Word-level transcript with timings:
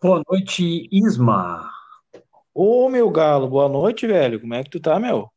Boa 0.00 0.22
noite, 0.26 0.88
Isma. 0.90 1.70
Ô, 2.52 2.88
meu 2.88 3.08
galo, 3.10 3.48
boa 3.48 3.68
noite, 3.68 4.04
velho. 4.06 4.40
Como 4.40 4.52
é 4.54 4.64
que 4.64 4.70
tu 4.70 4.80
tá, 4.80 4.98
meu? 4.98 5.30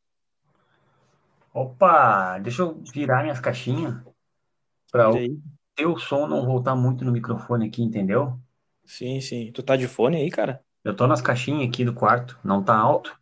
Opa, 1.52 2.38
deixa 2.38 2.62
eu 2.62 2.80
virar 2.92 3.22
minhas 3.22 3.40
caixinhas 3.40 3.94
para 4.92 5.10
o 5.12 5.18
teu 5.76 5.98
som 5.98 6.26
não 6.28 6.46
voltar 6.46 6.76
muito 6.76 7.04
no 7.04 7.12
microfone 7.12 7.68
aqui, 7.68 7.82
entendeu? 7.82 8.38
Sim, 8.84 9.20
sim. 9.22 9.50
Tu 9.52 9.62
tá 9.62 9.74
de 9.76 9.88
fone 9.88 10.16
aí, 10.18 10.30
cara? 10.30 10.62
Eu 10.84 10.94
tô 10.94 11.06
nas 11.06 11.22
caixinhas 11.22 11.66
aqui 11.66 11.86
do 11.86 11.94
quarto, 11.94 12.38
não 12.44 12.62
tá 12.62 12.76
alto, 12.76 13.18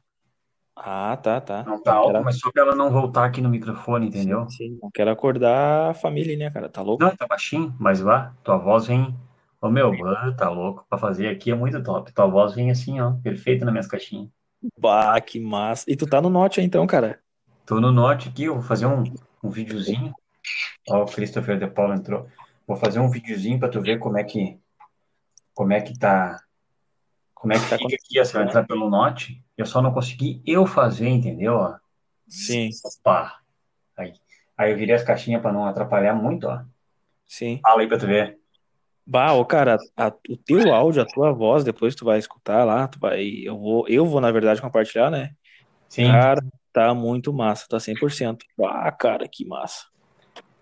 Ah, 0.77 1.16
tá, 1.18 1.41
tá. 1.41 1.64
não 1.64 1.80
tá 1.80 1.95
alto, 1.95 2.20
quero... 2.20 2.25
mas 2.25 2.41
só 2.41 2.50
para 2.50 2.62
ela 2.62 2.75
não 2.75 2.91
voltar 2.91 3.25
aqui 3.27 3.41
no 3.41 3.48
microfone, 3.48 4.09
Sim, 4.11 4.11
entendeu? 4.11 4.48
sim. 4.48 4.79
Não 4.82 4.91
quero 4.91 5.11
acordar 5.11 5.91
a 5.91 5.95
família, 5.95 6.36
né, 6.36 6.50
cara? 6.50 6.68
Tá 6.68 6.82
louco? 6.82 7.05
Não, 7.05 7.16
tá 7.16 7.27
baixinho, 7.27 7.75
mas 7.80 7.98
vá, 8.00 8.34
tua 8.45 8.59
voz 8.59 8.86
vem. 8.86 9.16
Ô 9.61 9.69
meu, 9.69 9.93
tá 10.37 10.49
louco, 10.49 10.87
pra 10.89 10.99
fazer 10.99 11.29
aqui 11.29 11.51
é 11.51 11.55
muito 11.55 11.83
top. 11.83 12.12
Tua 12.12 12.27
voz 12.27 12.55
vem 12.55 12.71
assim, 12.71 13.01
ó, 13.01 13.12
perfeita 13.23 13.65
nas 13.65 13.73
minhas 13.73 13.87
caixinhas. 13.89 14.30
Bah, 14.79 15.21
que 15.21 15.41
massa. 15.41 15.85
E 15.91 15.97
tu 15.97 16.07
tá 16.07 16.21
no 16.21 16.30
norte 16.30 16.61
aí, 16.61 16.66
então, 16.66 16.87
cara? 16.87 17.21
Tô 17.66 17.80
no 17.80 17.93
norte 17.93 18.29
aqui, 18.29 18.45
eu 18.45 18.55
vou 18.55 18.63
fazer 18.63 18.87
um, 18.87 19.05
um 19.43 19.51
videozinho. 19.51 20.15
Ó, 20.89 21.02
o 21.02 21.07
Christopher 21.07 21.59
de 21.59 21.66
Paula 21.66 21.97
entrou. 21.97 22.29
Vou 22.66 22.77
fazer 22.77 23.01
um 23.01 23.11
videozinho 23.11 23.59
para 23.59 23.69
tu 23.69 23.80
ver 23.80 23.99
como 23.99 24.19
é 24.19 24.25
que 24.25 24.59
como 25.55 25.73
é 25.73 25.80
que 25.80 25.99
tá 25.99 26.41
Como 27.35 27.52
é 27.52 27.59
que 27.59 27.69
Tá 27.69 27.77
aqui, 27.77 28.21
ó, 28.21 28.25
você 28.25 28.33
vai 28.33 28.45
né? 28.45 28.49
entrar 28.49 28.66
pelo 28.66 28.88
norte? 28.88 29.43
Eu 29.57 29.66
só 29.66 29.83
não 29.83 29.93
consegui 29.93 30.43
eu 30.47 30.66
fazer, 30.66 31.09
entendeu? 31.09 31.55
ó? 31.55 31.79
Sim, 32.29 32.71
Opa! 32.85 33.41
Aí, 33.97 34.13
aí 34.57 34.71
eu 34.73 34.77
virei 34.77 34.95
as 34.95 35.02
caixinhas 35.02 35.43
para 35.43 35.52
não 35.52 35.66
atrapalhar 35.66 36.15
muito, 36.15 36.47
ó. 36.47 36.63
sim. 37.27 37.61
Fala 37.63 37.80
aí 37.83 37.88
pra 37.88 37.99
tu 37.99 38.07
ver. 38.07 38.38
Bah, 39.11 39.33
ô, 39.33 39.43
cara, 39.43 39.79
a- 39.97 40.12
o 40.29 40.37
teu 40.37 40.71
áudio, 40.71 41.01
a 41.01 41.07
tua 41.07 41.33
voz, 41.33 41.65
depois 41.65 41.95
tu 41.95 42.05
vai 42.05 42.19
escutar 42.19 42.62
lá, 42.65 42.87
tu 42.87 42.99
vai... 43.01 43.25
Eu 43.43 43.59
vou, 43.59 43.89
eu 43.89 44.05
vou, 44.05 44.21
na 44.21 44.30
verdade, 44.30 44.60
compartilhar, 44.60 45.10
né? 45.10 45.30
Sim? 45.88 46.05
Cara, 46.13 46.45
tá 46.74 46.93
muito 46.93 47.32
massa, 47.32 47.66
tá 47.66 47.80
100%. 47.80 48.45
Ah, 48.63 48.93
cara, 48.93 49.27
que 49.27 49.47
massa. 49.47 49.87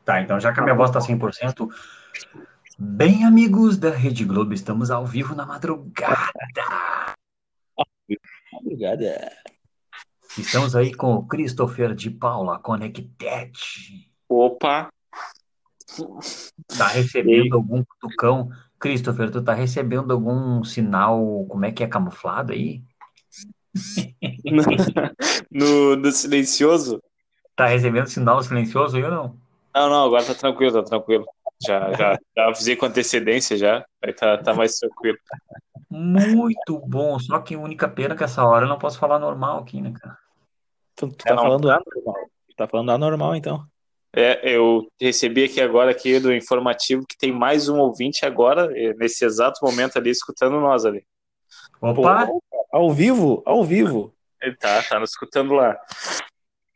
Tá, 0.04 0.20
então 0.20 0.38
já 0.38 0.52
que 0.52 0.60
a 0.60 0.62
minha 0.62 0.76
voz 0.76 0.92
tá 0.92 1.00
100%, 1.00 1.68
bem 2.78 3.24
amigos 3.24 3.76
da 3.76 3.90
Rede 3.90 4.24
Globo, 4.24 4.54
estamos 4.54 4.92
ao 4.92 5.04
vivo 5.04 5.34
na 5.34 5.44
madrugada. 5.44 6.30
Obrigada. 8.52 9.32
Estamos 10.38 10.76
aí 10.76 10.94
com 10.94 11.14
o 11.14 11.26
Christopher 11.26 11.96
de 11.96 12.12
Paula, 12.12 12.60
Conected. 12.60 13.58
Opa, 14.28 14.88
Tá 16.76 16.88
recebendo 16.88 17.54
algum 17.54 17.84
cutucão? 17.84 18.50
Christopher, 18.78 19.30
tu 19.30 19.42
tá 19.42 19.54
recebendo 19.54 20.12
algum 20.12 20.62
sinal, 20.62 21.46
como 21.48 21.64
é 21.64 21.72
que 21.72 21.82
é 21.82 21.86
camuflado 21.86 22.52
aí? 22.52 22.82
no, 25.50 25.96
no 25.96 26.12
silencioso? 26.12 27.02
Tá 27.54 27.66
recebendo 27.66 28.06
sinal 28.08 28.42
silencioso 28.42 28.96
aí 28.96 29.04
ou 29.04 29.10
não? 29.10 29.36
Não, 29.74 29.90
não, 29.90 30.06
agora 30.06 30.24
tá 30.24 30.34
tranquilo, 30.34 30.72
tá 30.72 30.82
tranquilo. 30.82 31.26
Já, 31.66 31.92
já, 31.92 32.18
já 32.36 32.46
avisei 32.48 32.76
com 32.76 32.86
antecedência 32.86 33.56
já, 33.56 33.84
aí 34.02 34.12
tá, 34.12 34.36
tá 34.38 34.54
mais 34.54 34.74
tranquilo. 34.74 35.18
Muito 35.90 36.78
bom, 36.80 37.18
só 37.18 37.38
que 37.40 37.54
a 37.54 37.58
única 37.58 37.88
pena 37.88 38.14
que 38.14 38.24
essa 38.24 38.44
hora 38.44 38.64
eu 38.64 38.68
não 38.68 38.78
posso 38.78 38.98
falar 38.98 39.18
normal 39.18 39.60
aqui, 39.60 39.80
né, 39.80 39.92
cara? 39.98 40.18
Tu, 40.94 41.08
tu 41.08 41.24
É, 41.26 41.28
tá 41.28 41.34
não, 41.34 41.42
falando 41.42 41.70
anormal. 41.70 42.30
Tu 42.48 42.56
tá 42.56 42.66
falando 42.66 42.90
anormal, 42.90 43.36
então. 43.36 43.66
É, 44.16 44.40
eu 44.56 44.90
recebi 44.98 45.44
aqui 45.44 45.60
agora 45.60 45.90
aqui 45.90 46.18
do 46.18 46.32
informativo 46.32 47.04
que 47.06 47.18
tem 47.18 47.30
mais 47.30 47.68
um 47.68 47.78
ouvinte 47.78 48.24
agora, 48.24 48.72
eh, 48.74 48.94
nesse 48.94 49.26
exato 49.26 49.60
momento 49.62 49.98
ali, 49.98 50.08
escutando 50.08 50.58
nós 50.58 50.86
ali. 50.86 51.04
Opa, 51.82 52.26
Pô, 52.26 52.42
ao 52.72 52.90
vivo, 52.90 53.42
ao 53.44 53.62
vivo. 53.62 54.14
Ele 54.40 54.56
tá, 54.56 54.82
tá 54.82 54.98
nos 54.98 55.10
escutando 55.10 55.52
lá. 55.52 55.78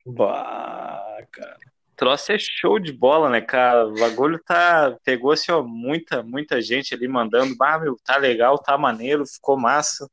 Bah, 0.04 1.18
cara. 1.32 1.56
O 1.92 1.96
troço 1.96 2.30
é 2.30 2.36
show 2.38 2.78
de 2.78 2.92
bola, 2.92 3.30
né, 3.30 3.40
cara? 3.40 3.86
O 3.86 3.94
bagulho 3.94 4.38
tá. 4.44 4.94
Pegou 5.02 5.32
assim, 5.32 5.50
ó, 5.50 5.62
muita, 5.62 6.22
muita 6.22 6.60
gente 6.60 6.94
ali 6.94 7.08
mandando. 7.08 7.54
Ah, 7.62 7.78
meu, 7.78 7.96
tá 8.04 8.18
legal, 8.18 8.58
tá 8.58 8.76
maneiro, 8.76 9.26
ficou 9.26 9.58
massa. 9.58 10.06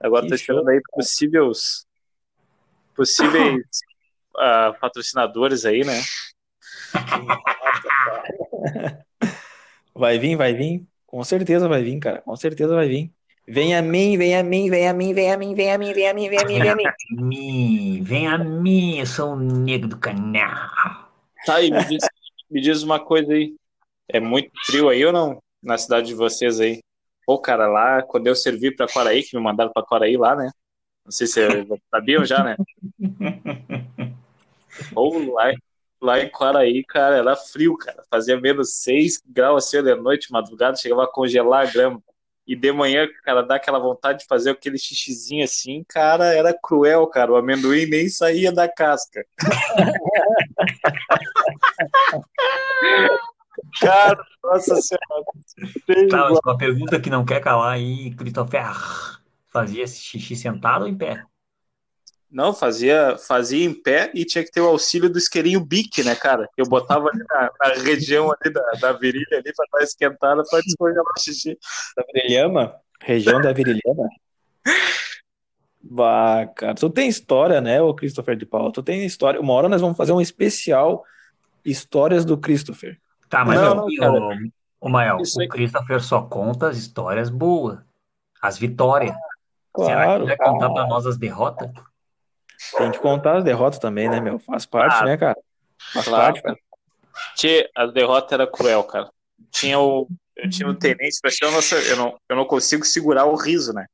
Agora 0.00 0.22
Que 0.22 0.30
tô 0.30 0.36
show. 0.38 0.56
esperando 0.56 0.68
aí 0.70 0.80
possíveis, 0.90 1.86
possíveis 2.94 3.62
ah, 4.38 4.74
patrocinadores 4.80 5.66
aí, 5.66 5.84
né? 5.84 6.00
Vai 9.94 10.18
vir, 10.18 10.36
vai 10.36 10.54
vir. 10.54 10.86
Com 11.06 11.22
certeza 11.22 11.68
vai 11.68 11.82
vir, 11.82 11.98
cara. 11.98 12.22
Com 12.22 12.34
certeza 12.34 12.74
vai 12.74 12.88
vir. 12.88 13.12
Vem 13.46 13.74
a 13.74 13.82
mim, 13.82 14.16
vem 14.16 14.36
a 14.36 14.42
mim, 14.42 14.70
vem 14.70 14.88
a 14.88 14.94
mim, 14.94 15.12
vem 15.12 15.30
a 15.30 15.36
mim, 15.36 15.54
vem 15.54 15.72
a 15.72 15.78
mim, 15.78 15.92
vem 15.92 16.08
a 16.08 16.14
mim, 16.14 16.28
vem 16.28 16.38
a 16.38 16.44
mim, 16.44 16.58
vem 16.58 16.70
a 16.70 16.76
mim. 16.76 16.84
mim, 17.12 18.02
vem 18.02 18.26
a 18.26 18.38
mim, 18.38 18.98
eu 18.98 19.06
sou 19.06 19.32
o 19.32 19.36
negro 19.36 19.88
do 19.88 19.98
canal. 19.98 20.70
Tá 21.44 21.56
aí, 21.56 21.70
me 21.70 21.84
diz, 21.84 22.04
me 22.50 22.60
diz 22.60 22.82
uma 22.82 23.00
coisa 23.00 23.32
aí. 23.32 23.54
É 24.08 24.20
muito 24.20 24.50
frio 24.64 24.88
aí 24.88 25.04
ou 25.04 25.12
não? 25.12 25.42
Na 25.62 25.76
cidade 25.76 26.08
de 26.08 26.14
vocês 26.14 26.60
aí? 26.60 26.80
Pô, 27.26 27.38
cara, 27.38 27.66
lá, 27.66 28.02
quando 28.02 28.26
eu 28.26 28.34
servi 28.34 28.74
pra 28.74 28.86
Quaraí, 28.86 29.22
que 29.22 29.36
me 29.36 29.42
mandaram 29.42 29.72
pra 29.72 29.82
Quaraí 29.82 30.16
lá, 30.16 30.34
né? 30.34 30.50
Não 31.04 31.12
sei 31.12 31.26
se 31.26 31.46
vocês 31.46 31.80
sabiam 31.90 32.24
já, 32.24 32.42
né? 32.42 32.56
Ou 34.94 35.32
lá, 35.32 35.52
lá 36.02 36.20
em 36.20 36.28
Quaraí, 36.28 36.84
cara, 36.84 37.16
era 37.16 37.36
frio, 37.36 37.76
cara. 37.76 38.02
Fazia 38.10 38.40
menos 38.40 38.74
6 38.82 39.22
graus 39.26 39.64
assim 39.64 39.82
de 39.82 39.94
noite, 39.94 40.32
madrugada, 40.32 40.76
chegava 40.76 41.04
a 41.04 41.10
congelar 41.10 41.66
a 41.66 41.70
grama. 41.70 42.02
E 42.44 42.56
de 42.56 42.72
manhã, 42.72 43.06
cara, 43.24 43.42
dá 43.42 43.54
aquela 43.54 43.78
vontade 43.78 44.20
de 44.20 44.26
fazer 44.26 44.50
aquele 44.50 44.76
xixizinho 44.76 45.44
assim, 45.44 45.84
cara, 45.88 46.34
era 46.34 46.52
cruel, 46.52 47.06
cara. 47.06 47.32
O 47.32 47.36
amendoim 47.36 47.86
nem 47.86 48.08
saía 48.08 48.50
da 48.50 48.68
casca. 48.68 49.24
Cara, 53.80 54.18
nossa 54.42 54.76
senhora. 54.80 56.08
Tá, 56.10 56.32
uma 56.44 56.56
pergunta 56.56 57.00
que 57.00 57.10
não 57.10 57.24
quer 57.24 57.40
calar 57.40 57.74
aí, 57.74 58.14
Christopher. 58.14 58.72
Fazia 59.48 59.84
esse 59.84 59.98
xixi 59.98 60.34
sentado 60.34 60.82
ou 60.82 60.88
em 60.88 60.96
pé? 60.96 61.24
Não, 62.32 62.54
fazia, 62.54 63.18
fazia 63.18 63.62
em 63.62 63.74
pé 63.74 64.10
e 64.14 64.24
tinha 64.24 64.42
que 64.42 64.50
ter 64.50 64.62
o 64.62 64.66
auxílio 64.66 65.10
do 65.10 65.18
isqueirinho 65.18 65.60
Bic, 65.62 66.02
né, 66.02 66.14
cara? 66.14 66.48
Eu 66.56 66.64
botava 66.66 67.10
ali 67.10 67.22
na, 67.28 67.50
na 67.60 67.74
região 67.82 68.32
ali 68.32 68.50
da, 68.50 68.62
da 68.80 68.92
virilha 68.92 69.26
ali 69.36 69.52
pra 69.54 69.66
dar 69.70 69.84
esquentada 69.84 70.42
pra 70.48 70.60
descongelar 70.60 71.04
o 71.04 71.20
xixi. 71.20 71.58
Da 71.94 72.02
Virilhama? 72.10 72.74
Região 73.02 73.38
da 73.38 73.52
Virilhama? 73.52 74.08
Bah, 75.82 76.46
cara. 76.56 76.74
Tu 76.74 76.88
tem 76.88 77.06
história, 77.06 77.60
né, 77.60 77.82
ô 77.82 77.92
Christopher 77.92 78.34
de 78.34 78.46
Paula? 78.46 78.72
Tu 78.72 78.82
tem 78.82 79.04
história. 79.04 79.38
Uma 79.38 79.52
hora 79.52 79.68
nós 79.68 79.82
vamos 79.82 79.96
fazer 79.96 80.12
um 80.12 80.20
especial 80.20 81.04
Histórias 81.64 82.24
do 82.24 82.36
Christopher. 82.36 82.98
Tá, 83.28 83.44
mas 83.44 83.60
Não, 83.60 83.74
não, 83.74 83.86
cara. 83.96 84.12
o, 84.12 84.34
o 84.80 84.88
Mael, 84.88 85.18
o. 85.18 85.48
Christopher 85.48 86.02
só 86.02 86.22
conta 86.22 86.68
as 86.68 86.76
histórias 86.76 87.30
boas, 87.30 87.78
as 88.40 88.58
vitórias. 88.58 89.14
Será 89.76 89.86
que 89.86 90.04
Claro, 90.04 90.26
vai 90.26 90.36
contar 90.36 90.70
pra 90.70 90.86
nós 90.86 91.06
as 91.06 91.16
derrotas? 91.16 91.70
Tem 92.76 92.90
que 92.90 92.98
contar 92.98 93.38
as 93.38 93.44
derrotas 93.44 93.78
também, 93.78 94.08
né, 94.08 94.20
meu? 94.20 94.38
Faz 94.38 94.66
parte, 94.66 95.02
Ah, 95.02 95.04
né, 95.04 95.16
cara? 95.16 95.36
Faz 95.92 96.06
claro, 96.06 96.34
parte, 96.34 96.42
cara. 96.42 96.56
Tchê, 97.36 97.70
a 97.74 97.86
derrota 97.86 98.34
era 98.34 98.46
cruel, 98.46 98.84
cara. 98.84 99.10
Tinha 99.50 99.78
o, 99.78 100.08
eu 100.36 100.48
tinha 100.48 100.68
um 100.68 100.74
tenente, 100.74 101.18
eu 101.88 101.96
não, 101.96 102.18
eu 102.28 102.36
não 102.36 102.44
consigo 102.44 102.84
segurar 102.84 103.26
o 103.26 103.36
riso, 103.36 103.72
né? 103.72 103.86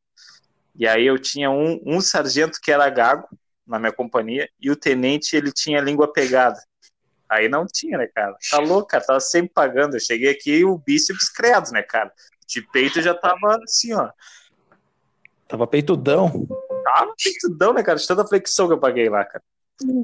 E 0.74 0.86
aí 0.86 1.06
eu 1.06 1.18
tinha 1.18 1.50
um, 1.50 1.80
um 1.84 2.00
sargento 2.00 2.60
que 2.62 2.70
era 2.70 2.88
gago 2.88 3.28
na 3.66 3.78
minha 3.78 3.92
companhia 3.92 4.48
e 4.60 4.70
o 4.70 4.76
tenente 4.76 5.36
ele 5.36 5.52
tinha 5.52 5.80
a 5.80 5.82
língua 5.82 6.12
pegada. 6.12 6.58
Aí 7.28 7.48
não 7.48 7.66
tinha, 7.66 7.98
né, 7.98 8.06
cara? 8.14 8.34
Tá 8.50 8.58
louco, 8.58 8.88
cara, 8.88 9.04
tava 9.04 9.20
sempre 9.20 9.50
pagando. 9.52 9.96
Eu 9.96 10.00
cheguei 10.00 10.30
aqui 10.30 10.58
e 10.58 10.64
o 10.64 10.78
bíceps 10.78 11.28
credo, 11.28 11.72
né, 11.72 11.82
cara? 11.82 12.12
De 12.46 12.62
peito 12.62 13.02
já 13.02 13.14
tava 13.14 13.58
assim, 13.62 13.92
ó. 13.92 14.08
Tava 15.46 15.66
peitudão. 15.66 16.46
Tava 16.94 17.14
peitudão, 17.22 17.72
né, 17.72 17.82
cara? 17.82 17.98
De 17.98 18.06
tanta 18.06 18.26
flexão 18.26 18.66
que 18.66 18.72
eu 18.74 18.78
paguei 18.78 19.08
lá, 19.08 19.24
cara. 19.24 19.42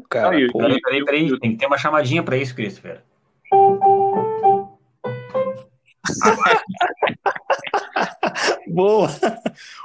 Cara, 0.08 0.30
Não, 0.30 0.38
e- 0.38 0.52
pô, 0.52 0.58
Peraí, 0.58 0.80
peraí, 0.80 1.04
peraí, 1.04 1.40
tem 1.40 1.52
que 1.52 1.58
ter 1.58 1.66
uma 1.66 1.78
chamadinha 1.78 2.22
pra 2.22 2.36
isso, 2.36 2.54
Christopher. 2.54 3.02
boa. 8.68 9.08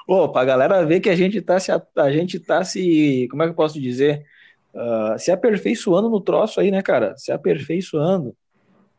Ô, 0.08 0.30
pra 0.30 0.46
galera 0.46 0.86
ver 0.86 1.00
que 1.00 1.10
a 1.10 1.16
gente 1.16 1.42
tá 1.42 1.60
se, 1.60 1.72
a 1.72 2.12
gente 2.12 2.40
tá 2.40 2.64
se, 2.64 3.28
como 3.32 3.44
é 3.44 3.46
que 3.46 3.52
eu 3.52 3.56
posso 3.56 3.80
dizer? 3.80 4.26
Ah, 4.76 5.16
se 5.18 5.32
aperfeiçoando 5.32 6.10
no 6.10 6.22
troço 6.22 6.60
aí, 6.60 6.72
né, 6.72 6.82
cara? 6.82 7.16
Se 7.18 7.32
aperfeiçoando. 7.32 8.36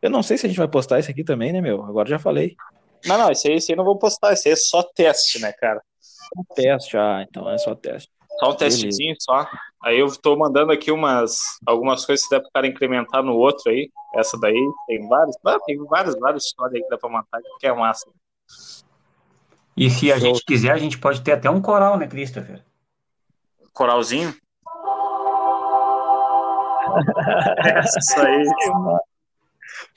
Eu 0.03 0.11
não 0.11 0.23
sei 0.23 0.39
se 0.39 0.47
a 0.47 0.49
gente 0.49 0.59
vai 0.59 0.69
postar 0.69 0.99
isso 0.99 1.11
aqui 1.11 1.23
também, 1.23 1.53
né, 1.53 1.61
meu? 1.61 1.85
Agora 1.85 2.09
já 2.09 2.19
falei. 2.19 2.57
Não, 3.05 3.19
não, 3.19 3.31
esse 3.31 3.49
aí, 3.49 3.57
esse 3.57 3.71
aí 3.71 3.75
eu 3.75 3.79
não 3.79 3.85
vou 3.85 3.99
postar, 3.99 4.33
esse 4.33 4.49
aí 4.49 4.55
é 4.55 4.57
só 4.57 4.83
teste, 4.83 5.41
né, 5.41 5.53
cara? 5.53 5.81
Teste, 6.55 6.97
ah, 6.97 7.25
então 7.29 7.49
é 7.49 7.59
só 7.59 7.75
teste. 7.75 8.11
Só 8.39 8.51
um 8.51 8.55
testezinho 8.55 9.15
só. 9.19 9.47
Aí 9.83 9.99
eu 9.99 10.11
tô 10.17 10.37
mandando 10.37 10.73
aqui 10.73 10.91
umas 10.91 11.39
algumas 11.67 12.07
coisas 12.07 12.27
que 12.27 12.35
dá 12.35 12.41
pro 12.41 12.51
cara 12.53 12.67
incrementar 12.67 13.23
no 13.23 13.35
outro 13.35 13.71
aí. 13.71 13.91
Essa 14.15 14.39
daí 14.39 14.57
tem 14.87 15.07
várias, 15.09 15.37
ah, 15.47 15.59
tem 15.67 15.77
várias, 15.85 16.19
várias 16.19 16.45
histórias 16.45 16.77
aí 16.77 16.83
que 16.83 16.89
dá 16.89 16.99
pra 16.99 17.11
matar, 17.11 17.41
que 17.59 17.67
é 17.67 17.73
massa. 17.73 18.11
E 19.77 19.91
se 19.91 20.13
a 20.13 20.19
gente 20.19 20.43
quiser, 20.45 20.73
a 20.73 20.79
gente 20.79 20.99
pode 20.99 21.23
ter 21.23 21.33
até 21.33 21.51
um 21.51 21.61
coral, 21.61 21.97
né, 21.99 22.07
Christopher? 22.07 22.65
Coralzinho? 23.73 24.35
Isso 27.99 28.21
aí. 28.21 28.45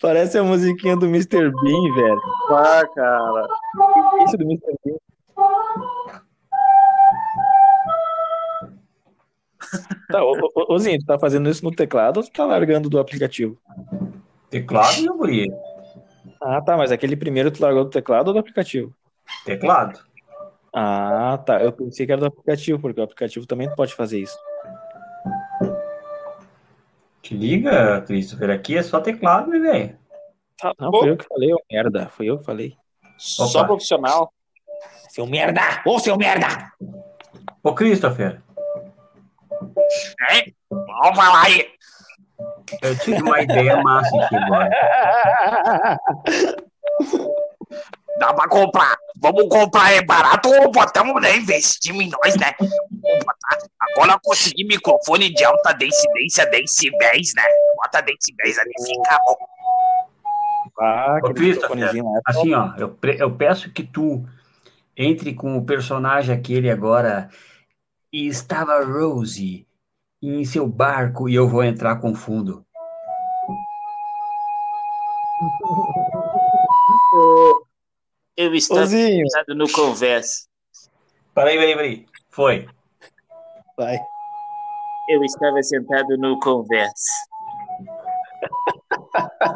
Parece 0.02 0.38
a 0.38 0.44
musiquinha 0.44 0.96
do 0.96 1.08
Mr. 1.08 1.50
Bean, 1.50 1.96
velho. 1.96 2.22
Ah, 2.50 2.84
cara. 2.94 3.48
Isso 4.26 4.38
do 4.38 4.44
Mr. 4.44 4.76
Bean. 4.86 4.98
Tá, 10.14 10.24
ô, 10.24 10.34
ô, 10.54 10.76
ô, 10.76 10.78
Zinho, 10.78 11.00
tu 11.00 11.08
tá 11.08 11.18
fazendo 11.18 11.50
isso 11.50 11.66
no 11.66 11.72
teclado 11.72 12.18
ou 12.18 12.24
tu 12.24 12.32
tá 12.32 12.46
largando 12.46 12.88
do 12.88 13.00
aplicativo? 13.00 13.58
Teclado, 14.48 15.02
meu 15.02 15.18
guri. 15.18 15.52
Ah, 16.40 16.62
tá, 16.62 16.78
mas 16.78 16.92
aquele 16.92 17.16
primeiro 17.16 17.50
tu 17.50 17.60
largou 17.60 17.84
do 17.84 17.90
teclado 17.90 18.28
ou 18.28 18.34
do 18.34 18.40
aplicativo? 18.40 18.94
Teclado. 19.44 20.00
Ah, 20.72 21.40
tá. 21.44 21.64
Eu 21.64 21.72
pensei 21.72 22.06
que 22.06 22.12
era 22.12 22.22
do 22.22 22.28
aplicativo, 22.28 22.80
porque 22.80 23.02
o 23.02 23.04
aplicativo 23.04 23.48
também 23.48 23.74
pode 23.76 23.96
fazer 23.96 24.20
isso. 24.20 24.38
Te 27.24 27.34
liga, 27.34 28.00
Christopher. 28.02 28.52
Aqui 28.52 28.78
é 28.78 28.84
só 28.84 29.00
teclado, 29.00 29.50
né, 29.50 29.58
velho? 29.58 29.98
Tá 30.62 30.76
Não, 30.80 30.92
bom. 30.92 31.00
foi 31.00 31.10
eu 31.10 31.18
que 31.18 31.26
falei, 31.26 31.52
ô 31.52 31.60
merda. 31.72 32.08
Foi 32.10 32.28
eu 32.28 32.38
que 32.38 32.46
falei. 32.46 32.78
Só 33.18 33.62
Opa. 33.62 33.66
profissional. 33.66 34.32
Seu 35.10 35.26
merda! 35.26 35.62
Ô, 35.88 35.98
seu 35.98 36.16
merda! 36.16 36.72
Ô, 37.64 37.74
Christopher, 37.74 38.42
É? 40.32 40.46
Vamos 40.70 41.16
falar 41.16 41.46
aí. 41.46 41.68
eu 42.82 42.98
tive 43.00 43.22
uma 43.22 43.42
ideia 43.42 43.82
massa 43.82 44.16
aqui 44.18 44.36
agora. 44.36 44.70
Dá 48.20 48.34
pra 48.34 48.48
comprar. 48.48 48.98
Vamos 49.20 49.48
comprar, 49.50 49.94
é 49.94 50.02
barato 50.04 50.50
ou 50.50 50.72
botamos, 50.72 51.22
né? 51.22 51.38
Investimos 51.38 52.04
em 52.04 52.10
nós, 52.10 52.36
né? 52.36 52.54
Agora 53.80 54.14
eu 54.14 54.20
consegui 54.22 54.66
microfone 54.66 55.34
de 55.34 55.44
alta 55.44 55.74
densidência, 55.74 56.46
decibéis, 56.48 57.34
né? 57.36 57.44
Bota 57.78 58.02
decibéis 58.02 58.58
ali, 58.60 58.74
fica 58.86 59.18
bom. 59.26 59.36
Ah, 60.80 61.20
Ô, 61.24 61.28
lá. 61.30 62.20
Assim, 62.26 62.54
ó, 62.54 62.74
eu, 62.78 62.98
eu 63.18 63.32
peço 63.36 63.72
que 63.72 63.84
tu 63.84 64.26
entre 64.98 65.34
com 65.34 65.58
o 65.58 65.66
personagem 65.66 66.36
aquele 66.36 66.70
agora. 66.70 67.30
E 68.14 68.28
estava 68.28 68.86
Rose 68.86 69.68
em 70.22 70.46
seu 70.46 70.68
barco 70.68 71.28
e 71.28 71.34
eu 71.34 71.48
vou 71.48 71.64
entrar 71.64 71.96
com 71.96 72.14
fundo. 72.14 72.64
Eu 78.38 78.54
Zinho. 78.86 79.28
sentado 79.28 79.56
no 79.56 79.72
conversa. 79.72 80.48
Peraí, 81.34 81.58
peraí, 81.58 81.76
peraí. 81.76 82.06
Foi. 82.30 82.68
Vai. 83.76 83.98
Eu 85.10 85.24
estava 85.24 85.64
sentado 85.64 86.16
no 86.20 86.40
conversa. 86.40 87.12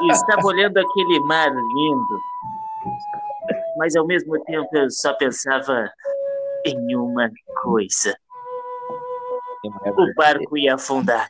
E 0.01 0.11
estava 0.11 0.47
olhando 0.47 0.79
aquele 0.79 1.19
mar 1.21 1.51
lindo. 1.51 2.19
Mas 3.77 3.95
ao 3.95 4.07
mesmo 4.07 4.43
tempo 4.45 4.67
eu 4.75 4.89
só 4.89 5.13
pensava 5.13 5.87
em 6.65 6.95
uma 6.95 7.31
coisa. 7.61 8.17
O 9.67 10.13
barco 10.15 10.57
ia 10.57 10.75
afundar. 10.75 11.29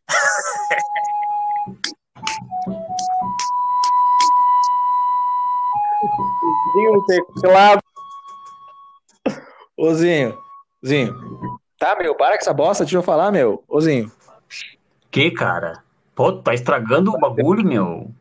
Zinho, 6.73 7.05
teclado. 7.05 7.81
Ô, 9.75 9.93
Zinho. 9.93 10.37
Zinho. 10.85 11.15
Tá, 11.79 11.95
meu, 11.95 12.15
para 12.15 12.35
com 12.35 12.41
essa 12.41 12.53
bosta, 12.53 12.83
deixa 12.83 12.97
eu 12.97 13.03
falar, 13.03 13.31
meu. 13.31 13.63
Ô, 13.67 13.79
Zinho, 13.79 14.11
Que, 15.11 15.31
cara? 15.31 15.83
Pô, 16.15 16.33
tá 16.33 16.53
estragando 16.53 17.11
o 17.11 17.19
bagulho, 17.19 17.63
meu. 17.63 18.11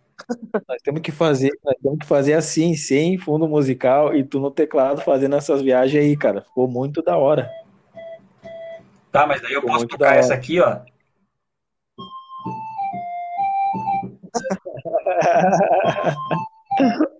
nós 0.69 0.83
temos 0.83 1.01
que 1.01 1.13
fazer, 1.13 1.51
nós 1.65 1.75
temos 1.83 1.99
que 1.99 2.07
fazer 2.07 2.35
assim, 2.35 2.75
sem 2.75 3.19
fundo 3.19 3.47
musical, 3.49 4.15
e 4.15 4.25
tu 4.25 4.41
no 4.41 4.51
teclado 4.51 5.01
fazendo 5.01 5.37
essas 5.37 5.63
viagens 5.63 6.03
aí, 6.03 6.17
cara. 6.17 6.43
Ficou 6.43 6.69
muito 6.69 7.03
da 7.03 7.17
hora. 7.17 7.51
Tá, 9.17 9.27
mas 9.27 9.41
daí 9.41 9.55
eu 9.55 9.63
Ficou 9.63 9.75
posso 9.75 9.89
tocar 9.89 10.15
essa 10.15 10.35
aqui, 10.35 10.61
ó. 10.61 10.77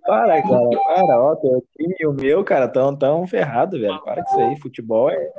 Para, 0.05 0.39
cara, 0.43 0.69
para, 0.69 1.19
ó, 1.19 1.35
teu 1.35 1.65
time 1.75 1.95
e 1.99 2.05
o 2.05 2.13
meu, 2.13 2.43
cara, 2.43 2.67
tão, 2.67 2.95
tão 2.95 3.25
ferrado, 3.25 3.79
velho. 3.79 3.99
Para 4.03 4.23
com 4.23 4.29
isso 4.29 4.39
aí, 4.39 4.55
futebol 4.59 5.09
é. 5.09 5.33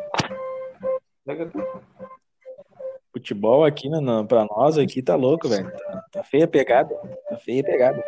Futebol 3.12 3.64
aqui, 3.64 3.88
né, 3.88 4.00
não, 4.00 4.26
pra 4.26 4.44
nós 4.44 4.76
aqui 4.76 5.00
tá 5.00 5.14
louco, 5.14 5.48
velho. 5.48 5.70
Tá, 5.70 6.04
tá 6.10 6.24
feia 6.24 6.46
a 6.46 6.48
pegada, 6.48 6.92
tá 7.28 7.36
feia 7.36 7.60
a 7.60 7.64
pegada. 7.64 8.02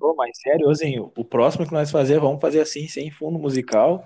Pô, 0.00 0.14
mas 0.16 0.30
sério, 0.40 0.66
Ozinho, 0.66 1.12
o 1.14 1.24
próximo 1.24 1.66
que 1.66 1.72
nós 1.74 1.90
fazer, 1.90 2.18
vamos 2.18 2.40
fazer 2.40 2.60
assim, 2.62 2.88
sem 2.88 3.10
fundo 3.10 3.38
musical. 3.38 4.02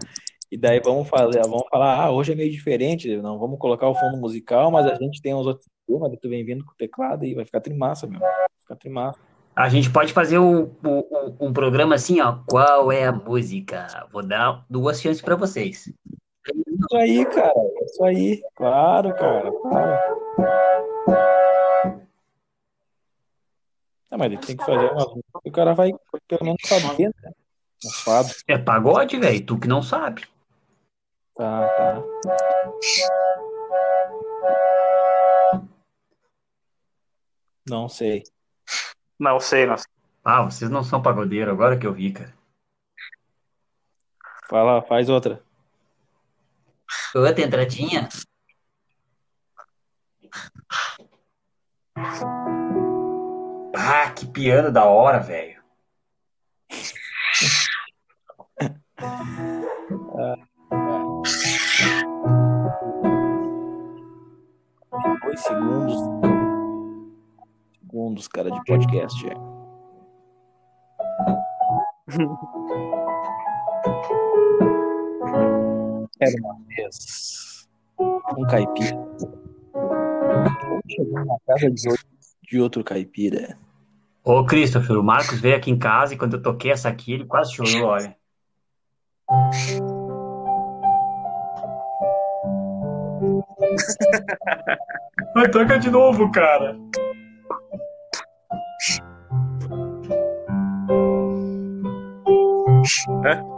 E 0.51 0.57
daí 0.59 0.81
vamos 0.81 1.09
fazer, 1.09 1.41
vamos 1.43 1.65
falar, 1.71 2.01
ah, 2.05 2.11
hoje 2.11 2.33
é 2.33 2.35
meio 2.35 2.51
diferente, 2.51 3.17
não 3.19 3.39
vamos 3.39 3.59
colocar 3.59 3.89
o 3.89 3.95
fundo 3.95 4.17
musical, 4.17 4.71
mas 4.73 4.87
a 4.87 4.95
gente 4.97 5.23
tem 5.23 5.33
uns 5.35 5.47
outros 5.47 5.69
temas, 5.87 6.09
daí 6.11 6.19
tu 6.19 6.29
vem 6.29 6.45
vindo 6.45 6.65
com 6.65 6.73
o 6.73 6.77
teclado 6.77 7.25
e 7.25 7.35
vai 7.35 7.45
ficar 7.45 7.61
trimassa, 7.61 8.07
meu. 8.09 8.19
Vai 8.21 8.31
ficar 8.61 8.77
trimassa. 8.77 9.19
A 9.55 9.69
gente 9.69 9.89
pode 9.91 10.13
fazer 10.13 10.39
o- 10.39 10.65
o- 10.85 11.37
um 11.41 11.53
programa 11.53 11.95
assim, 11.95 12.21
ó. 12.21 12.39
Qual 12.47 12.91
é 12.91 13.05
a 13.07 13.13
música? 13.13 13.87
Vou 14.13 14.27
dar 14.27 14.65
duas 14.69 15.01
chances 15.01 15.23
pra 15.23 15.37
vocês. 15.37 15.93
Isso 16.47 16.97
aí, 16.97 17.25
cara, 17.27 17.55
isso 17.85 18.05
aí. 18.05 18.43
Claro, 18.57 19.15
cara, 19.15 19.53
claro. 19.63 21.44
Ah, 24.15 24.17
mas 24.17 24.31
ele 24.31 24.41
tem 24.41 24.57
que 24.57 24.65
fazer 24.65 24.93
uma 24.93 25.07
música 25.07 25.41
que 25.43 25.49
o 25.49 25.53
cara 25.53 25.75
vai 25.75 25.91
pelo 26.29 26.45
menos 26.45 26.61
saber, 26.65 27.13
né? 27.21 27.33
Fado. 28.05 28.29
É 28.47 28.57
pagode, 28.57 29.19
velho. 29.19 29.45
Tu 29.45 29.59
que 29.59 29.67
não 29.67 29.83
sabe. 29.83 30.25
Tá, 31.35 31.69
tá. 31.69 32.03
Não 37.69 37.89
sei. 37.89 38.23
Não 39.19 39.41
sei, 39.41 39.67
não 39.67 39.77
sei. 39.77 39.91
Ah, 40.25 40.43
vocês 40.43 40.71
não 40.71 40.85
são 40.85 41.03
pagodeiro, 41.03 41.51
agora 41.51 41.77
que 41.77 41.85
eu 41.85 41.93
vi, 41.93 42.13
cara. 42.13 42.33
Fala, 44.49 44.81
faz 44.83 45.09
outra. 45.09 45.43
Outra 47.17 47.45
entradinha? 47.45 48.09
Ah, 53.87 54.11
que 54.11 54.27
piano 54.27 54.73
da 54.73 54.87
hora, 54.87 55.19
velho. 55.21 55.63
Dois 65.23 65.41
segundos. 65.41 65.97
Segundos, 67.79 68.27
cara, 68.29 68.51
de 68.51 68.65
podcast. 68.65 69.29
é. 69.29 69.35
Era 76.21 76.37
uma 76.41 76.59
vez 76.69 77.69
um 78.01 78.47
caipira. 78.47 78.97
Chegou 80.89 81.25
na 81.27 81.37
casa 81.47 81.71
de 81.71 81.89
outro, 81.91 82.07
de 82.43 82.61
outro 82.61 82.83
caipira. 82.83 83.59
Ô, 84.25 84.45
Christopher, 84.47 84.97
o 84.97 85.05
Marcos 85.05 85.39
veio 85.39 85.55
aqui 85.55 85.71
em 85.71 85.79
casa 85.79 86.15
e 86.15 86.17
quando 86.17 86.37
eu 86.37 86.43
toquei 86.43 86.71
essa 86.71 86.89
aqui, 86.89 87.13
ele 87.13 87.27
quase 87.27 87.55
chorou, 87.55 87.91
olha. 87.91 88.17
Vai, 95.35 95.51
toca 95.51 95.79
de 95.79 95.91
novo, 95.91 96.33
cara. 96.33 96.75
É 103.25 103.55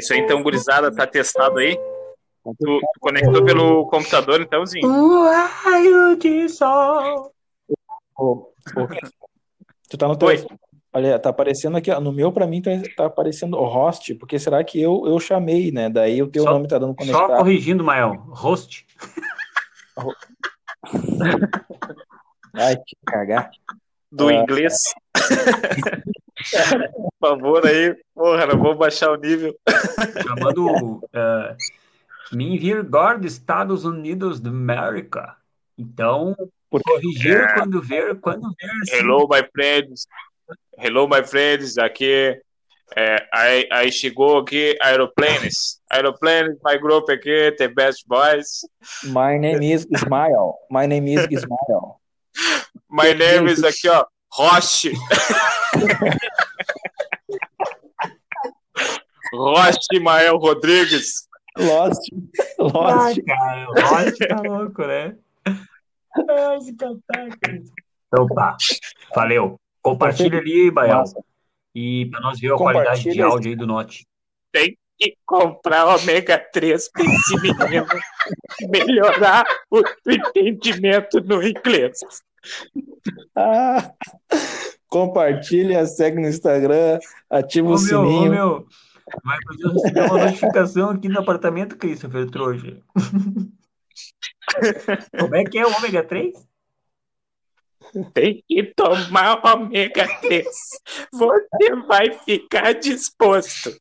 isso 0.00 0.12
aí, 0.12 0.20
então, 0.20 0.42
gurizada, 0.42 0.94
tá 0.94 1.06
testado 1.06 1.58
aí? 1.58 1.76
Tu, 1.76 2.54
tu 2.58 2.80
conectou 3.00 3.44
pelo 3.44 3.86
computador, 3.86 4.40
então, 4.40 4.64
Zinho? 4.66 4.88
Um 4.88 5.30
raio 5.30 6.16
de 6.16 6.48
sol. 6.48 7.32
Ô, 8.18 8.24
ô, 8.24 8.52
Tu 9.88 9.96
tá 9.98 10.08
no 10.08 10.16
teu. 10.16 10.28
Oi. 10.28 10.44
Olha, 10.92 11.18
tá 11.20 11.30
aparecendo 11.30 11.76
aqui, 11.76 11.88
ó, 11.90 12.00
no 12.00 12.12
meu 12.12 12.32
pra 12.32 12.46
mim 12.48 12.60
tá, 12.60 12.70
tá 12.96 13.06
aparecendo 13.06 13.56
o 13.56 13.64
host, 13.64 14.14
porque 14.16 14.38
será 14.40 14.64
que 14.64 14.80
eu, 14.80 15.04
eu 15.06 15.20
chamei, 15.20 15.70
né? 15.70 15.88
Daí 15.88 16.20
o 16.22 16.26
teu 16.28 16.42
Só- 16.42 16.50
nome 16.52 16.66
tá 16.66 16.78
dando 16.78 16.90
Só 16.92 17.12
conectado. 17.12 17.36
corrigindo, 17.38 17.84
Mael. 17.84 18.14
Host. 18.30 18.84
Ai, 22.54 22.76
que 22.76 22.96
cagar. 23.06 23.50
Do 24.10 24.28
Ah. 24.28 24.34
inglês. 24.34 24.74
Por 26.94 27.10
favor 27.20 27.66
aí, 27.66 27.94
porra, 28.14 28.46
não 28.46 28.58
vou 28.58 28.74
baixar 28.74 29.10
o 29.10 29.16
nível. 29.16 29.54
Chamando 30.22 31.00
eh, 31.12 31.56
me 32.32 32.58
Virgor 32.58 33.18
dos 33.18 33.32
Estados 33.34 33.84
Unidos 33.84 34.40
da 34.40 34.50
América. 34.50 35.36
Então, 35.78 36.34
Por- 36.70 36.82
corrigir 36.82 37.52
quando 37.54 37.82
ver, 37.82 38.18
quando 38.20 38.48
ver. 38.60 38.70
sim. 38.86 38.96
Hello, 38.96 39.28
my 39.28 39.42
friends. 39.52 40.06
Hello, 40.78 41.08
my 41.08 41.22
friends. 41.24 41.76
Aqui, 41.78 42.38
é, 42.96 43.28
aí, 43.32 43.68
aí 43.70 43.92
chegou 43.92 44.38
aqui 44.38 44.76
Aeroplanes. 44.80 45.80
Aeroplanes, 45.90 46.56
my 46.64 46.78
group 46.78 47.08
aqui, 47.10 47.52
The 47.58 47.68
Best 47.68 48.06
Boys. 48.06 48.60
My 49.04 49.38
name 49.38 49.72
is 49.72 49.86
Ismael. 49.90 50.54
My 50.70 50.86
name 50.86 51.12
is 51.14 51.26
Ismael. 51.30 52.00
My 52.88 53.12
name 53.14 53.50
is 53.50 53.62
aqui, 53.62 53.88
ó, 53.88 54.04
Roche. 54.32 54.92
Roche 59.32 60.00
Mael 60.00 60.36
Rodrigues. 60.36 61.28
Lost. 61.56 62.00
Ai, 62.12 63.14
Lost. 63.14 63.24
cara, 63.24 63.70
o 63.70 63.72
Host 63.74 64.28
tá 64.28 64.42
louco, 64.42 64.86
né? 64.86 65.16
Ai, 65.46 66.56
esse 66.58 66.74
cara 66.74 66.96
tá, 67.06 67.28
cara. 67.40 67.62
Então 68.08 68.26
tá. 68.28 68.56
Valeu. 69.14 69.56
Compartilha 69.82 70.38
ali, 70.38 70.70
Bael. 70.70 71.04
E 71.74 72.06
pra 72.06 72.20
nós 72.20 72.38
ver 72.40 72.52
a 72.52 72.56
qualidade 72.56 73.10
de 73.10 73.22
áudio 73.22 73.50
aí 73.50 73.56
do 73.56 73.66
Note. 73.66 74.06
E 75.02 75.16
comprar 75.24 75.86
ômega 75.86 76.38
3 76.38 76.90
pra 76.90 77.02
esse 77.02 77.40
menino 77.40 77.86
melhorar 78.68 79.46
o 79.70 79.82
entendimento 80.06 81.20
no 81.20 81.42
inglês. 81.42 82.00
Ah, 83.34 83.92
compartilha, 84.88 85.86
segue 85.86 86.20
no 86.20 86.28
Instagram, 86.28 86.98
ativa 87.30 87.68
Ô, 87.68 87.76
o 87.76 87.80
meu, 87.80 88.00
ô, 88.00 88.06
sininho. 88.06 88.30
meu, 88.30 88.66
vai 89.24 89.38
fazer 89.46 89.68
receber 89.68 90.10
uma 90.10 90.24
notificação 90.24 90.90
aqui 90.90 91.08
no 91.08 91.20
apartamento, 91.20 91.76
Christopher 91.76 92.30
Trouxa. 92.30 92.76
Como 95.18 95.34
é 95.36 95.44
que 95.44 95.58
é 95.58 95.66
o 95.66 95.74
ômega 95.76 96.02
3? 96.04 96.34
Tem 98.12 98.44
que 98.46 98.62
tomar 98.74 99.40
ômega 99.44 100.08
3. 100.20 100.46
Você 101.12 101.74
vai 101.86 102.12
ficar 102.24 102.74
disposto. 102.74 103.74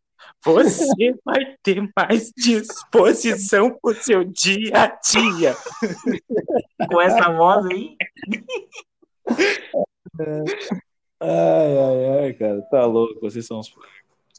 Você 0.46 1.16
vai 1.26 1.56
ter 1.62 1.90
mais 1.96 2.32
disposição 2.36 3.78
pro 3.82 3.94
seu 3.94 4.24
dia 4.24 4.72
a 4.74 4.88
dia. 4.88 5.56
Com 6.90 7.02
essa 7.02 7.30
voz 7.34 7.66
aí? 7.66 7.96
Ai, 11.20 11.78
ai, 11.78 12.20
ai, 12.24 12.34
cara, 12.34 12.62
tá 12.72 12.86
louco, 12.86 13.20
vocês 13.22 13.46
são 13.46 13.60
os. 13.60 13.74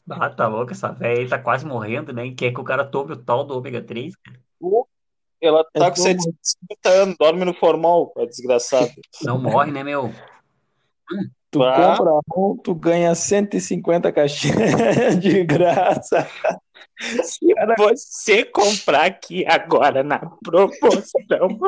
Ah, 0.09 0.29
tá 0.29 0.47
louco, 0.47 0.71
essa 0.71 0.91
velha 0.91 1.21
aí 1.21 1.29
tá 1.29 1.37
quase 1.37 1.65
morrendo, 1.65 2.11
né? 2.11 2.25
E 2.25 2.33
quer 2.33 2.51
que 2.51 2.59
o 2.59 2.63
cara 2.63 2.83
tome 2.83 3.13
o 3.13 3.17
tal 3.17 3.45
do 3.45 3.55
ômega 3.55 3.81
3? 3.81 4.13
Ela 5.39 5.63
tá 5.71 5.89
com 5.89 5.97
750 5.97 6.89
anos, 6.89 7.15
dorme 7.17 7.45
no 7.45 7.53
formal, 7.53 8.11
é 8.17 8.25
desgraçado. 8.25 8.91
Não 9.23 9.39
morre, 9.39 9.71
né, 9.71 9.83
meu? 9.83 10.11
Tu 11.51 11.61
Ah. 11.61 11.97
compra 11.97 12.13
um, 12.37 12.57
tu 12.57 12.73
ganha 12.73 13.13
150 13.13 14.11
caixinhas 14.11 14.71
de 15.19 15.43
graça. 15.43 16.25
Se 17.23 17.39
você 17.77 18.45
comprar 18.45 19.05
aqui 19.05 19.45
agora 19.45 20.01
na 20.03 20.19
promoção, 20.43 21.59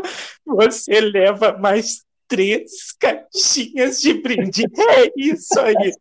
você 0.45 1.01
leva 1.01 1.57
mais 1.57 2.03
três 2.27 2.93
caixinhas 2.99 3.99
de 4.01 4.13
brinde. 4.13 4.63
É 4.63 5.11
isso 5.17 5.59
aí. 5.59 5.91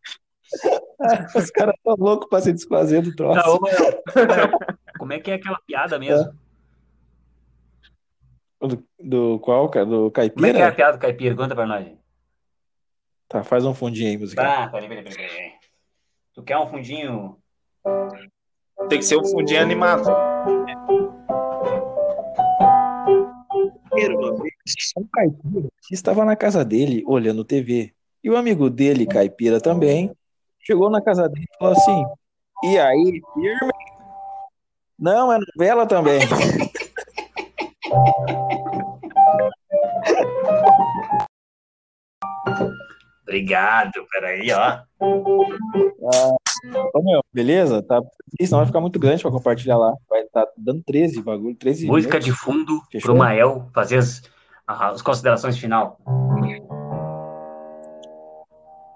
Os 1.34 1.50
caras 1.50 1.74
tão 1.82 1.96
loucos 1.96 2.28
pra 2.28 2.40
se 2.40 2.52
desfazer 2.52 3.02
do 3.02 3.14
troço. 3.16 3.58
Mael, 3.60 3.98
Mael, 4.14 4.50
como 4.98 5.12
é 5.12 5.18
que 5.18 5.30
é 5.30 5.34
aquela 5.34 5.58
piada 5.66 5.98
mesmo? 5.98 6.30
Do, 8.60 8.84
do 9.00 9.38
qual, 9.40 9.68
cara? 9.68 9.86
Do 9.86 10.10
Como 10.12 10.46
é 10.46 10.52
que 10.52 10.58
é 10.58 10.62
a 10.62 10.70
caipira? 10.70 10.72
piada 10.72 10.92
do 10.96 11.00
caipira? 11.00 11.34
Conta 11.34 11.54
pra 11.54 11.66
nós. 11.66 11.86
Tá, 13.32 13.42
faz 13.42 13.64
um 13.64 13.72
fundinho 13.72 14.10
aí, 14.10 14.18
musical. 14.18 14.44
Tá, 14.44 14.68
peraí, 14.68 14.86
peraí, 14.86 15.04
peraí, 15.04 15.16
peraí. 15.16 15.52
Tu 16.34 16.42
quer 16.42 16.58
um 16.58 16.66
fundinho? 16.66 17.38
Tem 18.90 18.98
que 18.98 19.04
ser 19.06 19.16
um 19.16 19.24
fundinho 19.24 19.62
animado. 19.62 20.06
Um 24.98 25.06
caipira 25.10 25.68
estava 25.90 26.26
na 26.26 26.36
casa 26.36 26.62
dele 26.62 27.02
olhando 27.06 27.42
TV. 27.42 27.94
E 28.22 28.28
o 28.28 28.36
amigo 28.36 28.68
dele, 28.68 29.06
caipira 29.06 29.62
também, 29.62 30.14
chegou 30.60 30.90
na 30.90 31.00
casa 31.00 31.26
dele 31.26 31.46
e 31.50 31.56
falou 31.56 31.72
assim: 31.72 32.04
E 32.64 32.78
aí, 32.78 33.22
firme? 33.32 33.72
Não, 34.98 35.32
é 35.32 35.38
novela 35.38 35.86
também. 35.86 36.20
Obrigado, 43.32 44.06
peraí, 44.10 44.52
ó. 44.52 44.80
Ô, 45.00 47.02
meu, 47.02 47.24
beleza? 47.32 47.82
Tá, 47.82 47.98
senão 48.42 48.58
vai 48.58 48.66
ficar 48.66 48.82
muito 48.82 48.98
grande 48.98 49.22
pra 49.22 49.30
compartilhar 49.30 49.78
lá. 49.78 49.94
Vai 50.10 50.20
estar 50.20 50.46
dando 50.54 50.82
13 50.84 51.22
bagulho, 51.22 51.56
13 51.56 51.86
Música 51.86 52.18
minutos. 52.18 52.26
de 52.26 52.32
fundo 52.38 52.82
Fechou? 52.92 53.14
pro 53.14 53.16
Mael 53.16 53.70
fazer 53.74 53.96
as, 53.96 54.22
as 54.66 55.00
considerações 55.00 55.56
final. 55.56 55.98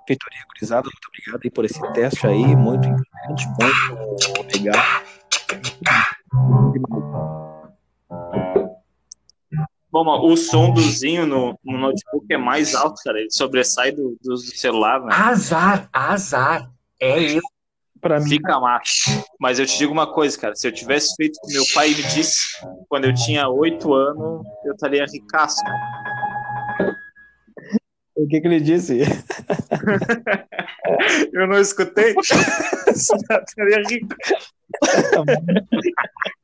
Feitoria 0.06 0.42
gurizada, 0.52 0.82
muito 0.82 1.08
obrigado 1.08 1.40
aí 1.42 1.50
por 1.50 1.64
esse 1.64 1.80
teste 1.94 2.26
aí, 2.26 2.54
muito 2.54 2.86
importante, 2.86 3.48
muito 4.36 4.54
legal. 4.54 4.76
Bom, 10.04 10.30
o 10.30 10.36
som 10.36 10.74
do 10.74 10.82
Zinho 10.82 11.24
no, 11.24 11.58
no 11.64 11.78
notebook 11.78 12.26
é 12.30 12.36
mais 12.36 12.74
alto, 12.74 13.00
cara. 13.02 13.18
Ele 13.18 13.30
sobressai 13.30 13.92
do, 13.92 14.14
do 14.22 14.36
celular, 14.36 15.00
né? 15.00 15.08
Azar, 15.10 15.88
azar. 15.90 16.70
É 17.00 17.32
eu. 17.32 17.40
Pra 17.98 18.20
mim, 18.20 18.28
Fica 18.28 18.60
macho. 18.60 19.24
Mas 19.40 19.58
eu 19.58 19.64
te 19.64 19.78
digo 19.78 19.94
uma 19.94 20.06
coisa, 20.06 20.38
cara. 20.38 20.54
Se 20.54 20.68
eu 20.68 20.72
tivesse 20.72 21.14
feito 21.16 21.36
o 21.36 21.46
que 21.46 21.54
meu 21.54 21.64
pai 21.74 21.88
me 21.88 22.02
disse 22.02 22.58
quando 22.90 23.06
eu 23.06 23.14
tinha 23.14 23.48
oito 23.48 23.94
anos, 23.94 24.46
eu 24.66 24.74
estaria 24.74 25.06
ricaço. 25.06 25.62
o 28.16 28.28
que 28.28 28.38
que 28.38 28.46
ele 28.46 28.60
disse? 28.60 29.00
Eu 31.32 31.48
não 31.48 31.58
escutei. 31.58 32.14
eu 32.14 32.92
estaria 32.92 33.82
rico. 33.88 34.14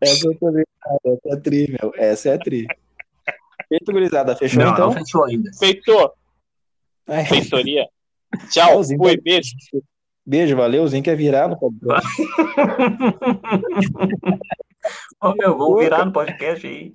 Essa 0.00 0.26
eu 0.26 0.38
tô 0.38 0.49
ligado, 0.49 0.66
essa 1.04 1.28
é 1.28 1.37
tri, 1.37 1.76
meu. 1.80 1.92
Essa 1.97 2.30
é 2.30 2.38
tri. 2.38 2.66
Feito, 3.73 3.91
gurizada, 3.91 4.37
fechou 4.37 4.62
Não, 4.62 4.73
então? 4.73 4.88
não 4.88 4.93
fechou 4.93 5.25
ainda. 5.25 5.50
Feitou. 5.59 6.12
Ai, 7.09 7.25
Feitoria. 7.25 7.88
Tchau. 8.50 8.69
Tchauzinho. 8.69 8.99
Fui, 9.02 9.17
beijo. 9.19 9.52
beijo, 10.26 10.55
valeu, 10.55 10.87
Zinho 10.87 11.02
quer 11.02 11.17
virar 11.17 11.49
no 11.49 11.59
podcast. 11.59 12.07
Ô, 15.23 15.33
meu, 15.35 15.57
vamos 15.57 15.81
virar 15.81 16.05
no 16.05 16.12
podcast 16.12 16.67
aí. 16.67 16.95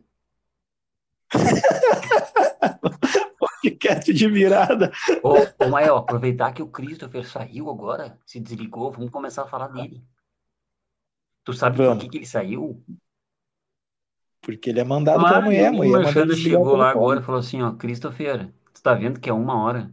podcast 3.39 4.13
de 4.13 4.29
virada. 4.29 4.91
Ô, 5.23 5.33
ô 5.65 5.69
Mael, 5.69 5.97
aproveitar 5.97 6.53
que 6.53 6.61
o 6.61 6.67
Christopher 6.67 7.27
saiu 7.27 7.71
agora, 7.71 8.19
se 8.23 8.39
desligou, 8.39 8.91
vamos 8.91 9.09
começar 9.09 9.41
a 9.43 9.47
falar 9.47 9.69
dele. 9.69 10.03
Tu 11.43 11.53
sabe 11.53 11.77
por 11.77 11.85
Vamos. 11.85 12.03
que, 12.03 12.09
que 12.09 12.17
ele 12.17 12.25
saiu? 12.25 12.83
Porque 14.47 14.69
ele 14.69 14.79
é 14.79 14.83
mandado 14.85 15.17
pela 15.17 15.27
Claro, 15.27 15.45
mulher, 15.45 15.67
a 15.67 15.71
o 15.71 15.75
mulher 15.75 15.95
Alexandre 15.95 16.21
ele 16.21 16.35
ligar 16.35 16.49
chegou 16.51 16.73
o 16.73 16.77
lá 16.77 16.89
agora 16.89 17.19
e 17.19 17.23
falou 17.23 17.39
assim, 17.39 17.61
ó, 17.61 17.73
Christopher, 17.73 18.49
tu 18.73 18.81
tá 18.81 18.93
vendo 18.93 19.19
que 19.19 19.29
é 19.29 19.33
uma 19.33 19.61
hora? 19.61 19.91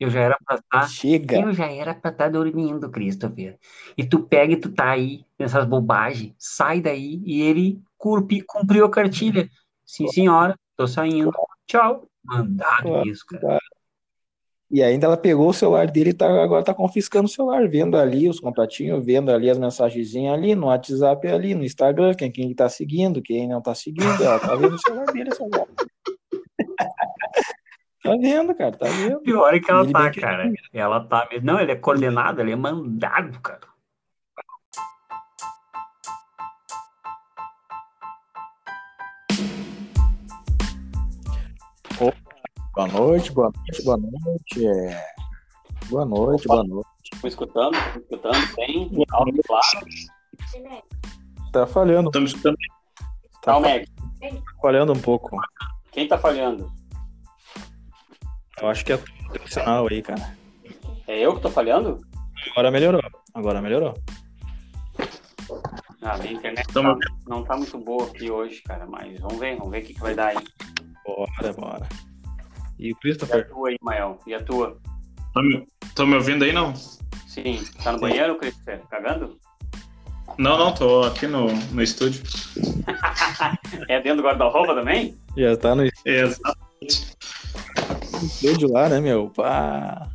Eu 0.00 0.10
já 0.10 0.20
era 0.20 0.36
pra 0.44 0.56
estar... 0.56 0.88
Chega. 0.88 1.38
Eu 1.38 1.52
já 1.52 1.70
era 1.70 1.94
pra 1.94 2.10
estar 2.10 2.28
dormindo, 2.28 2.90
Christopher. 2.90 3.56
E 3.96 4.04
tu 4.04 4.18
pega 4.18 4.54
e 4.54 4.56
tu 4.56 4.68
tá 4.72 4.90
aí, 4.90 5.24
nessas 5.38 5.64
bobagens, 5.64 6.34
sai 6.36 6.80
daí, 6.80 7.22
e 7.24 7.40
ele 7.40 7.80
curpi, 7.96 8.42
cumpriu 8.42 8.84
a 8.84 8.90
cartilha. 8.90 9.48
Sim, 9.86 10.08
senhora, 10.08 10.58
tô 10.76 10.88
saindo. 10.88 11.30
Tchau. 11.64 12.08
Mandado 12.24 12.82
Claro. 12.82 13.08
isso, 13.08 13.24
cara. 13.26 13.60
E 14.72 14.82
ainda 14.82 15.06
ela 15.06 15.18
pegou 15.18 15.50
o 15.50 15.52
celular 15.52 15.86
dele 15.86 16.10
e 16.10 16.14
tá, 16.14 16.26
agora 16.42 16.64
tá 16.64 16.72
confiscando 16.72 17.26
o 17.26 17.28
celular, 17.28 17.68
vendo 17.68 17.94
ali 17.94 18.26
os 18.26 18.40
contatinhos, 18.40 19.04
vendo 19.04 19.30
ali 19.30 19.50
as 19.50 19.58
mensagenzinhas 19.58 20.32
ali, 20.32 20.54
no 20.54 20.68
WhatsApp 20.68 21.28
ali, 21.28 21.54
no 21.54 21.62
Instagram, 21.62 22.14
quem, 22.14 22.32
quem 22.32 22.54
tá 22.54 22.70
seguindo, 22.70 23.20
quem 23.20 23.46
não 23.46 23.60
tá 23.60 23.74
seguindo, 23.74 24.24
ela 24.24 24.38
tá 24.38 24.54
vendo 24.54 24.74
o 24.74 24.78
celular 24.78 25.04
dele, 25.12 25.28
essa. 25.30 25.44
Tá 28.02 28.16
vendo, 28.20 28.52
cara, 28.56 28.72
tá 28.72 28.88
vendo. 28.88 29.20
Pior 29.20 29.54
é 29.54 29.60
que 29.60 29.70
ela 29.70 29.84
Ele 29.84 29.92
tá, 29.92 30.02
bem 30.02 30.12
cara. 30.14 30.52
Ela 30.72 31.04
tá 31.04 31.28
mesmo. 31.30 31.46
Não, 31.46 31.60
ele 31.60 31.70
é 31.70 31.76
coordenado, 31.76 32.40
ele 32.40 32.50
é 32.50 32.56
mandado, 32.56 33.38
cara. 33.40 33.60
Boa 42.74 42.88
noite, 42.88 43.32
boa 43.32 43.52
noite, 43.54 43.84
boa 43.84 43.96
noite. 43.96 44.66
é. 44.66 45.04
Boa 45.90 46.04
noite, 46.06 46.46
boa 46.46 46.64
noite. 46.64 46.88
Estão 47.12 47.28
escutando? 47.28 47.74
Estão 47.76 48.00
escutando? 48.02 48.54
Bem? 48.56 48.90
Alto, 49.10 49.42
claro. 49.46 49.86
Tá 51.52 51.66
falhando, 51.66 52.08
Estamos 52.08 52.30
escutando. 52.30 52.56
Tá, 53.42 53.60
Mac. 53.60 53.84
falhando 54.60 54.92
um 54.92 55.00
pouco. 55.00 55.36
Quem 55.90 56.08
tá 56.08 56.16
falhando? 56.16 56.72
Eu 58.60 58.68
acho 58.68 58.84
que 58.84 58.92
é 58.92 58.96
o 58.96 59.02
sinal 59.48 59.86
aí, 59.88 60.00
cara. 60.02 60.36
É 61.06 61.18
eu 61.18 61.34
que 61.34 61.42
tô 61.42 61.50
falhando? 61.50 61.98
Agora 62.52 62.70
melhorou. 62.70 63.02
Agora 63.34 63.60
melhorou. 63.60 63.94
Ah, 66.00 66.16
minha 66.18 66.32
internet 66.32 66.66
tá- 66.72 66.96
não 67.28 67.44
tá 67.44 67.56
muito 67.56 67.78
boa 67.78 68.06
aqui 68.06 68.30
hoje, 68.30 68.62
cara, 68.62 68.86
mas 68.86 69.20
vamos 69.20 69.38
ver, 69.38 69.56
vamos 69.56 69.70
ver 69.70 69.82
o 69.82 69.86
que, 69.86 69.94
que 69.94 70.00
vai 70.00 70.14
dar 70.14 70.28
aí. 70.28 70.38
Bora, 71.04 71.52
bora. 71.52 71.88
E 72.82 72.86
o 72.86 72.88
E 72.88 72.92
a 72.92 72.96
Christopher? 72.96 73.48
tua 73.48 73.68
aí, 73.68 73.78
Mael? 73.80 74.18
E 74.26 74.34
a 74.34 74.42
tua? 74.42 74.76
Estão 75.28 75.42
me, 75.44 75.66
tão 75.94 76.04
me 76.06 76.16
ouvindo 76.16 76.42
aí, 76.44 76.52
não? 76.52 76.74
Sim, 77.28 77.64
tá 77.82 77.92
no 77.92 78.00
banheiro, 78.00 78.36
Christopher? 78.36 78.80
Cagando? 78.90 79.38
Não, 80.36 80.58
não, 80.58 80.74
tô 80.74 81.04
aqui 81.04 81.28
no, 81.28 81.46
no 81.46 81.82
estúdio. 81.82 82.22
É 83.88 84.00
dentro 84.00 84.18
do 84.18 84.22
guarda-roupa 84.28 84.74
também? 84.74 85.16
Já 85.36 85.56
tá 85.56 85.74
no 85.74 85.88
Exato. 86.04 86.58
estúdio 88.22 88.70
lá, 88.70 88.88
né, 88.88 89.00
meu? 89.00 89.30
Pá. 89.30 90.08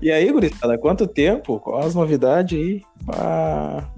E 0.00 0.10
aí, 0.10 0.30
gurizada, 0.32 0.76
quanto 0.78 1.06
tempo? 1.06 1.60
Qual 1.60 1.82
as 1.82 1.94
novidades 1.94 2.58
aí? 2.58 2.82
Pá. 3.06 3.88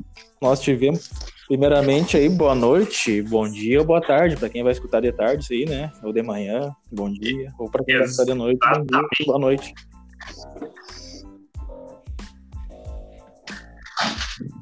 Nós 0.40 0.60
tivemos, 0.60 1.10
primeiramente 1.48 2.14
aí, 2.14 2.28
boa 2.28 2.54
noite, 2.54 3.22
bom 3.22 3.48
dia 3.48 3.80
ou 3.80 3.86
boa 3.86 4.02
tarde, 4.02 4.36
pra 4.36 4.50
quem 4.50 4.62
vai 4.62 4.70
escutar 4.70 5.00
de 5.00 5.10
tarde 5.10 5.42
isso 5.42 5.52
aí, 5.54 5.64
né? 5.64 5.90
Ou 6.02 6.12
de 6.12 6.22
manhã, 6.22 6.70
bom 6.92 7.10
dia. 7.10 7.50
Ou 7.58 7.70
pra 7.70 7.82
quem 7.82 7.96
vai 7.96 8.04
escutar 8.04 8.26
de 8.26 8.34
noite, 8.34 8.58
bom 8.60 8.84
dia, 8.84 9.26
boa 9.26 9.38
noite. 9.38 9.74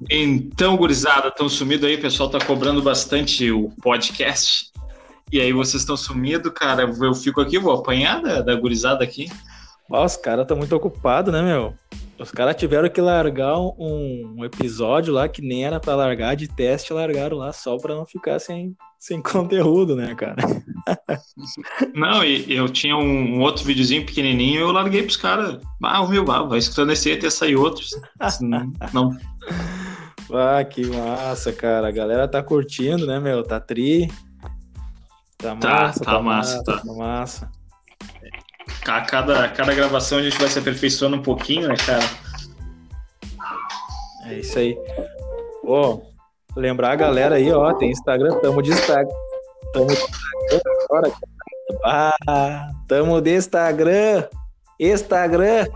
Então, 0.08 0.76
gurizada, 0.76 1.28
estão 1.28 1.48
sumidos 1.48 1.88
aí, 1.88 1.96
o 1.96 2.00
pessoal 2.00 2.30
tá 2.30 2.38
cobrando 2.38 2.80
bastante 2.80 3.50
o 3.50 3.68
podcast. 3.82 4.70
E 5.32 5.40
aí 5.40 5.52
vocês 5.52 5.82
estão 5.82 5.96
sumidos, 5.96 6.52
cara. 6.54 6.82
Eu 6.82 7.14
fico 7.14 7.40
aqui, 7.40 7.58
vou 7.58 7.74
apanhar 7.74 8.22
da, 8.22 8.40
da 8.40 8.54
gurizada 8.54 9.02
aqui. 9.02 9.28
Os 9.88 10.16
caras 10.16 10.42
estão 10.42 10.56
muito 10.56 10.74
ocupados, 10.74 11.32
né, 11.32 11.42
meu? 11.42 11.74
Os 12.18 12.30
caras 12.30 12.56
tiveram 12.56 12.88
que 12.88 13.00
largar 13.00 13.58
um, 13.58 14.36
um 14.38 14.44
episódio 14.44 15.12
lá 15.12 15.28
que 15.28 15.42
nem 15.42 15.66
era 15.66 15.78
pra 15.78 15.94
largar 15.94 16.34
de 16.34 16.48
teste, 16.48 16.92
largaram 16.92 17.36
lá 17.36 17.52
só 17.52 17.76
pra 17.76 17.94
não 17.94 18.06
ficar 18.06 18.38
sem, 18.38 18.74
sem 18.98 19.20
conteúdo, 19.22 19.94
né, 19.94 20.14
cara? 20.14 20.36
Não, 21.94 22.24
e 22.24 22.54
eu 22.54 22.68
tinha 22.70 22.96
um, 22.96 23.36
um 23.36 23.40
outro 23.42 23.64
videozinho 23.64 24.06
pequenininho 24.06 24.62
eu 24.62 24.72
larguei 24.72 25.02
pros 25.02 25.16
caras. 25.16 25.58
Ah, 25.82 26.00
o 26.00 26.08
meu, 26.08 26.30
ah, 26.32 26.42
vai 26.42 26.58
escutando 26.58 26.92
esse 26.92 27.12
até 27.12 27.28
sair 27.28 27.56
outros. 27.56 27.90
Não, 28.40 28.72
não, 28.94 29.10
Ah, 30.32 30.64
que 30.64 30.86
massa, 30.86 31.52
cara. 31.52 31.88
A 31.88 31.92
galera 31.92 32.26
tá 32.26 32.42
curtindo, 32.42 33.06
né, 33.06 33.20
meu? 33.20 33.42
Tá 33.42 33.60
tri. 33.60 34.10
Tá 35.36 35.54
Tá, 35.54 35.82
massa, 35.82 36.04
tá 36.04 36.22
massa, 36.22 36.64
tá. 36.64 36.78
tá 36.78 36.94
massa. 36.94 37.55
A 38.86 39.00
cada, 39.02 39.48
cada 39.48 39.74
gravação 39.74 40.18
a 40.18 40.22
gente 40.22 40.38
vai 40.38 40.48
se 40.48 40.58
aperfeiçoando 40.58 41.16
um 41.16 41.22
pouquinho, 41.22 41.68
né, 41.68 41.76
cara? 41.76 42.04
É 44.26 44.34
isso 44.34 44.58
aí. 44.58 44.78
Ó, 45.64 46.00
lembrar 46.56 46.92
a 46.92 46.96
galera 46.96 47.36
aí, 47.36 47.50
ó, 47.52 47.72
tem 47.74 47.90
Instagram, 47.90 48.38
tamo 48.40 48.62
de 48.62 48.70
Instagram. 48.70 49.14
Tamo 49.72 49.86
de 49.86 49.92
Instagram 49.94 50.60
agora. 50.84 51.10
cara. 51.10 52.16
Ah, 52.26 52.68
tamo 52.86 53.20
de 53.20 53.36
Instagram. 53.36 54.24
Instagram. 54.78 55.66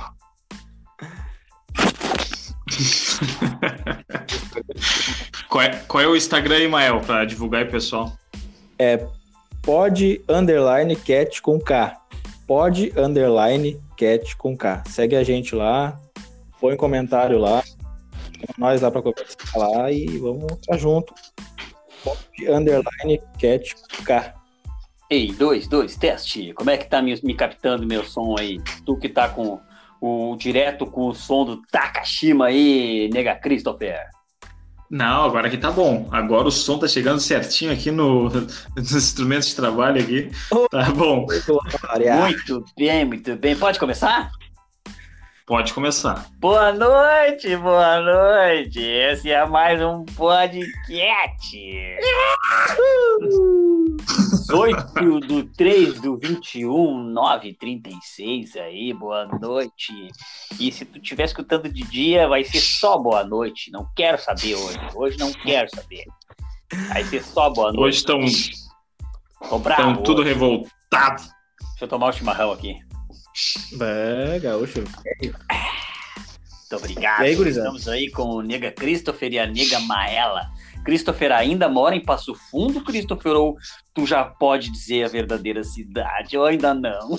Qual 5.50 5.64
é, 5.64 5.70
qual 5.88 6.02
é 6.02 6.06
o 6.06 6.16
Instagram 6.16 6.54
aí, 6.54 6.68
Mael, 6.68 7.00
pra 7.00 7.24
divulgar 7.24 7.62
aí, 7.62 7.68
pessoal? 7.68 8.12
Pod 9.62 10.24
underline 10.28 10.94
cat 10.94 11.42
com 11.42 11.58
K. 11.58 11.99
Pod 12.50 12.92
underline 12.98 13.80
cat 13.96 14.36
com 14.36 14.56
K. 14.56 14.82
Segue 14.88 15.14
a 15.14 15.22
gente 15.22 15.54
lá, 15.54 16.00
põe 16.60 16.76
comentário 16.76 17.38
lá, 17.38 17.62
nós 18.58 18.80
lá 18.80 18.90
pra 18.90 19.00
conversar 19.00 19.56
lá 19.56 19.92
e 19.92 20.18
vamos 20.18 20.50
estar 20.54 20.76
junto. 20.76 21.14
Pod 22.02 22.18
underline 22.48 23.20
cat 23.38 23.72
com 23.76 24.02
K. 24.02 24.34
Ei, 25.08 25.30
dois, 25.30 25.68
dois, 25.68 25.94
teste. 25.94 26.52
Como 26.54 26.70
é 26.70 26.76
que 26.76 26.88
tá 26.88 27.00
me, 27.00 27.14
me 27.22 27.36
captando 27.36 27.86
meu 27.86 28.02
som 28.02 28.34
aí? 28.36 28.60
Tu 28.84 28.96
que 28.96 29.08
tá 29.08 29.28
com 29.28 29.60
o 30.00 30.34
direto 30.34 30.86
com 30.86 31.06
o 31.06 31.14
som 31.14 31.44
do 31.44 31.62
Takashima 31.70 32.46
aí, 32.46 33.08
nega 33.14 33.36
Christopher. 33.36 34.08
Não, 34.90 35.24
agora 35.24 35.46
aqui 35.46 35.56
tá 35.56 35.70
bom. 35.70 36.08
Agora 36.10 36.48
o 36.48 36.50
som 36.50 36.76
tá 36.76 36.88
chegando 36.88 37.20
certinho 37.20 37.72
aqui 37.72 37.92
no, 37.92 38.28
nos 38.76 38.92
instrumentos 38.92 39.48
de 39.48 39.54
trabalho 39.54 40.02
aqui. 40.02 40.30
Tá 40.68 40.90
bom. 40.90 41.26
Muito 42.22 42.64
bem, 42.76 43.04
muito 43.04 43.36
bem. 43.36 43.54
Pode 43.54 43.78
começar? 43.78 44.32
Pode 45.50 45.74
começar. 45.74 46.30
Boa 46.38 46.70
noite, 46.72 47.56
boa 47.56 48.00
noite. 48.00 48.78
Esse 48.80 49.32
é 49.32 49.44
mais 49.44 49.82
um 49.82 50.04
podcast. 50.04 51.58
18 54.46 55.18
do 55.18 55.44
3 55.56 56.00
do 56.00 56.16
21, 56.16 57.02
936 57.02 58.54
aí, 58.58 58.94
boa 58.94 59.26
noite. 59.26 59.92
E 60.56 60.70
se 60.70 60.84
tu 60.84 60.98
estiver 61.00 61.24
escutando 61.24 61.68
de 61.68 61.82
dia, 61.82 62.28
vai 62.28 62.44
ser 62.44 62.60
só 62.60 62.96
boa 62.96 63.24
noite. 63.24 63.72
Não 63.72 63.88
quero 63.96 64.18
saber 64.18 64.54
hoje. 64.54 64.78
Hoje 64.94 65.18
não 65.18 65.32
quero 65.32 65.68
saber. 65.74 66.04
Vai 66.92 67.02
ser 67.02 67.24
só 67.24 67.50
boa 67.50 67.70
Hoje 67.70 68.06
noite. 68.06 68.52
estão 68.52 69.48
Tô 69.48 69.58
bravo 69.58 70.00
tudo 70.04 70.20
hoje. 70.22 70.28
revoltado. 70.32 71.22
Deixa 71.70 71.86
eu 71.86 71.88
tomar 71.88 72.10
o 72.10 72.12
chimarrão 72.12 72.52
aqui. 72.52 72.76
É, 73.80 74.38
gaúcho. 74.40 74.84
Muito 75.22 76.76
obrigado. 76.76 77.22
E 77.22 77.26
aí, 77.26 77.34
gurizada? 77.34 77.66
Estamos 77.66 77.88
aí 77.88 78.10
com 78.10 78.24
o 78.24 78.42
Nega 78.42 78.70
Christopher 78.72 79.32
e 79.32 79.38
a 79.38 79.46
Nega 79.46 79.78
Maela. 79.80 80.46
Christopher 80.84 81.30
ainda 81.32 81.68
mora 81.68 81.94
em 81.94 82.02
Passo 82.02 82.34
Fundo, 82.34 82.82
Christopher? 82.82 83.32
Ou 83.32 83.56
tu 83.94 84.06
já 84.06 84.24
pode 84.24 84.70
dizer 84.72 85.04
a 85.04 85.08
verdadeira 85.08 85.62
cidade? 85.62 86.36
Ou 86.38 86.44
ainda 86.46 86.72
não? 86.72 87.18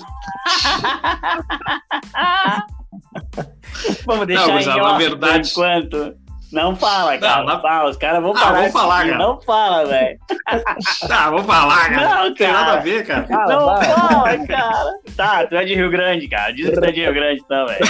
Vamos 4.04 4.26
deixar 4.26 4.46
Não, 4.48 4.54
mas 4.54 4.66
em 4.66 4.70
a- 4.70 4.76
na 4.76 4.98
verdade- 4.98 5.50
enquanto. 5.50 6.16
Não 6.52 6.76
fala, 6.76 7.16
cara. 7.18 7.44
na- 7.44 7.60
Fala, 7.60 7.90
os 7.90 7.96
caras 7.96 8.22
vão 8.22 8.32
Ah, 8.36 8.40
parar. 8.40 8.52
vamos 8.58 8.72
falar, 8.72 9.04
cara. 9.06 9.18
Não 9.18 9.40
fala, 9.40 9.86
velho. 9.86 10.18
Tá, 11.08 11.30
vamos 11.30 11.46
falar, 11.46 11.90
cara. 11.90 12.08
Não, 12.08 12.24
Não 12.24 12.34
tem 12.34 12.46
cara. 12.46 12.58
nada 12.60 12.72
a 12.72 12.76
ver, 12.80 13.06
cara. 13.06 13.26
Não 13.28 13.82
fala, 13.82 14.46
cara. 14.46 14.92
Tá, 15.16 15.46
tu 15.46 15.56
é 15.56 15.64
de 15.64 15.74
Rio 15.74 15.90
Grande, 15.90 16.28
cara. 16.28 16.52
Diz 16.52 16.68
que 16.70 16.76
tu 16.80 16.84
é 16.84 16.92
de 16.92 17.00
Rio 17.00 17.14
Grande, 17.14 17.40
então, 17.44 17.66
velho. 17.66 17.84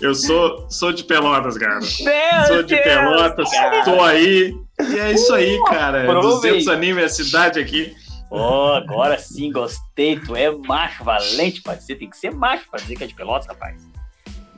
Eu 0.00 0.14
sou, 0.14 0.66
sou 0.70 0.92
de 0.92 1.04
Pelotas, 1.04 1.56
cara. 1.58 1.78
Meu 1.80 2.46
Sou 2.46 2.62
de 2.62 2.74
Deus, 2.74 2.82
Pelotas, 2.84 3.50
cara. 3.50 3.84
tô 3.84 4.02
aí. 4.02 4.54
E 4.80 4.98
é 4.98 5.12
isso 5.12 5.32
aí, 5.34 5.60
cara. 5.68 6.02
Aproveita. 6.04 6.36
200 6.36 6.68
anime 6.68 7.02
a 7.02 7.08
cidade 7.08 7.60
aqui. 7.60 7.94
Ó, 8.30 8.74
agora 8.76 9.18
sim, 9.18 9.52
gostei. 9.52 10.18
Tu 10.18 10.34
é 10.34 10.50
macho 10.50 11.04
valente, 11.04 11.62
parceiro. 11.62 12.00
Tem 12.00 12.10
que 12.10 12.16
ser 12.16 12.30
macho 12.34 12.64
pra 12.70 12.80
dizer 12.80 12.96
que 12.96 13.04
é 13.04 13.06
de 13.06 13.14
Pelotas, 13.14 13.46
rapaz. 13.46 13.76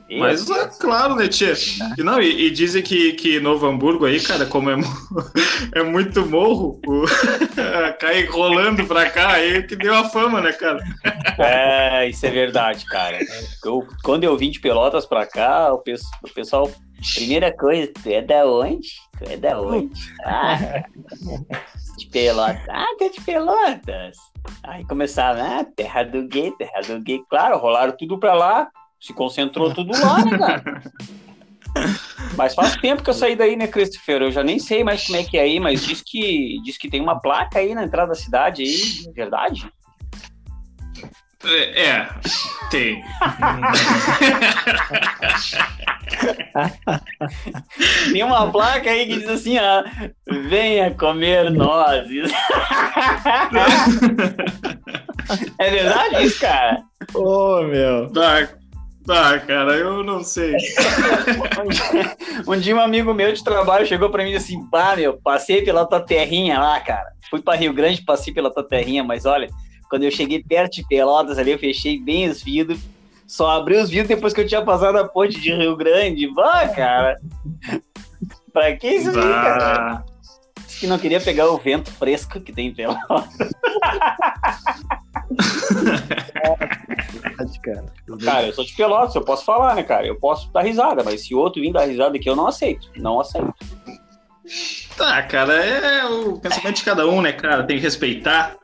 Mas 0.09 0.49
é 0.49 0.67
claro, 0.79 1.15
né, 1.15 1.27
tia? 1.27 1.53
E, 1.97 2.03
não, 2.03 2.21
e, 2.21 2.47
e 2.47 2.49
dizem 2.51 2.81
que, 2.81 3.13
que 3.13 3.39
Novo 3.39 3.65
Hamburgo 3.67 4.05
aí, 4.05 4.19
cara, 4.21 4.45
como 4.45 4.69
é, 4.69 4.75
é 5.75 5.83
muito 5.83 6.25
morro, 6.25 6.79
o... 6.87 7.03
cai 7.99 8.25
rolando 8.25 8.85
pra 8.85 9.09
cá, 9.09 9.33
aí 9.33 9.63
que 9.63 9.75
deu 9.75 9.93
a 9.95 10.05
fama, 10.09 10.39
né, 10.39 10.53
cara? 10.53 10.79
É, 11.37 12.07
isso 12.09 12.25
é 12.25 12.31
verdade, 12.31 12.85
cara. 12.85 13.19
Eu- 13.65 13.85
quando 14.03 14.23
eu 14.23 14.37
vim 14.37 14.49
de 14.49 14.59
Pelotas 14.59 15.05
pra 15.05 15.25
cá, 15.25 15.73
o, 15.73 15.79
pes- 15.79 16.01
o 16.23 16.33
pessoal. 16.33 16.71
Primeira 17.13 17.55
coisa, 17.55 17.91
tu 17.93 18.09
é 18.09 18.21
da 18.23 18.43
onde? 18.47 18.87
Tu 19.19 19.31
é 19.31 19.37
da 19.37 19.61
onde? 19.61 19.91
Ah, 20.25 20.83
de 21.97 22.07
Pelotas. 22.07 22.67
Ah, 22.69 22.85
tu 22.97 23.03
é 23.03 23.09
de 23.09 23.21
Pelotas. 23.21 24.17
Aí 24.63 24.83
começaram, 24.85 25.41
ah, 25.41 25.63
terra 25.75 26.03
do 26.03 26.27
gay, 26.27 26.51
terra 26.57 26.81
do 26.87 26.99
gay. 27.01 27.21
Claro, 27.29 27.57
rolaram 27.59 27.95
tudo 27.95 28.17
pra 28.17 28.33
lá, 28.33 28.67
se 28.99 29.13
concentrou 29.13 29.73
tudo 29.73 29.91
lá, 29.99 30.23
né, 30.23 30.37
cara? 30.37 30.83
Mas 32.35 32.55
faz 32.55 32.75
tempo 32.77 33.03
que 33.03 33.09
eu 33.09 33.13
saí 33.13 33.35
daí, 33.35 33.55
né, 33.55 33.67
Christopher? 33.67 34.21
Eu 34.21 34.31
já 34.31 34.43
nem 34.43 34.59
sei 34.59 34.83
mais 34.83 35.05
como 35.05 35.17
é 35.17 35.23
que 35.23 35.37
é 35.37 35.41
aí, 35.41 35.59
mas 35.59 35.85
diz 35.85 36.01
que, 36.05 36.59
diz 36.63 36.77
que 36.77 36.89
tem 36.89 37.01
uma 37.01 37.19
placa 37.19 37.59
aí 37.59 37.75
na 37.75 37.83
entrada 37.83 38.09
da 38.09 38.15
cidade 38.15 38.63
aí, 38.63 39.05
é 39.07 39.11
verdade? 39.11 39.69
É, 41.45 41.85
é, 41.85 42.09
tem. 42.71 43.03
Tem 48.11 48.23
uma 48.23 48.51
placa 48.51 48.89
aí 48.89 49.05
que 49.05 49.19
diz 49.19 49.29
assim, 49.29 49.59
ó, 49.59 49.83
venha 50.49 50.89
comer 50.95 51.51
nozes. 51.51 52.31
é 55.59 55.69
verdade 55.69 56.25
isso, 56.25 56.39
cara? 56.39 56.81
Ô, 57.13 57.61
meu. 57.63 58.11
Tá, 58.11 58.49
tá, 59.07 59.39
cara, 59.39 59.77
eu 59.77 60.03
não 60.03 60.23
sei. 60.23 60.53
Um 60.53 61.69
dia, 61.71 62.17
um 62.45 62.59
dia 62.59 62.75
um 62.75 62.81
amigo 62.81 63.13
meu 63.13 63.31
de 63.31 63.43
trabalho 63.43 63.87
chegou 63.87 64.09
pra 64.09 64.23
mim 64.23 64.31
e 64.31 64.37
disse 64.37 64.53
assim, 64.53 64.69
pá, 64.69 64.95
meu, 64.95 65.17
passei 65.17 65.63
pela 65.63 65.85
tua 65.85 66.01
terrinha 66.01 66.59
lá, 66.59 66.79
cara. 66.81 67.07
Fui 67.29 67.41
pra 67.41 67.55
Rio 67.55 67.73
Grande, 67.73 68.03
passei 68.03 68.33
pela 68.33 68.53
tua 68.53 68.63
terrinha, 68.63 69.03
mas 69.03 69.25
olha, 69.25 69.49
quando 69.89 70.03
eu 70.03 70.11
cheguei 70.11 70.43
perto 70.43 70.73
de 70.73 70.87
Pelotas 70.87 71.39
ali, 71.39 71.51
eu 71.51 71.59
fechei 71.59 71.99
bem 71.99 72.29
os 72.29 72.43
vidros. 72.43 72.79
Só 73.25 73.51
abri 73.51 73.77
os 73.77 73.89
vidros 73.89 74.09
depois 74.09 74.33
que 74.33 74.41
eu 74.41 74.47
tinha 74.47 74.61
passado 74.61 74.97
a 74.97 75.07
ponte 75.07 75.39
de 75.39 75.53
Rio 75.53 75.75
Grande. 75.75 76.27
Vá, 76.33 76.67
cara. 76.67 77.15
pra 78.53 78.75
que 78.75 78.87
isso 78.87 79.09
aí, 79.09 79.15
cara? 79.15 80.03
Disse 80.65 80.81
que 80.81 80.87
não 80.87 80.99
queria 80.99 81.19
pegar 81.19 81.49
o 81.49 81.57
vento 81.57 81.91
fresco 81.91 82.39
que 82.39 82.53
tem 82.53 82.67
em 82.67 82.73
Pelotas. 82.73 83.01
Cara. 88.23 88.47
Eu 88.47 88.53
sou 88.53 88.65
de 88.65 88.73
Pelotas, 88.73 89.15
eu 89.15 89.23
posso 89.23 89.45
falar, 89.45 89.75
né, 89.75 89.83
cara? 89.83 90.07
Eu 90.07 90.15
posso 90.15 90.51
dar 90.51 90.61
risada, 90.61 91.03
mas 91.03 91.25
se 91.25 91.35
outro 91.35 91.61
vir 91.61 91.71
dar 91.71 91.85
risada 91.85 92.15
aqui, 92.15 92.29
eu 92.29 92.35
não 92.35 92.47
aceito. 92.47 92.89
Não 92.95 93.19
aceito. 93.19 93.53
Tá, 94.95 95.21
cara, 95.23 95.53
é 95.53 96.05
o 96.05 96.39
pensamento 96.39 96.77
de 96.77 96.83
cada 96.83 97.07
um, 97.07 97.21
né, 97.21 97.33
cara? 97.33 97.63
Tem 97.63 97.77
que 97.77 97.83
respeitar. 97.83 98.55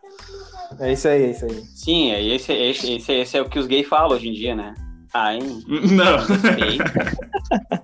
É 0.79 0.93
isso 0.93 1.07
aí, 1.07 1.23
é 1.23 1.31
isso 1.31 1.45
aí. 1.45 1.63
Sim, 1.75 2.11
é 2.11 2.23
esse, 2.23 2.51
esse, 2.51 2.93
esse, 2.93 3.11
esse 3.13 3.37
é 3.37 3.41
o 3.41 3.49
que 3.49 3.59
os 3.59 3.67
gays 3.67 3.87
falam 3.87 4.15
hoje 4.15 4.29
em 4.29 4.33
dia, 4.33 4.55
né? 4.55 4.73
Ai, 5.13 5.37
Não. 5.69 6.17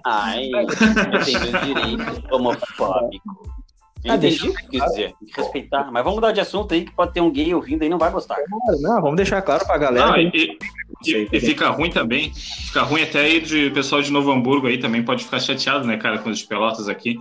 Ai, 0.05 0.49
eu 0.51 0.67
tenho 0.67 1.09
meus 1.09 1.25
direitos. 1.25 2.23
Homofóbico. 2.31 3.59
Ah, 4.07 4.15
deixa- 4.15 4.47
o 4.47 4.53
que 4.53 4.67
quis 4.67 4.83
dizer. 4.85 5.13
Tem 5.19 5.27
que 5.33 5.41
respeitar. 5.41 5.91
Mas 5.91 6.03
vamos 6.03 6.15
mudar 6.15 6.31
de 6.31 6.39
assunto 6.39 6.73
aí, 6.73 6.85
que 6.85 6.91
pode 6.91 7.13
ter 7.13 7.21
um 7.21 7.29
gay 7.31 7.53
ouvindo 7.53 7.81
aí 7.83 7.89
não 7.89 7.97
vai 7.97 8.09
gostar. 8.12 8.35
Claro, 8.35 8.81
não, 8.81 9.01
vamos 9.01 9.15
deixar 9.17 9.41
claro 9.41 9.65
pra 9.65 9.77
galera. 9.77 10.07
Não, 10.07 10.17
e, 10.17 10.57
e- 11.05 11.27
e 11.31 11.39
fica 11.39 11.69
ruim 11.69 11.89
também. 11.89 12.31
Fica 12.33 12.81
ruim 12.83 13.01
até 13.03 13.21
aí 13.21 13.41
de 13.41 13.69
pessoal 13.71 14.01
de 14.01 14.12
Novo 14.12 14.31
Hamburgo 14.31 14.67
aí 14.67 14.77
também 14.77 15.03
pode 15.03 15.23
ficar 15.25 15.39
chateado, 15.39 15.85
né, 15.85 15.97
cara, 15.97 16.19
com 16.19 16.29
os 16.29 16.43
Pelotas 16.43 16.88
aqui. 16.88 17.19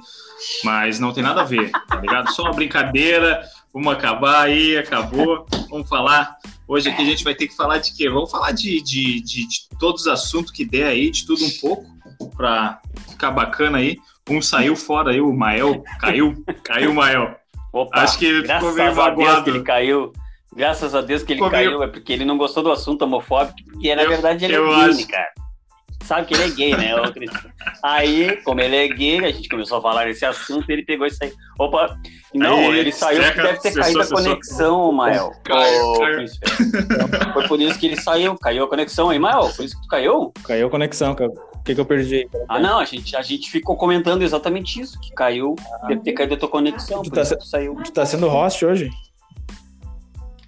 Mas 0.64 1.00
não 1.00 1.12
tem 1.12 1.22
nada 1.22 1.40
a 1.40 1.44
ver, 1.44 1.70
tá 1.88 1.96
ligado? 2.00 2.30
Só 2.32 2.42
uma 2.44 2.52
brincadeira. 2.52 3.42
Vamos 3.74 3.92
acabar 3.92 4.42
aí, 4.42 4.76
acabou. 4.78 5.46
Vamos 5.68 5.88
falar. 5.88 6.36
Hoje 6.66 6.88
aqui 6.90 7.02
a 7.02 7.04
gente 7.04 7.24
vai 7.24 7.34
ter 7.34 7.48
que 7.48 7.56
falar 7.56 7.78
de 7.78 7.94
quê? 7.96 8.08
Vamos 8.08 8.30
falar 8.30 8.52
de, 8.52 8.80
de, 8.82 9.20
de, 9.20 9.46
de 9.48 9.68
todos 9.80 10.02
os 10.02 10.06
assuntos 10.08 10.52
que 10.52 10.64
der 10.64 10.86
aí, 10.86 11.10
de 11.10 11.26
tudo 11.26 11.44
um 11.44 11.50
pouco, 11.60 11.84
pra 12.36 12.80
ficar 13.08 13.30
bacana 13.30 13.78
aí. 13.78 13.96
Um 14.30 14.40
saiu 14.42 14.76
fora 14.76 15.10
aí, 15.10 15.20
o 15.20 15.32
Mael. 15.32 15.82
Caiu, 16.00 16.34
caiu 16.64 16.90
o 16.90 16.94
Mael. 16.94 17.34
Opa, 17.72 18.00
Acho 18.00 18.18
que 18.18 18.26
ele 18.26 18.42
ficou 18.42 18.72
graças 18.74 18.74
meio 18.74 18.88
a 18.88 18.92
Deus 18.92 19.14
que 19.14 19.24
magoado. 19.24 19.50
ele 19.50 19.62
caiu. 19.62 20.12
Graças 20.56 20.94
a 20.94 21.00
Deus 21.02 21.22
que 21.22 21.32
ele 21.34 21.50
caiu, 21.50 21.82
é 21.82 21.86
porque 21.86 22.12
ele 22.12 22.24
não 22.24 22.38
gostou 22.38 22.62
do 22.62 22.72
assunto 22.72 23.02
homofóbico, 23.02 23.56
porque 23.70 23.94
na 23.94 24.02
Eu- 24.02 24.08
verdade 24.08 24.44
ele 24.44 24.54
é 24.56 24.58
gay, 24.60 24.74
acho. 24.74 24.98
né, 25.00 25.04
cara. 25.10 25.28
Sabe 26.04 26.26
que 26.26 26.34
ele 26.34 26.44
é 26.44 26.48
gay, 26.50 26.74
né? 26.76 26.92
Aí, 27.84 28.36
como 28.42 28.60
ele 28.60 28.76
é 28.76 28.88
gay, 28.88 29.18
a 29.24 29.30
gente 29.30 29.48
começou 29.48 29.78
a 29.78 29.82
falar 29.82 30.06
desse 30.06 30.24
assunto, 30.24 30.68
ele 30.70 30.82
pegou 30.84 31.06
isso 31.06 31.22
aí. 31.22 31.30
Opa, 31.58 31.94
não, 32.34 32.56
Aí, 32.56 32.78
ele 32.78 32.92
saiu 32.92 33.22
porque 33.22 33.42
deve 33.42 33.60
ter 33.60 33.74
caído 33.74 34.00
a 34.00 34.06
conexão, 34.08 34.90
Mael. 34.92 35.32
Caiu, 35.44 35.92
caiu. 35.98 37.32
Foi 37.34 37.48
por 37.48 37.60
isso 37.60 37.78
que 37.78 37.86
ele 37.86 38.00
saiu, 38.00 38.36
caiu 38.38 38.64
a 38.64 38.68
conexão 38.68 39.10
aí, 39.10 39.18
Mael. 39.18 39.50
Por 39.54 39.64
isso 39.66 39.76
que 39.76 39.82
tu 39.82 39.88
caiu? 39.88 40.32
Caiu 40.44 40.66
a 40.68 40.70
conexão, 40.70 41.14
cara. 41.14 41.30
O 41.68 41.70
que, 41.70 41.74
que 41.74 41.80
eu 41.82 41.84
perdi? 41.84 42.26
Ah, 42.48 42.58
não, 42.58 42.78
a 42.78 42.84
gente, 42.86 43.14
a 43.14 43.20
gente 43.20 43.50
ficou 43.50 43.76
comentando 43.76 44.22
exatamente 44.22 44.80
isso, 44.80 44.98
que 45.00 45.12
caiu, 45.12 45.54
deve 45.86 46.00
ter 46.00 46.12
caído 46.14 46.32
a 46.32 46.36
tua 46.38 46.48
conexão, 46.48 47.02
Tu 47.02 47.10
tá 47.10 47.22
tu 47.22 47.44
saiu. 47.44 47.74
Tu 47.84 47.92
tá 47.92 48.06
sendo 48.06 48.26
host 48.26 48.64
hoje? 48.64 48.90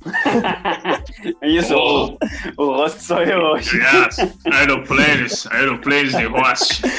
Isso, 1.42 1.74
o, 1.76 2.16
o 2.56 2.74
rosto 2.74 3.02
sou 3.02 3.18
eu 3.22 3.38
hoje. 3.38 3.76
Yes, 3.76 4.16
aeroplanes, 4.50 5.46
aeroplanes 5.48 6.12
de 6.16 6.24
host. 6.24 6.80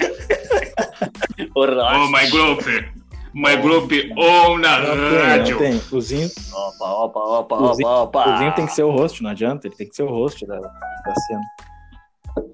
O 1.56 1.66
rosto. 1.66 1.82
Oh, 1.82 2.08
my 2.12 2.30
group. 2.30 2.62
My 3.34 3.56
group 3.56 3.92
on 4.18 4.60
na 4.60 4.82
tem, 4.82 5.18
rádio. 5.18 5.58
tem. 5.58 5.82
O 5.92 6.00
Zinho, 6.00 6.30
Opa, 6.54 6.86
opa, 6.92 7.20
opa, 7.20 7.56
O 7.56 7.74
Zinho- 7.74 7.88
opa, 7.88 8.20
opa. 8.22 8.36
o 8.36 8.38
Zinho 8.38 8.54
tem 8.54 8.66
que 8.68 8.74
ser 8.74 8.84
o 8.84 8.92
host, 8.92 9.24
não 9.24 9.32
adianta. 9.32 9.66
Ele 9.68 9.76
tem 9.76 9.90
que 9.90 9.96
ser 9.96 10.04
o 10.04 10.10
host 10.12 10.46
da, 10.46 10.60
da 10.60 11.16
cena. 11.28 11.42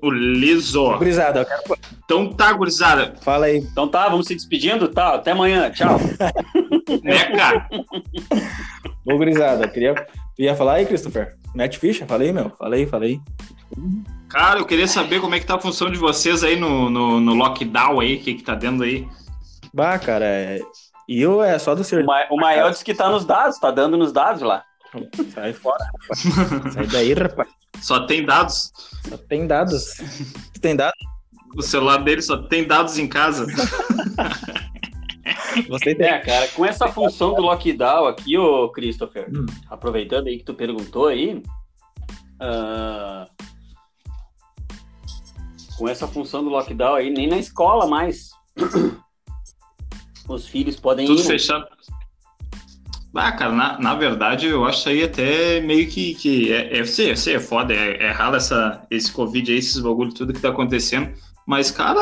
O 0.01 0.09
liso. 0.09 0.97
Gurizada, 0.97 1.41
eu 1.41 1.45
quero... 1.45 1.61
Então 2.05 2.33
tá, 2.33 2.53
gurizada. 2.53 3.13
fala 3.21 3.47
aí. 3.47 3.57
Então 3.57 3.87
tá, 3.87 4.07
vamos 4.07 4.27
se 4.27 4.35
despedindo? 4.35 4.87
Tá, 4.87 5.15
até 5.15 5.31
amanhã. 5.31 5.69
Tchau. 5.71 5.99
Né, 7.03 7.25
cara? 7.35 7.69
Ô, 9.05 9.17
gurizada, 9.17 9.65
eu 9.65 9.69
queria... 9.69 9.93
Tu 10.35 10.43
ia 10.43 10.55
falar 10.55 10.75
aí, 10.75 10.85
Christopher? 10.85 11.35
Mete 11.55 11.79
ficha? 11.79 12.05
Falei, 12.05 12.31
meu. 12.31 12.51
Falei, 12.57 12.85
falei. 12.85 13.19
Cara, 14.29 14.59
eu 14.59 14.65
queria 14.65 14.87
saber 14.87 15.19
como 15.19 15.35
é 15.35 15.39
que 15.39 15.45
tá 15.45 15.55
a 15.55 15.59
função 15.59 15.89
de 15.89 15.97
vocês 15.97 16.43
aí 16.43 16.55
no, 16.59 16.89
no, 16.89 17.19
no 17.19 17.33
lockdown 17.33 17.99
aí, 17.99 18.15
o 18.15 18.19
que 18.19 18.35
que 18.35 18.43
tá 18.43 18.53
dentro 18.53 18.83
aí. 18.83 19.07
Bah, 19.73 19.97
cara, 19.97 20.25
é... 20.25 20.61
E 21.07 21.21
eu 21.21 21.41
é 21.41 21.57
só 21.57 21.73
do 21.73 21.81
O, 21.81 21.83
ser... 21.83 22.03
Ma 22.03 22.25
o 22.29 22.37
Mael 22.37 22.69
disse 22.69 22.83
que 22.83 22.93
tá 22.93 23.09
nos 23.09 23.25
dados, 23.25 23.57
tá 23.59 23.71
dando 23.71 23.97
nos 23.97 24.11
dados 24.11 24.41
lá. 24.41 24.63
Sai 25.33 25.53
fora, 25.53 25.83
rapaz. 25.85 26.73
Sai 26.73 26.87
daí, 26.87 27.13
rapaz. 27.13 27.47
Só 27.81 28.05
tem 28.05 28.25
dados. 28.25 28.71
Só 29.07 29.17
tem 29.17 29.47
dados. 29.47 29.85
Tem 30.61 30.75
dados? 30.75 30.97
O 31.55 31.61
celular 31.61 31.97
dele 32.03 32.21
só 32.21 32.37
tem 32.37 32.65
dados 32.67 32.97
em 32.97 33.07
casa. 33.07 33.45
Você 35.69 35.95
tem. 35.95 36.07
É, 36.07 36.19
cara, 36.19 36.47
com 36.49 36.65
essa 36.65 36.87
função 36.87 37.33
do 37.33 37.41
lockdown 37.41 38.07
aqui, 38.07 38.37
ô 38.37 38.69
Christopher, 38.69 39.27
Hum. 39.33 39.45
aproveitando 39.69 40.27
aí 40.27 40.37
que 40.37 40.43
tu 40.43 40.53
perguntou 40.53 41.07
aí, 41.07 41.41
ah, 42.39 43.27
com 45.77 45.87
essa 45.87 46.07
função 46.07 46.43
do 46.43 46.49
lockdown 46.49 46.95
aí, 46.95 47.09
nem 47.11 47.27
na 47.27 47.37
escola 47.37 47.85
mais 47.87 48.29
os 50.27 50.47
filhos 50.47 50.79
podem 50.79 51.07
Tudo 51.07 51.19
ir. 51.19 51.23
né? 51.23 51.27
fechado. 51.29 51.65
Ah, 53.19 53.31
cara, 53.31 53.51
na, 53.51 53.79
na 53.79 53.95
verdade, 53.95 54.45
eu 54.45 54.63
acho 54.63 54.79
isso 54.79 54.89
aí 54.89 55.03
até 55.03 55.59
meio 55.59 55.87
que. 55.87 56.13
que 56.13 56.53
é, 56.53 56.79
é, 56.79 56.85
sei, 56.85 57.11
é 57.11 57.39
foda, 57.39 57.73
é, 57.73 58.05
é 58.05 58.11
raro 58.11 58.35
essa, 58.35 58.85
esse 58.91 59.11
Covid 59.11 59.51
aí, 59.51 59.57
esses 59.57 59.79
bagulho, 59.79 60.13
tudo 60.13 60.33
que 60.33 60.39
tá 60.39 60.49
acontecendo. 60.49 61.11
Mas, 61.45 61.71
cara, 61.71 61.99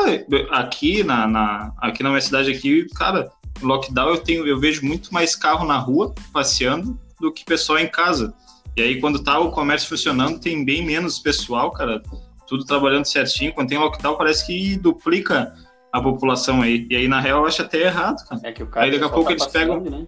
aqui 0.50 1.02
na, 1.02 1.26
na, 1.26 1.72
aqui 1.78 2.02
na 2.02 2.10
minha 2.10 2.20
cidade, 2.20 2.50
aqui, 2.50 2.86
cara, 2.94 3.30
lockdown 3.62 4.08
eu, 4.10 4.18
tenho, 4.18 4.46
eu 4.46 4.60
vejo 4.60 4.84
muito 4.84 5.14
mais 5.14 5.34
carro 5.34 5.66
na 5.66 5.78
rua 5.78 6.14
passeando 6.32 6.98
do 7.18 7.32
que 7.32 7.44
pessoal 7.44 7.78
em 7.78 7.88
casa. 7.88 8.34
E 8.76 8.82
aí, 8.82 9.00
quando 9.00 9.22
tá 9.22 9.38
o 9.38 9.50
comércio 9.50 9.88
funcionando, 9.88 10.38
tem 10.38 10.64
bem 10.64 10.84
menos 10.84 11.18
pessoal, 11.18 11.70
cara, 11.70 12.02
tudo 12.46 12.64
trabalhando 12.64 13.06
certinho. 13.06 13.54
Quando 13.54 13.68
tem 13.68 13.78
lockdown, 13.78 14.18
parece 14.18 14.46
que 14.46 14.76
duplica 14.76 15.54
a 15.90 16.00
população 16.02 16.60
aí. 16.60 16.86
E 16.90 16.96
aí, 16.96 17.08
na 17.08 17.20
real, 17.20 17.40
eu 17.40 17.46
acho 17.46 17.62
até 17.62 17.82
errado, 17.82 18.22
cara. 18.28 18.40
É 18.44 18.52
que 18.52 18.62
o 18.62 18.66
cara 18.66 18.84
Aí 18.84 18.92
daqui 18.92 19.04
a 19.04 19.08
pouco 19.08 19.28
tá 19.28 19.32
eles 19.32 19.46
pegam- 19.46 19.80
né? 19.80 20.06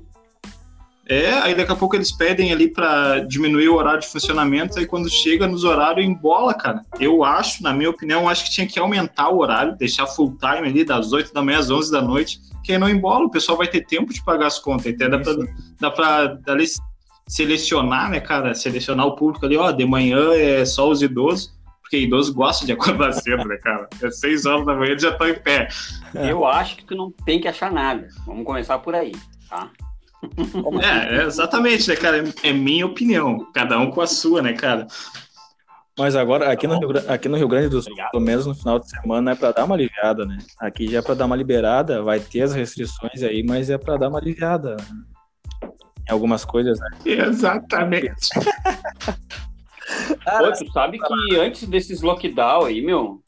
É, 1.09 1.33
aí 1.33 1.55
daqui 1.55 1.73
a 1.73 1.77
pouco 1.77 1.97
eles 1.97 2.13
pedem 2.13 2.53
ali 2.53 2.69
pra 2.69 3.21
diminuir 3.21 3.69
o 3.71 3.77
horário 3.77 4.01
de 4.01 4.09
funcionamento, 4.09 4.79
aí 4.79 4.85
quando 4.85 5.09
chega 5.09 5.47
nos 5.47 5.65
horários 5.65 6.07
embola, 6.07 6.53
cara. 6.53 6.83
Eu 7.01 7.25
acho, 7.25 7.63
na 7.63 7.73
minha 7.73 7.89
opinião, 7.89 8.29
acho 8.29 8.45
que 8.45 8.51
tinha 8.51 8.67
que 8.67 8.79
aumentar 8.79 9.31
o 9.31 9.39
horário, 9.39 9.75
deixar 9.77 10.07
full 10.07 10.37
time 10.39 10.69
ali 10.69 10.85
das 10.85 11.11
8 11.13 11.33
da 11.33 11.43
manhã 11.43 11.59
às 11.59 11.71
11 11.71 11.91
da 11.91 12.03
noite, 12.03 12.39
que 12.63 12.73
aí 12.73 12.79
não 12.79 12.91
embola, 12.91 13.25
o 13.25 13.31
pessoal 13.31 13.57
vai 13.57 13.67
ter 13.67 13.87
tempo 13.87 14.13
de 14.13 14.23
pagar 14.23 14.49
as 14.49 14.59
contas, 14.59 14.93
até 14.93 15.09
dá 15.09 15.19
pra, 15.19 15.35
dá 15.81 15.91
pra 15.91 16.39
ali, 16.53 16.67
selecionar, 17.27 18.11
né, 18.11 18.21
cara, 18.21 18.55
selecionar 18.55 19.07
o 19.07 19.17
público 19.17 19.47
ali, 19.47 19.57
ó, 19.57 19.71
de 19.71 19.87
manhã 19.87 20.35
é 20.35 20.65
só 20.67 20.91
os 20.91 21.01
idosos, 21.01 21.57
porque 21.81 21.99
idoso 21.99 22.35
gosta 22.35 22.67
de 22.67 22.73
acordar 22.73 23.13
cedo, 23.13 23.47
né, 23.47 23.57
cara? 23.57 23.89
É 24.03 24.11
6 24.11 24.45
horas 24.45 24.67
da 24.67 24.75
manhã 24.75 24.91
eles 24.91 25.03
já 25.03 25.11
estão 25.11 25.27
em 25.27 25.39
pé. 25.39 25.69
É. 26.15 26.31
Eu 26.31 26.45
acho 26.47 26.77
que 26.77 26.85
tu 26.85 26.95
não 26.95 27.11
tem 27.25 27.41
que 27.41 27.49
achar 27.49 27.73
nada. 27.73 28.09
Vamos 28.27 28.45
começar 28.45 28.79
por 28.79 28.95
aí, 28.95 29.13
tá? 29.49 29.71
É, 30.83 31.17
é, 31.19 31.25
exatamente, 31.27 31.89
né, 31.89 31.97
cara? 31.97 32.25
É, 32.43 32.53
minha 32.53 32.87
opinião, 32.87 33.47
cada 33.55 33.79
um 33.79 33.91
com 33.91 34.01
a 34.01 34.07
sua, 34.07 34.43
né, 34.43 34.53
cara? 34.53 34.87
Mas 35.99 36.15
agora, 36.15 36.51
aqui, 36.53 36.67
no 36.67 36.79
Rio, 36.79 36.89
Gra- 36.89 37.05
aqui 37.09 37.29
no 37.29 37.37
Rio 37.37 37.49
Grande 37.49 37.69
do 37.69 37.83
Sul, 37.83 37.91
Obrigado. 37.93 38.11
pelo 38.13 38.23
menos 38.23 38.47
no 38.47 38.55
final 38.55 38.79
de 38.79 38.89
semana, 38.89 39.33
é 39.33 39.35
pra 39.35 39.51
dar 39.53 39.65
uma 39.65 39.75
aliviada, 39.75 40.25
né? 40.25 40.39
Aqui 40.61 40.89
já 40.89 40.99
é 40.99 41.03
pra 41.03 41.15
dar 41.15 41.27
uma 41.27 41.35
liberada, 41.37 42.03
vai 42.03 42.21
ter 42.21 42.43
as 42.43 42.55
restrições 42.55 43.23
aí, 43.23 43.43
mas 43.43 43.69
é 43.69 43.77
pra 43.79 43.97
dar 43.97 44.09
uma 44.09 44.19
aliviada. 44.19 44.77
né? 44.77 44.85
Em 46.09 46.13
algumas 46.13 46.45
coisas, 46.45 46.79
né? 46.79 46.89
Exatamente. 47.05 48.29
Pô, 50.39 50.53
tu 50.53 50.71
sabe 50.73 50.99
que 50.99 51.37
antes 51.37 51.67
desses 51.69 52.03
lockdown 52.03 52.65
aí, 52.65 52.81
meu, 52.83 53.21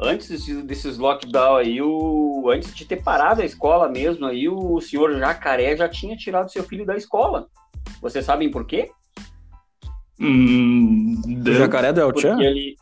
antes 0.00 0.46
desses, 0.64 0.98
lockdown 0.98 1.56
aí, 1.56 1.80
o, 1.82 2.48
antes 2.50 2.74
de 2.74 2.84
ter 2.84 3.02
parado 3.02 3.42
a 3.42 3.44
escola 3.44 3.88
mesmo, 3.88 4.26
aí 4.26 4.48
o 4.48 4.80
senhor 4.80 5.18
Jacaré 5.18 5.76
já 5.76 5.88
tinha 5.88 6.16
tirado 6.16 6.50
seu 6.50 6.62
filho 6.64 6.84
da 6.86 6.96
escola. 6.96 7.46
Vocês 8.00 8.24
sabem 8.24 8.50
por 8.50 8.66
quê? 8.66 8.90
Hum, 10.18 11.20
O 11.46 11.52
jacaré 11.52 11.92
do 11.92 12.00
El 12.00 12.16
Chan? 12.18 12.38
ele. 12.40 12.76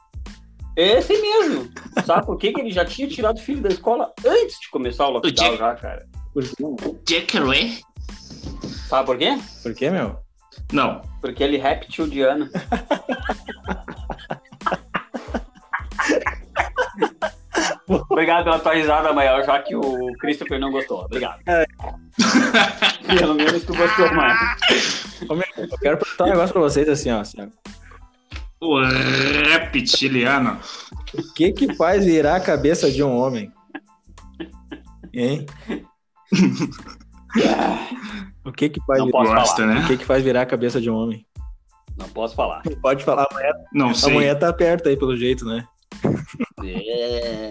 Esse 0.77 1.13
mesmo. 1.21 1.69
Sabe 2.05 2.25
por 2.27 2.37
quê 2.39 2.53
que 2.53 2.61
ele 2.61 2.71
já 2.71 2.85
tinha 2.85 3.09
tirado 3.09 3.37
o 3.39 3.43
filho 3.43 3.63
da 3.63 3.69
escola 3.69 4.13
antes 4.25 4.61
de 4.61 4.71
começar 4.71 5.07
o 5.09 5.11
lockdown 5.11 5.33
Jack- 5.51 5.59
já, 5.59 5.75
cara? 5.75 6.07
Jacaré? 6.37 7.69
Sabe 8.89 9.07
por 9.07 9.19
quê? 9.19 9.39
Por 9.63 9.75
quê, 9.75 9.91
meu? 9.91 10.17
Não. 10.73 11.01
Porque 11.21 11.43
ele 11.43 11.57
é 11.57 11.61
reptiliano. 11.61 12.49
Obrigado 17.89 18.45
pela 18.45 18.59
tua 18.59 18.75
risada 18.75 19.13
maior, 19.13 19.45
já 19.45 19.61
que 19.63 19.75
o 19.75 20.13
Christopher 20.19 20.61
não 20.61 20.71
gostou. 20.71 21.05
Obrigado. 21.05 21.41
Pelo 23.19 23.35
menos 23.35 23.65
tu 23.65 23.75
gostou 23.75 24.13
mais. 24.15 24.39
Eu 25.57 25.79
quero 25.79 25.99
perguntar 25.99 26.25
um 26.25 26.29
negócio 26.29 26.53
pra 26.53 26.63
vocês 26.63 26.89
assim, 26.89 27.11
ó. 27.11 27.21
assim, 27.21 27.39
ó. 27.41 27.47
O 28.61 28.81
reptiliano. 28.81 30.59
O 31.15 31.33
que 31.33 31.53
que 31.53 31.75
faz 31.75 32.05
virar 32.05 32.37
a 32.37 32.41
cabeça 32.41 32.91
de 32.91 33.03
um 33.03 33.17
homem? 33.17 33.51
Hein? 35.15 35.47
O 38.45 38.53
que 38.53 38.69
que 38.69 38.81
faz 38.87 38.99
Não 38.99 39.07
virar... 39.07 39.23
Gosta, 39.25 39.63
falar. 39.63 39.73
O 39.73 39.75
né? 39.75 39.87
que 39.87 39.97
que 39.97 40.05
faz 40.05 40.23
virar 40.23 40.43
a 40.43 40.47
cabeça 40.47 40.81
de 40.81 40.91
um 40.91 40.97
homem? 40.97 41.27
Não 41.97 42.09
posso 42.09 42.35
falar. 42.35 42.63
Pode 42.81 43.05
falar, 43.05 43.27
amanhã, 43.31 43.51
Não 43.73 43.95
sei. 43.95 44.13
amanhã 44.13 44.35
tá 44.35 44.53
perto 44.53 44.89
aí, 44.89 44.97
pelo 44.97 45.17
jeito, 45.17 45.45
né? 45.45 45.67
É... 46.65 47.51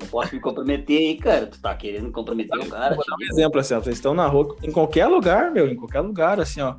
Não 0.00 0.08
posso 0.08 0.34
me 0.34 0.40
comprometer 0.40 0.98
aí, 0.98 1.18
cara. 1.18 1.46
Tu 1.46 1.60
tá 1.60 1.74
querendo 1.74 2.10
comprometer 2.12 2.58
o 2.58 2.68
cara. 2.68 2.94
Vou 2.94 3.04
dar 3.04 3.16
um 3.16 3.32
exemplo 3.32 3.60
assim, 3.60 3.74
ó. 3.74 3.80
Vocês 3.80 3.96
estão 3.96 4.14
na 4.14 4.26
rua, 4.26 4.56
em 4.62 4.72
qualquer 4.72 5.06
lugar, 5.06 5.50
meu, 5.50 5.68
em 5.68 5.76
qualquer 5.76 6.00
lugar, 6.00 6.40
assim, 6.40 6.60
ó. 6.60 6.76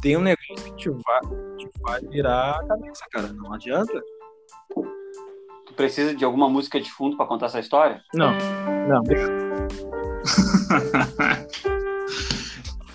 Tem 0.00 0.16
um 0.16 0.22
negócio 0.22 0.64
que 0.64 0.76
te 0.76 0.88
vai, 0.88 1.20
te 1.56 1.68
vai 1.80 2.00
virar 2.00 2.60
a 2.60 2.66
cabeça, 2.66 3.04
cara. 3.10 3.32
Não 3.32 3.52
adianta. 3.52 4.02
Tu 5.66 5.74
precisa 5.74 6.14
de 6.14 6.24
alguma 6.24 6.48
música 6.48 6.80
de 6.80 6.90
fundo 6.90 7.16
pra 7.16 7.26
contar 7.26 7.46
essa 7.46 7.60
história? 7.60 8.02
Não, 8.14 8.32
não. 8.88 9.02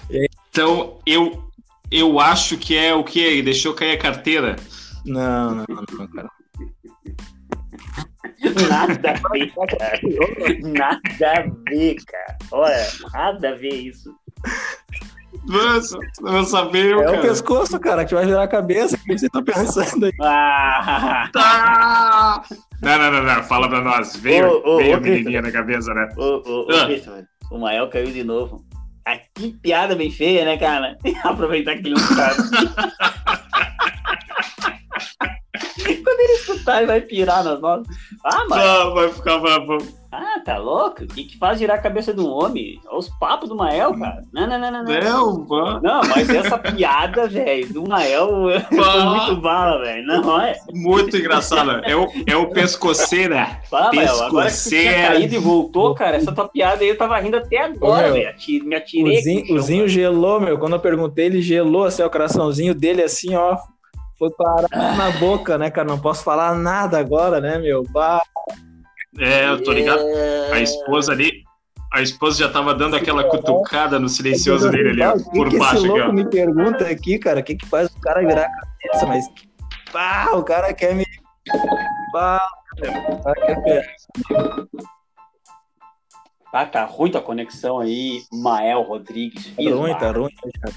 Então, 0.09 0.99
eu, 1.05 1.43
eu 1.91 2.19
acho 2.19 2.57
que 2.57 2.77
é 2.77 2.93
o 2.93 3.03
que? 3.03 3.41
Deixou 3.41 3.73
cair 3.73 3.91
a 3.91 4.01
carteira. 4.01 4.55
Não, 5.05 5.55
não, 5.55 5.65
não, 5.67 6.07
cara. 6.07 6.29
Nada 8.69 9.11
a 9.11 9.13
ver, 9.29 9.51
cara. 9.77 9.99
Nada 10.63 11.31
a 11.31 11.43
ver, 11.69 11.95
cara. 12.05 12.37
Olha, 12.51 12.87
nada 13.13 13.49
a 13.49 13.55
ver 13.55 13.73
isso. 13.73 14.13
Nossa, 15.47 15.97
eu 16.21 16.31
não 16.31 16.45
sabia, 16.45 16.91
É 16.93 16.95
o 16.95 17.03
cara. 17.03 17.21
pescoço, 17.21 17.77
cara, 17.79 18.05
que 18.05 18.15
vai 18.15 18.25
virar 18.25 18.43
a 18.43 18.47
cabeça. 18.47 18.95
O 18.95 18.99
que 18.99 19.17
você 19.17 19.27
tá 19.29 19.41
pensando 19.41 20.05
aí? 20.05 20.11
Ah! 20.21 21.29
Tá! 21.33 22.41
Não, 22.81 22.97
não, 22.97 23.11
não, 23.11 23.23
não. 23.23 23.43
Fala 23.43 23.67
pra 23.69 23.81
nós. 23.81 24.15
Veio, 24.15 24.47
Ô, 24.63 24.75
ô, 24.75 24.77
veio 24.77 24.93
ô, 24.93 24.97
a 24.97 25.01
menininha 25.01 25.41
na 25.41 25.51
cabeça, 25.51 25.93
né? 25.93 26.07
Ô, 26.17 26.41
ô, 26.45 26.61
ô, 26.61 26.67
Ah. 26.71 26.87
O 27.51 27.59
Mael 27.59 27.89
caiu 27.89 28.07
de 28.11 28.23
novo. 28.23 28.63
Ah, 29.07 29.19
que 29.35 29.51
piada 29.61 29.95
bem 29.95 30.09
feia, 30.09 30.45
né, 30.45 30.57
cara? 30.57 30.97
Aproveitar 31.23 31.73
que 31.75 31.81
ele 31.81 31.89
não 31.91 31.97
sabe. 31.99 32.41
Quando 36.03 36.19
ele 36.19 36.33
escutar, 36.33 36.77
ele 36.77 36.87
vai 36.87 37.01
pirar 37.01 37.43
nas 37.43 37.59
notas. 37.61 37.95
Ah, 38.25 38.43
mas. 38.49 38.59
Ah, 38.59 38.89
vai 38.89 39.09
ficar 39.09 39.37
bravo. 39.37 39.77
Ah, 40.11 40.39
tá 40.45 40.57
louco? 40.57 41.03
O 41.03 41.07
que, 41.07 41.25
que 41.25 41.37
faz 41.37 41.59
girar 41.59 41.77
a 41.77 41.81
cabeça 41.81 42.13
de 42.13 42.21
um 42.21 42.29
homem? 42.29 42.79
Olha 42.87 42.99
Os 42.99 43.09
papos 43.19 43.49
do 43.49 43.55
Mael, 43.55 43.93
cara. 43.99 44.21
Não, 44.33 44.47
não, 44.47 44.57
não, 44.57 44.71
não. 44.71 44.83
Não, 44.83 45.45
Não, 45.45 45.81
não 45.81 46.01
mas 46.07 46.29
essa 46.29 46.57
piada, 46.57 47.27
velho, 47.27 47.73
do 47.73 47.87
Mael 47.87 48.29
foi 48.73 49.03
muito 49.03 49.41
bala, 49.41 49.81
velho. 49.81 50.05
Não 50.07 50.41
é? 50.41 50.55
Muito 50.73 51.17
engraçado. 51.17 51.69
É 51.83 51.95
o, 51.95 52.07
é 52.25 52.35
o 52.35 52.49
pescoceira. 52.49 53.59
Fala, 53.69 53.91
Mael, 53.93 54.23
agora 54.23 54.49
que 54.49 54.55
tu 54.55 54.69
tinha 54.69 54.81
Pescoceira. 54.81 55.07
caído 55.09 55.35
e 55.35 55.39
voltou, 55.39 55.93
cara, 55.93 56.15
essa 56.15 56.31
tua 56.33 56.47
piada 56.47 56.81
aí 56.81 56.89
eu 56.89 56.97
tava 56.97 57.19
rindo 57.19 57.35
até 57.37 57.57
agora, 57.57 58.11
velho. 58.13 58.25
Me 58.63 58.75
O 58.75 58.77
atirei. 58.77 59.17
aqui 59.17 59.21
Zinho, 59.21 59.55
o 59.55 59.59
Zinho 59.59 59.87
gelou, 59.89 60.39
meu. 60.39 60.57
Quando 60.57 60.73
eu 60.73 60.79
perguntei, 60.79 61.25
ele 61.25 61.41
gelou 61.41 61.83
assim, 61.83 62.01
o 62.01 62.09
coraçãozinho 62.09 62.73
dele 62.73 63.03
assim, 63.03 63.35
ó. 63.35 63.57
Foi 64.17 64.29
parar 64.31 64.95
na 64.95 65.11
boca, 65.11 65.57
né, 65.57 65.69
cara? 65.69 65.87
Não 65.87 65.99
posso 65.99 66.23
falar 66.23 66.55
nada 66.55 66.97
agora, 66.97 67.41
né, 67.41 67.57
meu? 67.57 67.83
Bah, 67.91 68.21
É, 69.19 69.49
eu 69.49 69.63
tô 69.63 69.71
ligado. 69.71 70.01
É. 70.01 70.53
A 70.53 70.59
esposa 70.61 71.11
ali. 71.11 71.43
A 71.93 72.01
esposa 72.01 72.39
já 72.39 72.49
tava 72.49 72.73
dando 72.73 72.95
aquela 72.95 73.23
cutucada 73.23 73.97
no 73.99 74.09
silencioso 74.09 74.69
dele 74.69 74.89
ali, 74.89 75.01
ó, 75.01 75.13
por 75.31 75.49
que 75.49 75.57
baixo 75.57 75.77
esse 75.77 75.85
aqui, 75.85 75.87
louco 75.87 76.09
ó. 76.09 76.11
me 76.11 76.29
pergunta 76.29 76.85
aqui, 76.85 77.17
cara, 77.17 77.39
o 77.39 77.43
que 77.43 77.55
que 77.55 77.65
faz 77.65 77.89
o 77.89 78.01
cara 78.01 78.19
virar 78.19 78.47
a 78.47 78.49
cabeça, 78.49 79.05
mas. 79.05 79.25
Pá, 79.93 80.31
o 80.33 80.43
cara 80.43 80.73
quer 80.73 80.93
me... 80.93 81.05
Pá, 82.11 82.45
meu, 82.81 82.91
o 82.91 83.23
cara 83.23 83.45
quer 83.45 83.57
me... 83.61 84.85
Ah, 86.51 86.65
tá 86.65 86.85
ruim 86.85 87.11
tua 87.11 87.21
conexão 87.21 87.79
aí, 87.79 88.23
Mael 88.31 88.81
Rodrigues. 88.81 89.53
Tá 89.55 89.61
ruim, 89.61 89.93
tá 89.97 90.11
ruim. 90.11 90.31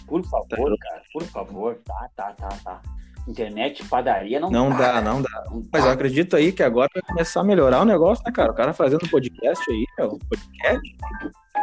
Por 0.07 0.25
favor, 0.25 0.77
cara, 0.79 1.03
por 1.13 1.23
favor. 1.25 1.79
Tá, 1.85 2.09
tá, 2.17 2.33
tá, 2.33 2.49
tá. 2.65 2.83
Internet 3.29 3.85
padaria 3.85 4.41
não, 4.41 4.51
Não 4.51 4.71
dá. 4.71 4.93
dá, 4.93 5.01
não 5.03 5.21
dá. 5.23 5.45
Não 5.51 5.63
Mas 5.73 5.83
eu 5.83 5.89
dá. 5.89 5.93
acredito 5.93 6.35
aí 6.35 6.51
que 6.51 6.63
agora 6.63 6.89
vai 6.95 7.03
começar 7.03 7.41
a 7.41 7.45
melhorar 7.45 7.83
o 7.83 7.85
negócio, 7.85 8.25
né, 8.25 8.33
cara? 8.33 8.51
O 8.51 8.55
cara 8.55 8.73
fazendo 8.73 9.09
podcast 9.09 9.63
aí, 9.71 9.85
meu, 9.99 10.19
podcast. 10.29 10.97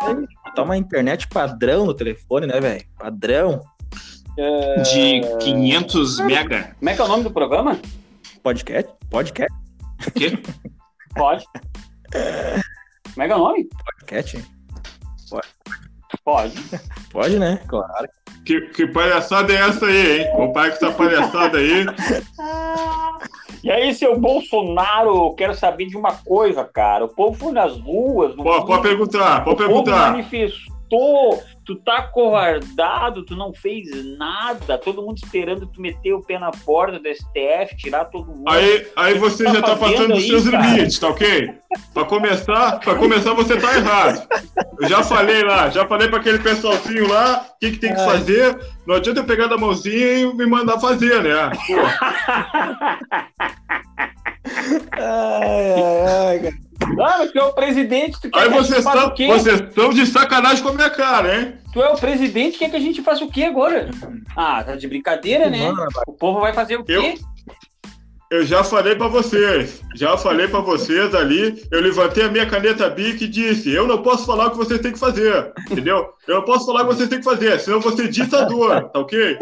Aí, 0.04 0.15
Botar 0.45 0.63
uma 0.63 0.78
internet 0.78 1.28
padrão 1.28 1.86
no 1.86 1.93
telefone, 1.93 2.45
né, 2.47 2.60
velho? 2.60 2.86
Padrão. 2.99 3.62
De 4.84 5.21
500 5.41 6.19
mega. 6.19 6.75
Como 6.78 6.89
é 6.89 6.93
que 6.95 7.01
é 7.01 7.04
o 7.04 7.08
nome 7.08 7.23
do 7.23 7.32
programa? 7.32 7.80
Podcast? 8.43 8.91
Podcast? 9.10 9.54
O 10.08 10.12
quê? 10.12 10.38
Pode. 11.15 11.45
Como 13.13 13.23
é 13.23 13.25
que 13.28 13.32
é 13.32 13.36
o 13.36 13.39
nome? 13.39 13.67
Podcast? 13.86 14.45
Pode. 16.23 16.54
Pode, 17.12 17.39
né? 17.39 17.60
Claro. 17.67 18.08
Que, 18.46 18.62
que 18.62 18.86
palhaçada 18.88 19.52
é 19.52 19.56
essa 19.56 19.86
aí, 19.88 20.22
hein? 20.22 20.30
O 20.38 20.54
pai 20.54 20.70
com 20.70 20.76
essa 20.76 20.92
palhaçada 20.92 21.58
aí. 21.58 21.86
E 23.64 23.72
aí, 23.72 23.96
seu 23.96 24.20
Bolsonaro, 24.20 25.10
eu 25.10 25.32
quero 25.32 25.56
saber 25.56 25.88
de 25.88 25.98
uma 25.98 26.12
coisa, 26.12 26.64
cara. 26.64 27.06
O 27.06 27.10
povo 27.10 27.36
foi 27.36 27.52
nas 27.52 27.76
ruas. 27.80 28.36
no 28.36 28.44
Pode, 28.44 28.68
pode 28.68 28.82
perguntar, 28.84 29.44
pode 29.44 29.56
o 29.64 29.68
povo 29.68 29.84
perguntar. 29.84 30.12
manifestou. 30.12 31.42
Tu 31.65 31.75
tá 31.78 32.04
covardado, 32.04 33.25
tu 33.25 33.36
não 33.36 33.51
fez 33.51 33.89
nada. 34.17 34.78
Todo 34.78 35.01
mundo 35.01 35.17
esperando 35.17 35.65
tu 35.65 35.82
meter 35.82 36.13
o 36.13 36.21
pé 36.21 36.38
na 36.38 36.51
porta 36.51 36.99
do 36.99 37.10
STF, 37.10 37.75
tirar 37.75 38.06
todo 38.06 38.28
mundo. 38.28 38.47
Aí, 38.47 38.88
aí 38.95 39.17
você 39.17 39.45
tá 39.45 39.54
já 39.54 39.62
tá 39.63 39.75
passando 39.75 40.13
dos 40.13 40.23
aí, 40.23 40.30
seus 40.30 40.47
cara? 40.49 40.67
limites, 40.67 40.99
tá 40.99 41.10
ok? 41.10 41.56
Pra 41.93 42.06
começar, 42.06 42.80
pra 42.80 42.95
começar 42.95 43.34
você 43.34 43.58
tá 43.58 43.75
errado. 43.75 44.28
Eu 44.80 44.88
já 44.88 45.01
falei 45.04 45.43
lá, 45.43 45.69
já 45.69 45.88
falei 45.88 46.08
pra 46.08 46.19
aquele 46.19 46.38
pessoalzinho 46.39 47.08
lá, 47.08 47.47
o 47.56 47.60
que, 47.60 47.71
que 47.71 47.80
tem 47.80 47.95
que 47.95 48.06
fazer. 48.06 48.58
Não 48.86 48.95
adianta 48.95 49.21
eu 49.21 49.25
pegar 49.25 49.47
da 49.47 49.58
mãozinha 49.58 50.19
e 50.19 50.34
me 50.36 50.45
mandar 50.45 50.80
fazer, 50.80 51.23
né? 51.23 51.51
Ai, 54.97 55.73
ai, 55.73 56.28
ai, 56.28 56.39
cara. 56.39 56.64
Ah, 56.82 57.16
mas 57.20 57.32
tu 57.32 57.40
é 57.40 57.44
o 57.44 57.54
presidente, 57.54 58.20
tu 58.22 58.30
quer 58.30 58.40
Aí 58.40 58.50
que 58.50 58.54
a 58.54 58.58
gente 58.62 58.68
vocês 58.68 58.84
faça 58.84 58.98
estão 58.98 59.10
o 59.12 59.16
quê? 59.16 59.28
vocês 59.28 59.60
estão 59.62 59.90
de 59.90 60.06
sacanagem 60.06 60.64
com 60.64 60.70
a 60.70 60.74
minha 60.74 60.90
cara, 60.90 61.40
hein? 61.40 61.54
Tu 61.74 61.82
é 61.82 61.90
o 61.90 61.96
presidente, 61.98 62.58
quer 62.58 62.70
que 62.70 62.76
a 62.76 62.80
gente 62.80 63.02
faça 63.02 63.24
o 63.24 63.32
quê 63.32 63.44
agora? 63.44 63.90
Ah, 64.36 64.64
tá 64.64 64.76
de 64.76 64.88
brincadeira, 64.88 65.50
né? 65.50 65.72
Mano, 65.72 65.88
O 66.08 66.14
povo 66.14 66.40
vai 66.42 66.54
fazer 66.54 66.78
o 66.78 66.84
quê? 66.84 67.16
Eu 68.32 68.44
já 68.44 68.64
falei 68.64 68.96
pra 68.96 69.08
vocês, 69.08 69.82
já 69.96 70.18
falei 70.18 70.48
pra 70.48 70.60
vocês 70.60 71.14
ali, 71.14 71.64
eu 71.72 71.80
levantei 71.80 72.24
a 72.26 72.30
minha 72.30 72.46
caneta 72.48 72.90
Bic 72.90 73.24
e 73.24 73.28
disse, 73.28 73.70
eu 73.72 73.88
não 73.88 74.02
posso 74.02 74.26
falar 74.26 74.48
o 74.48 74.52
que 74.52 74.58
vocês 74.58 74.80
têm 74.82 74.92
que 74.92 75.00
fazer, 75.00 75.54
entendeu? 75.70 76.10
Eu 76.28 76.36
não 76.38 76.42
posso 76.44 76.66
falar 76.66 76.82
o 76.84 76.88
que 76.88 76.96
vocês 76.96 77.08
têm 77.08 77.20
que 77.20 77.24
fazer, 77.24 77.60
senão 77.60 77.78
eu 77.78 77.82
vou 77.82 77.96
ser 77.96 78.10
ditador, 78.10 78.90
tá 78.90 79.00
ok? 79.00 79.38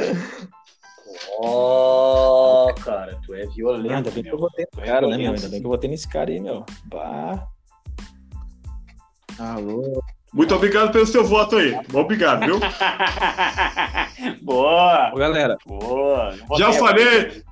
Oh, 1.39 2.67
cara, 2.84 3.19
tu 3.26 3.34
é 3.34 3.46
violento. 3.48 3.96
Ainda 3.96 4.12
bem 4.12 4.24
que 4.24 4.30
eu 4.30 4.38
votei 4.38 4.65
Tu 4.65 4.80
é 4.80 4.82
nesse 4.82 4.91
cara, 4.91 5.08
né, 5.08 5.17
meu? 5.17 5.34
Ainda 5.34 5.50
bem 5.50 5.60
que 5.60 5.65
eu 5.65 5.72
votei 5.72 5.89
nesse 5.89 6.08
cara 6.08 6.30
aí, 6.30 6.39
meu. 6.39 6.65
Bah. 6.86 7.48
Alô. 9.39 10.04
Muito 10.34 10.56
obrigado 10.56 10.91
pelo 10.91 11.06
seu 11.06 11.24
voto 11.24 11.58
aí, 11.58 11.80
obrigado, 11.93 12.43
viu? 12.43 12.60
boa, 14.41 15.12
Ô, 15.13 15.17
galera, 15.17 15.58
boa. 15.63 16.36
Já 16.58 16.74
falei, 16.74 17.43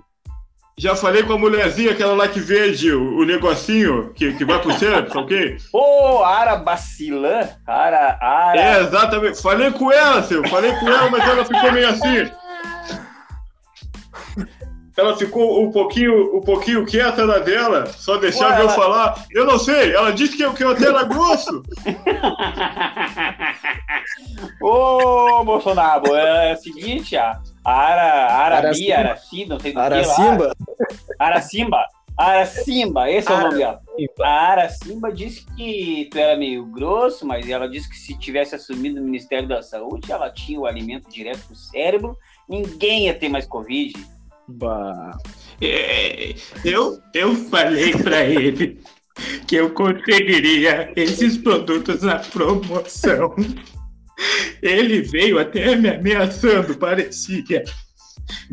já 0.75 0.95
falei 0.95 1.21
com 1.21 1.33
a 1.33 1.37
mulherzinha, 1.37 1.91
aquela 1.91 2.15
lá 2.15 2.27
que 2.27 2.39
vende 2.39 2.91
o, 2.91 3.19
o 3.19 3.23
negocinho 3.23 4.11
que, 4.15 4.33
que 4.33 4.43
vai 4.43 4.59
pro 4.59 4.71
tá 4.73 5.19
ok? 5.19 5.57
Ô, 5.71 6.23
Ara 6.23 6.55
Bacilã, 6.55 7.49
Ara, 7.67 8.17
Ara. 8.19 8.59
É, 8.59 8.81
exatamente, 8.81 9.39
falei 9.39 9.69
com 9.69 9.91
ela, 9.91 10.23
seu, 10.23 10.43
falei 10.49 10.71
com 10.73 10.89
ela, 10.89 11.07
mas 11.11 11.23
ela 11.23 11.45
ficou 11.45 11.71
meio 11.71 11.87
assim. 11.87 12.31
Ela 14.97 15.15
ficou 15.17 15.63
um 15.63 15.71
pouquinho, 15.71 16.35
um 16.35 16.41
pouquinho 16.41 16.85
quieta 16.85 17.25
na 17.25 17.37
dela, 17.39 17.85
só 17.87 18.17
deixava 18.17 18.53
Ué, 18.55 18.59
eu 18.59 18.63
ela- 18.65 18.73
falar. 18.73 19.25
Eu 19.31 19.45
não 19.45 19.57
sei, 19.59 19.93
ela 19.95 20.11
disse 20.11 20.35
que, 20.37 20.43
eu- 20.43 20.53
que 20.53 20.63
eu 20.63 20.71
até 20.71 20.85
era 20.87 21.03
grosso. 21.03 21.63
Ô, 24.61 25.43
Bolsonaro, 25.43 26.15
é, 26.15 26.53
o 26.53 26.57
seguinte, 26.57 27.15
a 27.17 27.39
Ara, 27.63 28.33
Arabi, 28.33 28.91
Aracimba. 28.91 28.99
Araci, 28.99 29.45
não 29.45 29.59
sei 29.59 29.71
do 29.71 29.75
que 29.75 29.79
lá. 29.79 29.85
Aracimba. 29.85 30.55
Aracimba. 31.19 31.85
Aracimba, 32.17 33.09
esse 33.09 33.31
é 33.31 33.35
o 33.35 33.39
nome 33.39 33.57
dela. 33.57 33.81
Aracimba. 33.87 34.25
A 34.25 34.51
Aracimba 34.51 35.11
disse 35.11 35.45
que 35.55 36.09
tu 36.11 36.17
era 36.19 36.37
meio 36.37 36.65
grosso, 36.65 37.25
mas 37.25 37.49
ela 37.49 37.67
disse 37.69 37.89
que 37.89 37.97
se 37.97 38.17
tivesse 38.17 38.53
assumido 38.55 38.99
o 38.99 39.03
Ministério 39.03 39.47
da 39.47 39.61
Saúde, 39.61 40.11
ela 40.11 40.29
tinha 40.29 40.59
o 40.59 40.65
alimento 40.65 41.09
direto 41.09 41.39
pro 41.47 41.55
cérebro, 41.55 42.17
ninguém 42.49 43.05
ia 43.05 43.13
ter 43.13 43.29
mais 43.29 43.45
Covid. 43.47 43.93
Bah. 44.47 45.17
É, 45.61 46.35
eu, 46.65 46.99
eu 47.13 47.35
falei 47.35 47.91
pra 47.93 48.23
ele 48.23 48.79
que 49.47 49.55
eu 49.55 49.71
conseguiria 49.71 50.91
esses 50.95 51.37
produtos 51.37 52.01
na 52.01 52.19
promoção. 52.19 53.35
Ele 54.61 55.01
veio 55.01 55.39
até 55.39 55.75
me 55.75 55.89
ameaçando, 55.89 56.77
parecia. 56.77 57.63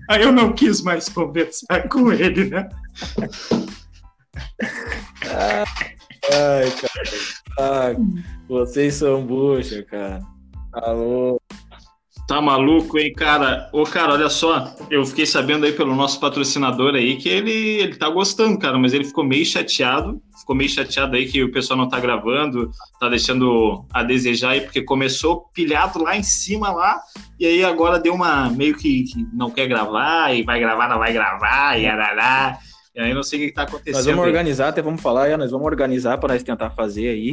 Aí 0.09 0.23
eu 0.23 0.33
não 0.33 0.53
quis 0.53 0.83
mais 0.83 1.09
conversar 1.09 1.89
com 1.89 2.13
ele, 2.13 2.47
né? 2.47 2.69
Ai, 6.33 6.71
cara. 6.71 7.11
Ah, 7.59 7.91
vocês 8.49 8.95
são 8.95 9.25
bucha, 9.27 9.83
cara. 9.85 10.21
Alô. 10.73 11.38
Tá 12.29 12.43
maluco, 12.43 12.99
hein, 12.99 13.11
cara? 13.11 13.71
Ô, 13.73 13.85
cara, 13.85 14.13
olha 14.13 14.29
só, 14.29 14.77
eu 14.91 15.03
fiquei 15.07 15.25
sabendo 15.25 15.65
aí 15.65 15.73
pelo 15.73 15.97
nosso 15.97 16.21
patrocinador 16.21 16.95
aí 16.95 17.17
que 17.17 17.27
ele, 17.27 17.51
ele 17.51 17.97
tá 17.97 18.07
gostando, 18.11 18.59
cara, 18.59 18.79
mas 18.79 18.93
ele 18.93 19.05
ficou 19.05 19.25
meio 19.25 19.47
chateado, 19.47 20.21
ficou 20.39 20.55
meio 20.55 20.69
chateado 20.69 21.17
aí 21.17 21.27
que 21.27 21.43
o 21.43 21.51
pessoal 21.51 21.79
não 21.79 21.89
tá 21.89 21.99
gravando, 21.99 22.71
tá 23.01 23.09
deixando 23.09 23.83
a 23.95 24.03
desejar 24.03 24.51
aí, 24.51 24.61
porque 24.61 24.83
começou 24.83 25.49
pilhado 25.55 26.03
lá 26.03 26.19
em 26.19 26.23
cima 26.23 26.71
lá, 26.71 27.01
e 27.41 27.47
aí 27.47 27.65
agora 27.65 27.99
deu 27.99 28.13
uma, 28.13 28.51
meio 28.51 28.77
que, 28.77 29.05
que 29.05 29.27
não 29.33 29.51
quer 29.51 29.67
gravar, 29.67 30.31
e 30.35 30.43
vai 30.43 30.61
gravar, 30.61 30.87
não 30.87 30.99
vai 30.99 31.15
gravar, 31.15 31.81
e 31.81 31.87
arará, 31.87 32.59
e 32.95 33.01
aí 33.01 33.15
não 33.15 33.23
sei 33.23 33.39
o 33.39 33.43
que, 33.43 33.49
que 33.49 33.55
tá 33.55 33.63
acontecendo. 33.63 33.95
Nós 33.95 34.05
vamos 34.05 34.21
aí. 34.25 34.29
organizar, 34.29 34.69
até 34.69 34.83
vamos 34.83 35.01
falar, 35.01 35.29
é, 35.29 35.37
nós 35.39 35.51
vamos 35.51 35.67
organizar 35.67 36.19
para 36.19 36.35
nós 36.35 36.43
tentar 36.43 36.69
fazer 36.69 37.09
aí. 37.09 37.33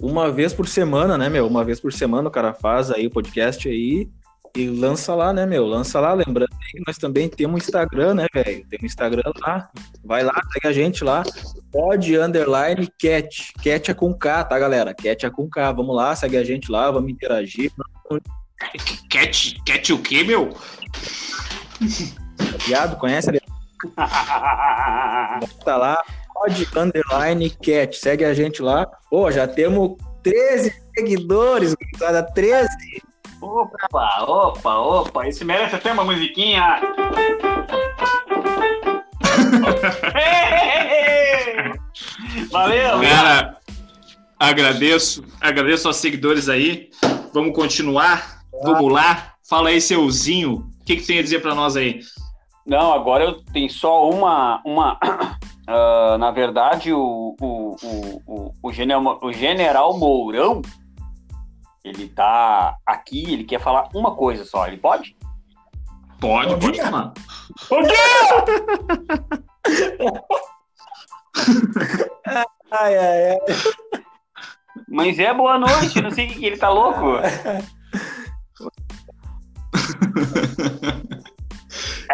Uma 0.00 0.30
vez 0.30 0.52
por 0.52 0.66
semana, 0.66 1.16
né, 1.16 1.28
meu? 1.28 1.46
Uma 1.46 1.64
vez 1.64 1.80
por 1.80 1.92
semana 1.92 2.28
o 2.28 2.32
cara 2.32 2.52
faz 2.52 2.90
aí 2.90 3.06
o 3.06 3.10
podcast 3.10 3.68
aí 3.68 4.08
e 4.56 4.66
lança 4.68 5.14
lá, 5.14 5.32
né, 5.32 5.46
meu? 5.46 5.64
Lança 5.66 5.98
lá, 5.98 6.12
lembrando 6.12 6.50
que 6.70 6.82
nós 6.86 6.98
também 6.98 7.28
temos 7.28 7.54
um 7.54 7.58
Instagram, 7.58 8.14
né, 8.14 8.26
velho? 8.34 8.66
Tem 8.68 8.78
um 8.82 8.86
Instagram 8.86 9.32
lá. 9.40 9.70
Vai 10.04 10.22
lá, 10.22 10.34
segue 10.52 10.68
a 10.68 10.72
gente 10.72 11.02
lá. 11.02 11.22
Pod 11.70 12.18
underline 12.18 12.86
cat. 12.98 13.52
Cat 13.62 13.90
é 13.90 13.94
com 13.94 14.12
K, 14.12 14.44
tá, 14.44 14.58
galera? 14.58 14.94
Cat 14.94 15.24
é 15.24 15.30
com 15.30 15.48
K. 15.48 15.72
Vamos 15.72 15.96
lá, 15.96 16.14
segue 16.14 16.36
a 16.36 16.44
gente 16.44 16.70
lá, 16.70 16.90
vamos 16.90 17.10
interagir. 17.10 17.72
Cat, 19.08 19.62
cat 19.64 19.92
o 19.92 19.98
quê, 20.02 20.22
meu? 20.22 20.54
Viado, 22.66 22.96
conhece 22.96 23.30
ali? 23.30 23.40
Tá 25.64 25.76
lá, 25.76 26.02
pod 26.32 26.68
underline 26.76 27.50
cat. 27.50 27.96
Segue 27.96 28.24
a 28.24 28.34
gente 28.34 28.62
lá. 28.62 28.86
Pô, 29.10 29.30
já 29.30 29.46
temos 29.46 29.96
13 30.22 30.72
seguidores, 30.94 31.74
gurizada, 31.74 32.22
13. 32.22 32.68
Opa, 33.40 34.22
opa, 34.22 34.78
opa, 34.78 35.28
isso 35.28 35.44
merece 35.44 35.74
até 35.74 35.92
uma 35.92 36.04
musiquinha. 36.04 36.80
Valeu! 42.50 43.00
Galera, 43.00 43.56
agradeço, 44.38 45.24
agradeço 45.40 45.88
aos 45.88 45.96
seguidores 45.96 46.48
aí. 46.48 46.90
Vamos 47.34 47.54
continuar, 47.54 48.42
vamos 48.62 48.92
lá. 48.92 49.34
Fala 49.48 49.70
aí, 49.70 49.80
seuzinho, 49.80 50.68
o 50.80 50.84
que, 50.84 50.96
que 50.96 51.06
tem 51.06 51.18
a 51.18 51.22
dizer 51.22 51.42
pra 51.42 51.54
nós 51.54 51.76
aí? 51.76 52.00
Não, 52.66 52.92
agora 52.92 53.24
eu 53.24 53.42
tenho 53.52 53.70
só 53.70 54.08
uma. 54.08 54.62
uma 54.64 54.98
ah, 55.66 56.16
na 56.18 56.30
verdade, 56.30 56.92
o, 56.92 57.34
o, 57.40 57.76
o, 57.82 58.22
o, 58.26 58.52
o, 58.62 58.72
general, 58.72 59.18
o 59.22 59.32
general 59.32 59.98
Mourão, 59.98 60.60
ele 61.84 62.08
tá 62.08 62.76
aqui, 62.86 63.32
ele 63.32 63.44
quer 63.44 63.60
falar 63.60 63.88
uma 63.94 64.14
coisa 64.14 64.44
só. 64.44 64.66
Ele 64.66 64.76
pode? 64.76 65.16
Pode, 66.20 66.56
pode 66.58 66.80
falar. 66.80 67.12
Ai, 72.74 72.96
ai, 72.96 73.30
ai. 73.30 73.36
Mas 74.88 75.18
é 75.18 75.34
boa 75.34 75.58
noite, 75.58 76.00
não 76.00 76.10
sei 76.10 76.24
o 76.26 76.28
que 76.28 76.38
que 76.38 76.46
ele 76.46 76.56
tá 76.56 76.70
louco. 76.70 77.16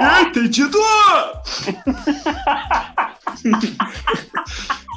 Ah, 0.01 0.23
entendido! 0.23 0.79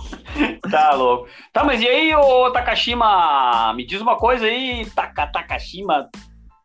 Tá 0.69 0.93
louco. 0.93 1.27
Tá, 1.51 1.63
mas 1.63 1.81
e 1.81 1.87
aí, 1.87 2.15
ô 2.15 2.49
Takashima? 2.51 3.73
Me 3.75 3.85
diz 3.85 4.01
uma 4.01 4.15
coisa 4.15 4.45
aí, 4.45 4.85
Taka, 4.95 5.27
Takashima. 5.27 6.09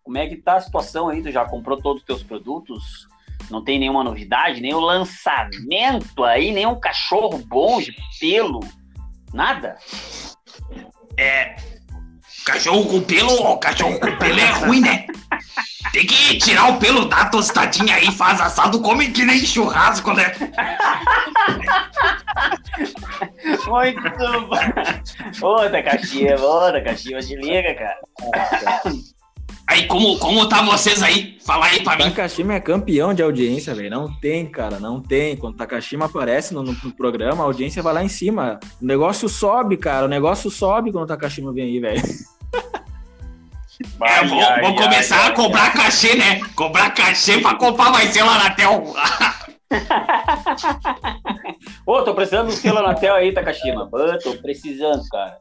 Como 0.04 0.16
é 0.16 0.28
que 0.28 0.36
tá 0.36 0.54
a 0.54 0.60
situação 0.60 1.08
aí? 1.08 1.20
Tu 1.22 1.32
já 1.32 1.44
comprou 1.44 1.76
todos 1.76 2.00
os 2.00 2.06
teus 2.06 2.22
produtos? 2.22 3.08
Não 3.50 3.62
tem 3.62 3.78
nenhuma 3.78 4.04
novidade, 4.04 4.60
nenhum 4.60 4.80
lançamento 4.80 6.24
aí, 6.24 6.52
nenhum 6.52 6.78
cachorro 6.78 7.38
bom 7.38 7.80
de 7.80 7.94
pelo? 8.20 8.60
Nada? 9.32 9.76
É. 11.18 11.56
Cachorro 12.46 12.86
com 12.86 13.00
pelo, 13.02 13.56
cachorro 13.58 13.98
com 13.98 14.16
pelo 14.16 14.38
é 14.38 14.50
ruim, 14.52 14.80
né? 14.80 15.04
Tem 15.92 16.06
que 16.06 16.38
tirar 16.38 16.70
o 16.70 16.78
pelo 16.78 17.06
da 17.06 17.24
tostadinha 17.26 17.96
aí, 17.96 18.10
faz 18.12 18.40
assado, 18.40 18.80
come 18.80 19.10
que 19.10 19.24
nem 19.24 19.38
churrasco, 19.44 20.12
né? 20.12 20.32
Muito 23.66 24.46
bom. 24.46 25.46
Ô, 25.46 25.70
Takashima, 25.70 26.34
ô, 26.40 26.72
Takashima, 26.72 27.20
te 27.20 27.34
liga, 27.36 27.74
cara. 27.74 27.96
Aí, 29.68 29.86
como, 29.88 30.16
como 30.18 30.48
tá 30.48 30.62
vocês 30.62 31.02
aí? 31.02 31.36
Fala 31.44 31.66
aí 31.66 31.82
pra 31.82 31.96
mim. 31.96 32.04
Takashima 32.04 32.54
é 32.54 32.60
campeão 32.60 33.12
de 33.12 33.22
audiência, 33.22 33.74
velho. 33.74 33.90
Não 33.90 34.12
tem, 34.20 34.46
cara, 34.46 34.78
não 34.78 35.00
tem. 35.00 35.36
Quando 35.36 35.56
Takashima 35.56 36.06
aparece 36.06 36.54
no, 36.54 36.62
no- 36.62 36.76
no 36.84 36.92
programa, 36.94 37.42
a 37.42 37.46
audiência 37.46 37.82
vai 37.82 37.92
lá 37.94 38.04
em 38.04 38.08
cima. 38.08 38.60
O 38.80 38.86
negócio 38.86 39.28
sobe, 39.28 39.76
cara. 39.76 40.04
O 40.06 40.08
negócio 40.08 40.50
sobe 40.50 40.92
quando 40.92 41.04
o 41.04 41.08
Takashima 41.08 41.52
vem 41.52 41.64
aí, 41.64 41.80
velho. 41.80 42.02
É, 44.02 44.24
vou, 44.24 44.40
Ai, 44.40 44.60
vou 44.60 44.70
ai, 44.70 44.76
começar 44.76 45.20
ai, 45.20 45.28
a 45.28 45.32
cobrar 45.32 45.72
cachê, 45.72 46.14
né? 46.16 46.40
Cobrar 46.54 46.90
cachê 46.90 47.38
pra 47.40 47.54
comprar 47.56 47.90
mais 47.90 48.10
selo 48.10 48.30
Anatel. 48.30 48.94
Ô, 51.84 52.02
tô 52.02 52.14
precisando 52.14 52.48
de 52.48 52.54
um 52.54 52.56
selo 52.56 52.82
na 52.82 52.94
tela 52.94 53.18
aí, 53.18 53.32
Takashima. 53.32 53.88
Ô, 53.92 54.18
tô 54.18 54.34
precisando, 54.38 55.02
cara. 55.10 55.38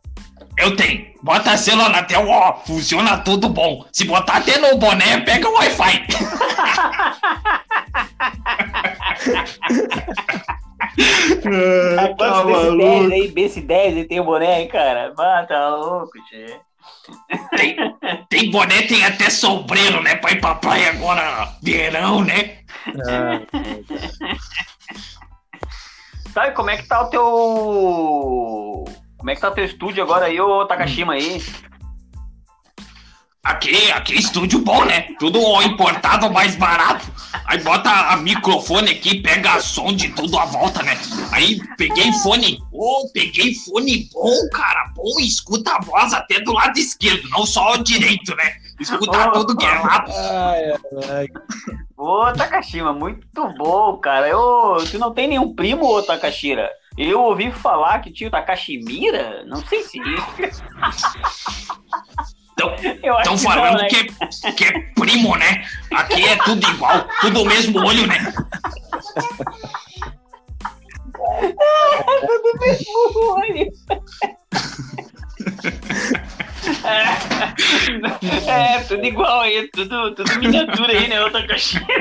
Eu 0.58 0.76
tenho. 0.76 1.06
Bota 1.24 1.56
selo 1.58 1.82
Anatel, 1.84 2.28
ó, 2.28 2.58
funciona 2.66 3.18
tudo 3.20 3.48
bom. 3.50 3.86
Se 3.92 4.04
botar 4.06 4.38
até 4.38 4.58
no 4.58 4.78
boné, 4.78 5.22
pega 5.22 5.48
o 5.48 5.54
Wi-Fi. 5.54 6.06
Ah, 11.98 12.08
tá 12.16 12.16
Quantos 12.16 12.44
BC10 12.44 12.78
maluco. 12.78 13.14
aí, 13.14 13.32
BC10 13.32 13.98
aí 13.98 14.06
tem 14.06 14.20
o 14.20 14.24
boné 14.24 14.56
aí, 14.56 14.68
cara? 14.68 15.14
Ah, 15.18 15.46
tá 15.48 15.70
louco, 15.76 16.12
tchê. 16.30 16.58
Tem, 17.56 17.76
tem 18.30 18.52
boné, 18.52 18.84
tem 18.84 19.04
até 19.06 19.30
sombreiro, 19.30 20.02
né? 20.02 20.16
Pra 20.16 20.32
ir 20.32 20.42
pra 20.42 20.56
praia 20.56 20.90
agora, 20.92 21.50
verão, 21.62 22.24
né? 22.24 22.60
Sabe 26.34 26.52
como 26.54 26.70
é 26.70 26.78
que 26.78 26.88
tá 26.88 27.02
o 27.02 27.10
teu. 27.10 28.86
Como 29.18 29.30
é 29.32 29.36
que 29.36 29.42
tá 29.42 29.50
o 29.50 29.54
teu 29.54 29.66
estúdio 29.66 30.04
agora 30.04 30.26
aí, 30.26 30.40
ô 30.40 30.66
Takashima 30.66 31.14
aí? 31.14 31.42
Aqui, 33.46 33.92
aqui 33.92 34.16
estúdio 34.16 34.58
bom, 34.58 34.84
né? 34.86 35.02
Tudo 35.20 35.40
importado 35.62 36.32
mais 36.32 36.56
barato. 36.56 37.06
Aí 37.46 37.62
bota 37.62 37.92
a 37.92 38.18
microfone 38.18 38.90
aqui, 38.90 39.22
pega 39.22 39.62
som 39.62 39.94
de 39.94 40.10
tudo 40.10 40.36
à 40.40 40.46
volta, 40.46 40.82
né? 40.82 40.98
Aí 41.32 41.62
peguei 41.78 42.12
fone, 42.24 42.60
ô, 42.72 43.08
peguei 43.14 43.54
fone 43.54 44.10
bom, 44.12 44.50
cara, 44.52 44.92
bom, 44.96 45.20
escuta 45.20 45.76
a 45.76 45.80
voz 45.80 46.12
até 46.12 46.40
do 46.40 46.54
lado 46.54 46.76
esquerdo, 46.80 47.30
não 47.30 47.46
só 47.46 47.74
o 47.74 47.84
direito, 47.84 48.36
né? 48.36 48.56
Escuta 48.80 49.28
Oh. 49.28 49.32
tudo 49.38 49.56
que 49.56 49.66
é 49.66 49.78
lado. 49.78 50.12
Ai, 50.12 50.64
ai. 51.08 51.28
Ô 51.96 52.34
Takashima, 52.34 52.94
muito 52.94 53.28
bom, 53.60 53.96
cara. 53.98 54.28
Eu, 54.28 54.78
tu 54.90 54.98
não 54.98 55.14
tem 55.14 55.28
nenhum 55.28 55.54
primo, 55.54 55.86
ô 55.86 56.02
Takashira? 56.02 56.68
Eu 56.98 57.22
ouvi 57.22 57.52
falar 57.52 58.00
que 58.00 58.12
tinha 58.12 58.28
o 58.28 58.32
Takashimira? 58.32 59.44
Não 59.46 59.64
sei 59.68 59.84
se. 59.84 60.00
Estão 62.58 62.74
então 63.20 63.38
falando 63.38 63.82
né? 63.82 63.90
que, 63.90 64.10
é, 64.44 64.52
que 64.54 64.64
é 64.64 64.80
primo, 64.96 65.36
né? 65.36 65.68
Aqui 65.94 66.24
é 66.24 66.38
tudo 66.38 66.66
igual, 66.70 67.06
tudo 67.20 67.42
o 67.42 67.46
mesmo 67.46 67.86
olho, 67.86 68.08
né? 68.08 68.18
tudo 72.22 72.54
mesmo 72.62 73.34
olho. 73.34 73.70
É, 76.86 77.04
é, 78.50 78.80
tudo 78.84 79.06
igual 79.06 79.42
aí, 79.42 79.70
tudo, 79.72 80.16
tudo 80.16 80.40
miniatura 80.40 80.94
aí, 80.94 81.10
né? 81.10 81.22
Outra 81.22 81.46
caixinha. 81.46 81.86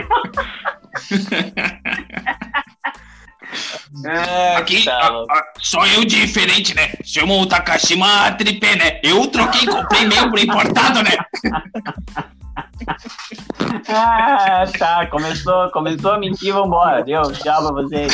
Ah, 4.07 4.59
Aqui, 4.59 4.85
tá 4.85 4.93
a- 4.99 5.25
a- 5.39 5.53
só 5.61 5.87
eu 5.87 6.05
diferente, 6.05 6.75
né? 6.75 6.93
Chama 7.05 7.35
o 7.35 7.47
Takashima 7.47 8.33
tripé, 8.33 8.77
né? 8.77 9.01
Eu 9.03 9.27
troquei, 9.29 9.67
comprei 9.67 10.07
membro 10.07 10.39
importado, 10.39 11.03
né? 11.03 11.17
Ah, 13.89 14.65
tá. 14.79 15.07
Começou, 15.07 15.71
começou 15.71 16.13
a 16.13 16.19
mentir, 16.19 16.53
vambora. 16.53 17.03
Deu, 17.03 17.23
tchau 17.33 17.63
pra 17.63 17.83
vocês. 17.83 18.13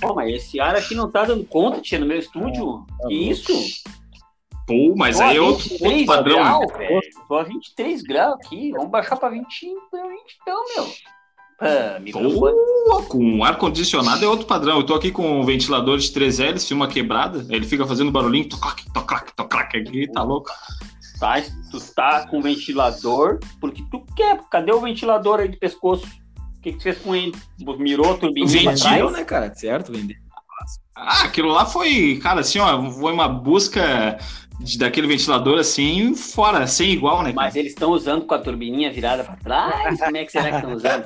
Pô, 0.00 0.14
mas 0.14 0.32
esse 0.34 0.60
ar 0.60 0.74
aqui 0.76 0.94
não 0.94 1.10
tá 1.10 1.24
dando 1.24 1.44
conta, 1.44 1.80
tia, 1.80 1.98
no 1.98 2.06
meu 2.06 2.18
estúdio. 2.18 2.86
Que 3.06 3.14
isso? 3.30 3.52
Pô, 4.66 4.94
mas 4.96 5.16
Pô, 5.16 5.22
aí 5.24 5.36
é 5.36 5.40
outro, 5.40 5.62
23 5.68 5.92
outro 5.92 6.06
padrão, 6.06 6.36
né? 6.38 6.44
graus, 6.44 6.72
velho. 6.76 7.00
Tô 7.26 7.36
a 7.38 7.42
23 7.42 8.02
graus 8.02 8.34
aqui. 8.34 8.72
Vamos 8.72 8.90
baixar 8.90 9.16
pra 9.16 9.30
20, 9.30 9.46
pra 9.90 10.02
20 10.02 10.36
então, 10.42 10.64
meu. 10.76 10.88
Microfone. 12.00 12.56
Pô, 12.86 13.02
com 13.02 13.44
ar-condicionado 13.44 14.24
é 14.24 14.28
outro 14.28 14.46
padrão. 14.46 14.78
Eu 14.78 14.86
tô 14.86 14.94
aqui 14.94 15.10
com 15.10 15.40
um 15.40 15.44
ventilador 15.44 15.98
de 15.98 16.10
3 16.12 16.40
hélices, 16.40 16.70
uma 16.70 16.88
quebrada, 16.88 17.44
ele 17.50 17.66
fica 17.66 17.86
fazendo 17.86 18.10
barulhinho, 18.10 18.48
toclac, 18.48 18.84
toclac, 18.92 19.32
toclac, 19.34 19.76
aqui, 19.76 20.10
tá 20.12 20.22
louco. 20.22 20.50
Tá, 21.18 21.42
tu 21.70 21.80
tá 21.94 22.26
com 22.28 22.40
ventilador 22.40 23.40
porque 23.60 23.82
tu 23.90 24.04
quer. 24.16 24.40
Cadê 24.50 24.72
o 24.72 24.80
ventilador 24.80 25.40
aí 25.40 25.48
de 25.48 25.56
pescoço? 25.56 26.06
O 26.56 26.60
que, 26.60 26.72
que 26.72 26.78
tu 26.78 26.82
fez 26.82 26.98
com 26.98 27.14
ele? 27.14 27.34
Mirou 27.78 28.16
trás? 28.16 28.52
Vendeu, 28.52 29.10
né, 29.10 29.24
cara? 29.24 29.52
Certo, 29.54 29.92
vender. 29.92 30.16
Ah, 30.94 31.24
aquilo 31.24 31.48
lá 31.48 31.64
foi, 31.64 32.18
cara, 32.20 32.40
assim, 32.40 32.58
ó, 32.58 32.90
foi 32.90 33.12
uma 33.12 33.28
busca 33.28 34.18
daquele 34.78 35.06
ventilador 35.06 35.58
assim, 35.58 36.14
fora, 36.14 36.66
sem 36.66 36.90
igual, 36.90 37.22
né? 37.22 37.32
Mas 37.34 37.54
eles 37.56 37.72
estão 37.72 37.90
usando 37.90 38.24
com 38.26 38.34
a 38.34 38.38
turbininha 38.38 38.92
virada 38.92 39.22
pra 39.24 39.36
trás? 39.36 39.98
Como 40.00 40.16
é 40.16 40.24
que 40.24 40.32
será 40.32 40.50
que 40.50 40.56
estão 40.56 40.74
usando? 40.74 41.04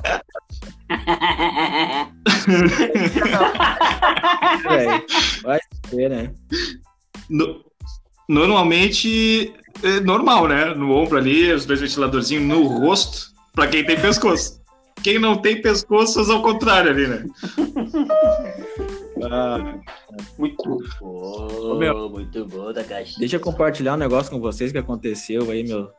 Velho, 4.69 5.07
vai 5.43 5.59
ser, 5.89 6.11
né? 6.11 6.33
No- 7.29 7.65
normalmente 8.29 9.53
é 9.83 10.01
normal, 10.01 10.49
né? 10.49 10.75
No 10.75 10.93
ombro 10.93 11.19
ali, 11.19 11.53
os 11.53 11.67
dois 11.67 11.81
ventiladorzinhos 11.81 12.45
no 12.45 12.63
rosto, 12.65 13.33
pra 13.53 13.67
quem 13.67 13.85
tem 13.85 14.01
pescoço. 14.01 14.62
Quem 15.03 15.19
não 15.19 15.37
tem 15.37 15.61
pescoço, 15.61 16.15
faz 16.15 16.31
ao 16.31 16.41
contrário 16.43 16.91
ali, 16.91 17.07
né? 17.09 17.25
Ah, 19.31 19.75
Muito 20.39 20.79
bom, 21.01 21.75
meu. 21.79 22.09
muito 22.09 22.45
bom 22.47 22.73
da 22.73 22.83
caixa. 22.85 23.19
deixa 23.19 23.37
eu 23.37 23.41
compartilhar 23.41 23.95
um 23.95 23.99
negócio 23.99 24.31
com 24.33 24.41
vocês 24.41 24.71
que 24.73 24.79
aconteceu 24.79 25.51
aí, 25.51 25.65
meu. 25.65 25.91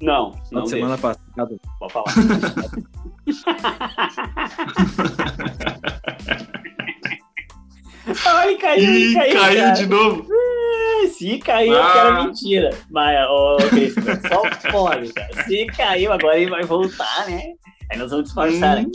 Não, 0.00 0.32
não 0.52 0.62
de 0.62 0.70
semana 0.70 0.96
passada. 0.96 1.58
Pode 1.80 1.92
falar. 1.92 2.04
Ai, 8.26 8.54
caiu, 8.56 8.94
Ih, 8.94 9.14
caiu, 9.14 9.40
caiu 9.40 9.60
cara. 9.60 9.70
de 9.72 9.86
novo. 9.86 10.26
Se 11.16 11.38
caiu, 11.38 11.76
é 11.76 11.82
porque 11.82 11.98
era 11.98 12.08
Ah. 12.18 12.24
mentira. 12.24 12.70
Mas, 12.90 13.28
ô, 13.28 13.56
Cristian, 13.68 14.20
só 14.28 14.42
pode, 14.70 15.12
cara. 15.12 15.44
Se 15.44 15.66
caiu, 15.66 16.12
agora 16.12 16.38
ele 16.38 16.50
vai 16.50 16.62
voltar, 16.64 17.26
né? 17.28 17.42
Aí 17.90 17.98
nós 17.98 18.10
vamos 18.10 18.26
disfarçar. 18.26 18.76
né? 18.76 18.86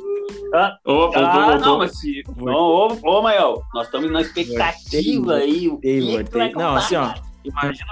Ah, 0.53 0.77
Ó, 0.85 0.93
voltou, 1.11 1.21
ah, 1.25 1.45
voltou. 1.51 1.59
não, 1.67 1.77
mas 1.79 1.99
se... 1.99 2.23
Não, 2.37 2.53
ô, 2.53 2.97
ô, 3.03 3.21
Mael, 3.21 3.61
nós 3.73 3.87
estamos 3.87 4.11
na 4.11 4.21
expectativa 4.21 5.35
aí. 5.35 5.67
O 5.67 5.77
que, 5.79 5.99
Voltei, 6.01 6.23
que 6.23 6.29
tu 6.31 6.37
vai 6.37 6.51
voltei. 6.51 6.63
Não, 6.63 6.73
contar, 6.73 6.77
assim, 6.77 6.95
ó. 6.95 7.13
Imagina 7.43 7.85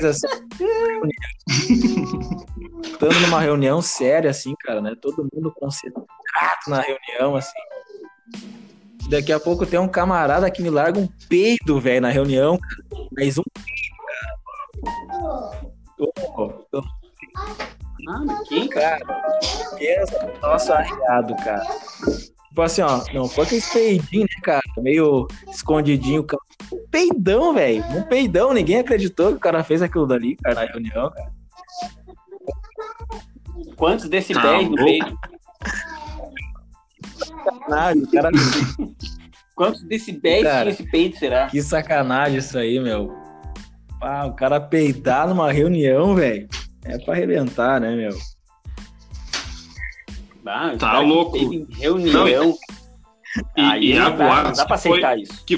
você. 0.00 0.26
Estando 2.82 3.20
numa 3.20 3.40
reunião 3.40 3.80
séria, 3.82 4.30
assim, 4.30 4.54
cara, 4.60 4.80
né? 4.80 4.94
Todo 5.00 5.26
mundo 5.32 5.52
concentrado 5.52 6.06
na 6.68 6.80
reunião, 6.80 7.36
assim. 7.36 7.52
Daqui 9.08 9.32
a 9.32 9.40
pouco 9.40 9.66
tem 9.66 9.78
um 9.78 9.88
camarada 9.88 10.50
que 10.50 10.62
me 10.62 10.70
larga 10.70 10.98
um 10.98 11.08
peido, 11.28 11.80
velho, 11.80 12.00
na 12.00 12.08
reunião. 12.10 12.58
Mas 13.16 13.36
um 13.38 13.42
peido, 13.54 13.96
cara. 15.10 15.72
Ô, 15.98 16.52
eu 16.72 16.82
Mas 18.02 18.48
quem, 18.48 18.68
cara, 18.68 18.98
pensa, 19.78 20.32
nossa, 20.42 20.74
arriado, 20.74 21.36
cara. 21.36 21.62
Tipo 22.48 22.62
assim, 22.62 22.82
ó, 22.82 23.02
não 23.14 23.28
foi 23.28 23.44
aquele 23.44 23.62
peidinho, 23.72 24.22
né, 24.24 24.40
cara? 24.42 24.62
Meio 24.78 25.26
escondidinho, 25.48 26.24
cara. 26.24 26.42
Um 26.72 26.86
peidão, 26.90 27.54
velho. 27.54 27.82
Um 27.96 28.02
peidão. 28.02 28.52
Ninguém 28.52 28.78
acreditou 28.78 29.28
que 29.28 29.36
o 29.36 29.40
cara 29.40 29.64
fez 29.64 29.80
aquilo 29.80 30.06
dali, 30.06 30.36
cara, 30.36 30.54
na 30.56 30.64
reunião, 30.70 31.10
cara. 31.10 31.32
Quantos 33.76 34.08
decibéis 34.08 34.68
no 34.68 34.76
louco. 34.76 34.84
peito? 34.84 35.18
Sacanagem, 37.24 38.06
cara. 38.06 38.30
Quantos 39.54 39.82
decibéis 39.82 40.42
Cara. 40.42 40.62
tinha 40.62 40.72
esse 40.72 40.90
peito, 40.90 41.18
será? 41.18 41.46
Que 41.46 41.62
sacanagem 41.62 42.38
isso 42.38 42.58
aí, 42.58 42.80
meu. 42.80 43.14
Ah, 44.00 44.26
o 44.26 44.34
cara 44.34 44.60
peidar 44.60 45.28
numa 45.28 45.52
reunião, 45.52 46.14
velho. 46.14 46.48
É 46.84 46.98
pra 46.98 47.14
arrebentar, 47.14 47.80
né, 47.80 47.94
meu? 47.94 48.16
Ah, 50.46 50.74
Tá 50.78 50.98
louco. 51.00 51.38
reunião. 51.76 52.56
E, 53.56 53.60
Aí 53.60 53.92
e 53.92 53.98
não 53.98 54.06
a 54.06 54.10
dá, 54.10 54.42
não 54.44 54.52
pra 54.52 54.52
que 54.52 54.66
foi, 54.66 54.74
aceitar 54.74 55.18
isso. 55.18 55.44
que 55.46 55.56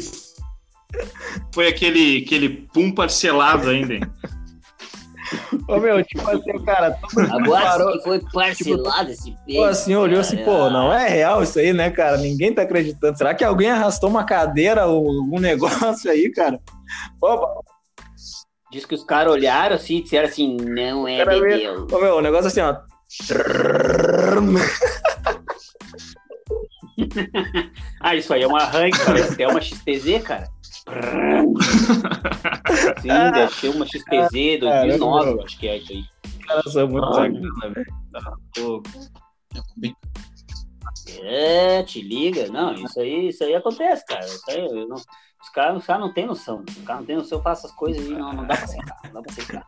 foi 1.53 1.67
aquele, 1.67 2.23
aquele 2.25 2.49
pum 2.73 2.93
parcelado 2.93 3.69
ainda, 3.71 3.95
hein? 3.95 4.01
Ô, 5.67 5.79
meu, 5.81 6.05
tipo 6.05 6.29
assim, 6.31 6.65
cara, 6.65 6.93
todo 6.93 7.21
mundo 7.23 7.33
Agora 7.35 7.65
parou. 7.65 7.93
que 7.93 8.05
foi 8.05 8.21
parcelado 8.33 9.11
esse 9.11 9.35
peito. 9.47 9.59
Pô, 9.61 9.65
assim, 9.65 9.95
olhou 9.97 10.21
assim, 10.21 10.37
pô, 10.45 10.71
não 10.71 10.93
é 10.93 11.09
real 11.09 11.43
isso 11.43 11.59
aí, 11.59 11.73
né, 11.73 11.91
cara? 11.91 12.19
Ninguém 12.19 12.55
tá 12.55 12.63
acreditando. 12.63 13.17
Será 13.19 13.35
que 13.35 13.43
alguém 13.43 13.71
arrastou 13.71 14.11
uma 14.11 14.23
cadeira 14.25 14.87
ou 14.87 15.05
algum 15.23 15.41
negócio 15.41 16.09
aí, 16.11 16.31
cara? 16.31 16.61
Opa, 17.21 17.47
Diz 18.75 18.85
que 18.85 18.97
os 18.97 19.05
caras 19.05 19.33
olharam 19.33 19.77
assim 19.77 19.99
e 19.99 20.03
disseram 20.03 20.27
assim, 20.27 20.57
não 20.57 21.07
é 21.07 21.19
Cara, 21.25 21.39
bebeu. 21.39 21.87
ô, 21.93 22.01
meu, 22.01 22.17
o 22.17 22.21
negócio 22.21 22.49
assim, 22.49 22.61
ó. 22.61 22.75
Ah, 28.01 28.15
isso 28.17 28.35
aí 28.35 28.43
é 28.43 28.47
uma 28.49 28.61
arranque, 28.63 28.99
parece 29.05 29.37
que 29.37 29.43
é 29.45 29.49
uma 29.49 29.61
XTZ, 29.61 30.23
cara. 30.25 30.47
Sim, 33.01 33.09
deve 33.33 33.55
ser 33.55 33.69
uma 33.69 33.87
XTZ 33.87 34.59
2009, 34.61 35.31
eu 35.31 35.43
acho 35.43 35.57
que 35.59 35.69
é 35.69 35.77
isso 35.79 35.93
aí. 35.93 36.05
Os 36.41 36.45
caras 36.47 36.73
são 36.73 36.89
muito 36.89 37.05
Ah. 37.07 37.15
sacana, 37.15 37.71
velho. 37.75 37.87
Tá 38.13 38.35
louco. 38.59 38.91
É, 41.23 41.83
te 41.85 42.03
liga. 42.03 42.49
Não, 42.49 42.75
isso 42.75 42.99
aí, 43.01 43.29
isso 43.29 43.45
aí 43.45 43.55
acontece, 43.55 44.05
cara. 44.05 44.25
Isso 44.25 44.43
aí, 44.49 44.59
eu 44.67 44.89
não- 44.89 44.97
os 45.45 45.49
caras 45.51 45.77
os 45.79 45.87
caras 45.87 46.03
não 46.03 46.13
têm 46.13 46.27
noção. 46.27 46.65
Os 46.67 46.85
caras 46.85 47.01
não 47.01 47.07
têm 47.07 47.17
noção, 47.17 47.43
faz 47.43 47.59
essas 47.59 47.73
coisas 47.73 48.03
aí, 48.05 48.13
não, 48.15 48.33
não 48.33 48.47
dá 48.47 48.57
pra 48.57 48.65
aceitar. 48.65 48.97
Não 49.05 49.13
dá 49.13 49.23
pra 49.23 49.33
aceitar. 49.33 49.67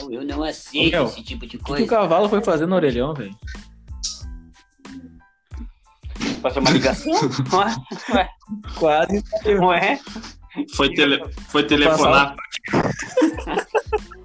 Eu, 0.00 0.12
eu 0.12 0.24
não 0.24 0.42
aceito 0.44 0.94
Ô, 0.94 0.98
meu, 0.98 1.06
esse 1.06 1.22
tipo 1.22 1.46
de 1.46 1.56
O 1.56 1.58
que, 1.58 1.64
que 1.64 1.64
coisa. 1.64 1.84
o 1.84 1.88
cavalo 1.88 2.28
foi 2.28 2.42
fazer 2.42 2.66
no 2.66 2.76
orelhão, 2.76 3.12
velho? 3.14 3.34
Fazer 6.40 6.60
uma 6.60 6.70
ligação? 6.70 7.12
Ué, 7.12 7.74
ué, 8.14 8.28
Quase. 8.78 9.22
ué. 9.60 9.98
Foi, 10.74 10.92
tele, 10.94 11.22
foi 11.48 11.64
telefonar. 11.66 12.34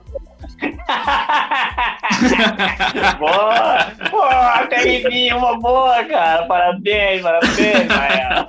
boa! 3.19 3.77
Boa, 4.09 4.67
Caribinho, 4.67 5.37
uma 5.37 5.59
boa, 5.59 6.03
cara. 6.05 6.45
Parabéns, 6.45 7.21
parabéns, 7.21 7.87
Mael. 7.87 8.47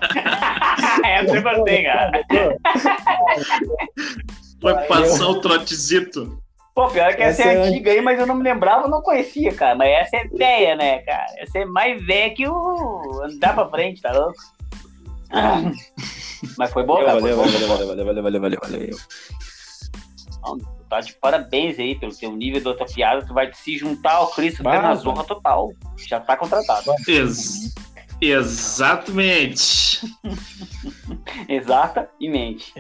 Foi 4.61 4.75
passar 4.87 5.29
o 5.29 5.41
trotezito. 5.41 6.39
Pô, 6.75 6.89
pior 6.89 7.15
que 7.15 7.23
essa, 7.23 7.43
Essa 7.43 7.51
é 7.51 7.55
é 7.55 7.69
antiga 7.69 7.91
aí, 7.93 8.01
mas 8.01 8.19
eu 8.19 8.27
não 8.27 8.35
me 8.35 8.43
lembrava, 8.43 8.87
eu 8.87 8.91
não 8.91 9.01
conhecia, 9.01 9.55
cara. 9.55 9.77
Mas 9.77 9.91
essa 9.91 10.17
é 10.17 10.25
velha, 10.29 10.75
né, 10.75 10.99
cara? 11.01 11.27
Essa 11.39 11.59
é 11.61 11.65
mais 11.65 12.05
velha 12.05 12.35
que 12.35 12.49
o 12.49 13.23
andar 13.23 13.55
pra 13.55 13.69
frente, 13.69 14.03
tá 14.03 14.13
louco? 14.13 14.35
Mas 16.59 16.73
foi 16.73 16.85
bom, 16.85 16.97
cara. 16.97 17.21
Valeu, 17.21 17.37
valeu, 17.37 17.53
valeu, 17.53 17.69
valeu, 17.69 18.05
valeu, 18.05 18.41
valeu, 18.41 18.61
valeu, 18.61 18.97
tu 20.85 20.89
tá 20.89 21.01
de 21.01 21.15
parabéns 21.15 21.79
aí 21.79 21.95
pelo 21.95 22.15
teu 22.15 22.33
nível 22.33 22.63
da 22.63 22.71
outra 22.71 22.87
piada. 22.87 23.25
Tu 23.27 23.33
vai 23.33 23.51
se 23.53 23.79
juntar 23.79 24.15
ao 24.17 24.31
Cristo 24.31 24.63
na 24.63 24.95
zorra 24.95 25.25
total. 25.25 25.73
Já 26.07 26.21
tá 26.21 26.37
contratado. 26.37 26.93
Ex- 27.09 27.75
exatamente. 28.21 30.01
Exata 31.49 32.09
e 32.21 32.29
mente. 32.29 32.73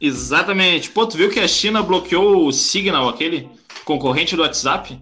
Exatamente. 0.00 0.90
Pô, 0.90 1.06
tu 1.06 1.16
viu 1.16 1.30
que 1.30 1.40
a 1.40 1.48
China 1.48 1.82
bloqueou 1.82 2.46
o 2.46 2.52
Signal, 2.52 3.08
aquele 3.08 3.48
concorrente 3.84 4.34
do 4.36 4.42
WhatsApp? 4.42 5.00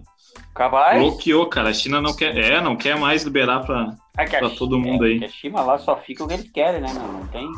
Capaz? 0.53 0.99
Bloqueou, 1.01 1.45
cara. 1.47 1.69
A 1.69 1.73
China 1.73 2.01
não 2.01 2.13
quer, 2.13 2.35
é, 2.37 2.59
não 2.61 2.75
quer 2.75 2.97
mais 2.99 3.23
liberar 3.23 3.61
pra. 3.65 3.95
É 4.17 4.25
pra 4.25 4.49
Chi- 4.49 4.57
todo 4.57 4.77
mundo 4.77 5.05
é, 5.05 5.09
aí. 5.09 5.19
que 5.19 5.25
a 5.25 5.29
China 5.29 5.61
lá 5.61 5.77
só 5.79 5.95
fica 5.97 6.23
o 6.23 6.27
que 6.27 6.33
eles 6.33 6.51
querem, 6.51 6.81
né, 6.81 6.91
meu? 6.93 7.03
Não 7.03 7.27
tem. 7.27 7.49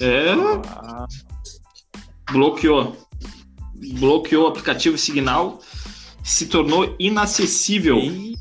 É, 0.00 0.32
Ah, 0.76 1.06
bloqueou. 2.30 2.96
Bloqueou 3.98 4.44
o 4.44 4.46
aplicativo 4.48 4.96
Signal, 4.96 5.58
se 6.22 6.46
tornou 6.46 6.94
inacessível 6.98 7.98
e- 7.98 8.36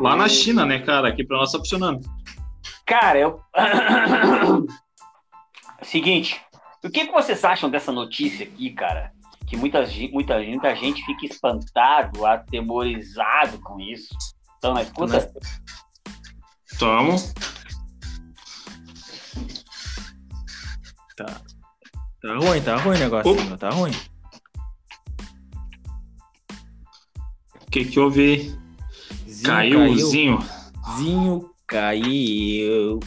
lá 0.00 0.16
na 0.16 0.28
China, 0.28 0.64
né, 0.64 0.78
cara? 0.80 1.08
Aqui 1.08 1.24
pra 1.24 1.38
nós 1.38 1.52
tá 1.52 1.58
funcionando. 1.58 2.00
Cara, 2.86 3.18
eu. 3.18 3.40
Seguinte, 5.82 6.40
o 6.84 6.90
que, 6.90 7.06
que 7.06 7.12
vocês 7.12 7.44
acham 7.44 7.70
dessa 7.70 7.92
notícia 7.92 8.46
aqui, 8.46 8.70
cara? 8.70 9.12
Que 9.46 9.56
muita, 9.56 9.84
muita, 10.12 10.38
muita 10.40 10.74
gente 10.74 11.04
fica 11.04 11.26
espantado, 11.26 12.26
atemorizado 12.26 13.58
com 13.60 13.80
isso. 13.80 14.14
Então, 14.58 14.74
na 14.74 14.82
escuta? 14.82 15.32
Tamo. 16.78 17.16
Tá 22.20 22.36
ruim, 22.36 22.60
tá 22.60 22.76
ruim 22.76 22.96
o 22.96 22.98
negócio, 22.98 23.32
Opa. 23.32 23.56
tá 23.56 23.70
ruim. 23.70 23.92
O 27.66 27.70
que 27.70 27.84
que 27.84 28.00
houve 28.00 28.20
aí? 28.20 28.67
Zinho 29.38 29.46
Caiu 29.46 29.80
o 29.84 29.96
Zinho. 29.96 30.38
Zinho 30.96 31.50
caiu. 31.66 33.00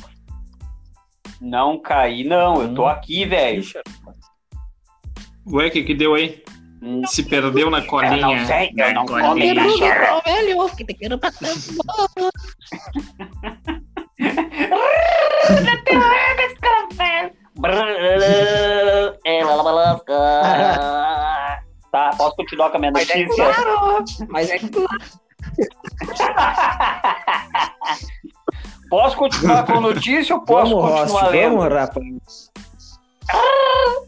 Não 1.42 1.78
caí, 1.82 2.24
não. 2.24 2.62
Eu 2.62 2.74
tô 2.74 2.86
aqui, 2.86 3.26
velho. 3.26 3.64
Ué, 5.52 5.68
o 5.68 5.72
que 5.72 5.84
que 5.84 5.94
deu 5.96 6.14
aí? 6.14 6.42
Hum, 6.82 7.02
Se 7.06 7.24
perdeu 7.24 7.70
na 7.70 7.80
Eu 7.80 7.88
colinha. 7.88 8.18
não 8.40 8.46
sei, 8.46 8.72
eu 8.78 8.94
não 8.94 9.06
colinha. 9.06 9.30
come 9.30 9.42
cachorro. 11.20 12.32
Tá, 21.92 22.12
posso 22.18 22.36
continuar 22.38 22.70
com 22.70 22.78
a 22.78 22.80
minha 22.80 22.92
notícia? 22.92 23.28
Mas 24.30 24.50
é 24.50 24.60
claro. 24.60 24.88
Posso 24.88 25.20
continuar 29.22 29.66
com 29.68 29.74
a 29.74 29.82
notícia 29.82 30.34
ou 30.36 30.42
posso 30.42 30.76
Vamos, 30.76 31.00
continuar 31.00 31.30
lendo? 31.30 31.58
vamos, 31.58 31.74
rapaz. 31.74 32.52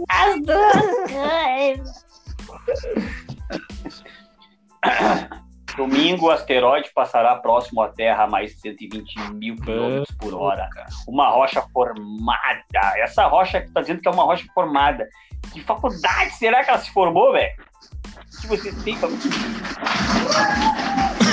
As 0.09 0.41
duas 0.41 0.81
coisas. 1.11 2.05
Domingo, 5.77 6.27
o 6.27 6.31
asteroide 6.31 6.89
passará 6.93 7.35
próximo 7.35 7.81
à 7.81 7.89
Terra 7.89 8.23
a 8.23 8.27
mais 8.27 8.51
de 8.51 8.59
120 8.61 9.33
mil 9.33 9.55
quilômetros 9.57 10.15
por 10.17 10.33
hora. 10.33 10.67
Uma 11.07 11.29
rocha 11.29 11.63
formada. 11.71 12.63
Essa 12.97 13.27
rocha 13.27 13.61
que 13.61 13.71
tá 13.71 13.81
dizendo 13.81 14.01
que 14.01 14.07
é 14.07 14.11
uma 14.11 14.23
rocha 14.23 14.45
formada. 14.53 15.07
Que 15.51 15.61
faculdade 15.61 16.31
será 16.31 16.63
que 16.63 16.71
ela 16.71 16.79
se 16.79 16.91
formou, 16.91 17.33
velho? 17.33 17.51
O 18.17 18.41
que 18.41 18.47
vocês 18.47 18.83
têm 18.83 18.97
pra... 18.97 19.09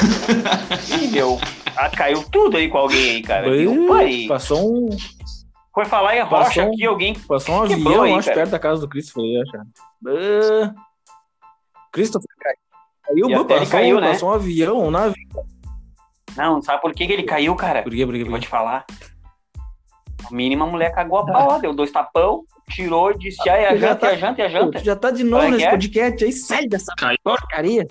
Ih, 1.02 1.08
meu. 1.08 1.38
Ah, 1.76 1.88
caiu 1.90 2.22
tudo 2.30 2.56
aí 2.56 2.68
com 2.68 2.78
alguém 2.78 3.10
aí, 3.16 3.22
cara. 3.22 3.46
Parei. 3.88 4.26
Passou 4.28 4.86
um, 4.86 4.88
Foi 5.74 5.84
falar 5.84 6.16
em 6.16 6.20
rocha 6.22 6.44
Passou 6.46 6.62
um- 6.64 6.68
aqui, 6.72 6.86
alguém. 6.86 7.14
passou 7.14 7.54
um 7.54 7.62
avião, 7.62 8.02
aí, 8.02 8.12
acho, 8.14 8.28
cara. 8.28 8.36
perto 8.40 8.50
da 8.50 8.58
casa 8.58 8.80
do 8.80 8.88
Christopher 8.88 9.22
aí, 9.24 9.42
acho. 9.42 9.56
Ah, 10.08 10.74
Christopher 11.92 12.28
caiu. 12.40 13.26
Caiu, 13.28 13.44
passou, 13.46 13.66
caiu, 13.66 13.96
um- 13.96 14.00
né? 14.00 14.08
passou 14.12 14.28
um 14.28 14.32
avião, 14.32 14.78
um 14.86 14.90
navio. 14.90 15.14
Não, 16.36 16.62
sabe 16.62 16.80
por 16.80 16.92
que, 16.94 17.06
que 17.06 17.12
ele 17.12 17.24
caiu, 17.24 17.54
cara? 17.56 17.82
Por 17.82 17.92
quê, 17.92 18.06
por 18.06 18.12
quê, 18.14 18.20
por 18.20 18.30
vou 18.30 18.38
quê? 18.38 18.46
te 18.46 18.48
falar. 18.48 18.84
No 20.30 20.36
mínimo, 20.36 20.62
a 20.64 20.66
mulher 20.66 20.92
cagou 20.94 21.18
a 21.18 21.26
pau, 21.26 21.60
deu 21.60 21.74
dois 21.74 21.90
tapão, 21.90 22.44
tirou 22.70 23.10
e 23.10 23.18
disse: 23.18 23.48
ai, 23.50 23.64
a 23.66 23.74
Já 23.76 23.88
janta, 23.88 23.96
tá- 24.00 24.08
a 24.08 24.16
janta, 24.16 24.42
a 24.44 24.48
janta. 24.48 24.78
tu 24.78 24.84
já 24.84 24.94
tá 24.94 25.10
de 25.10 25.24
novo 25.24 25.44
é 25.44 25.50
nesse 25.50 25.64
é? 25.64 25.70
podcast 25.70 26.24
aí, 26.24 26.32
sai 26.32 26.66
dessa 26.68 26.92
Caiu. 26.96 27.18
porcaria. 27.24 27.86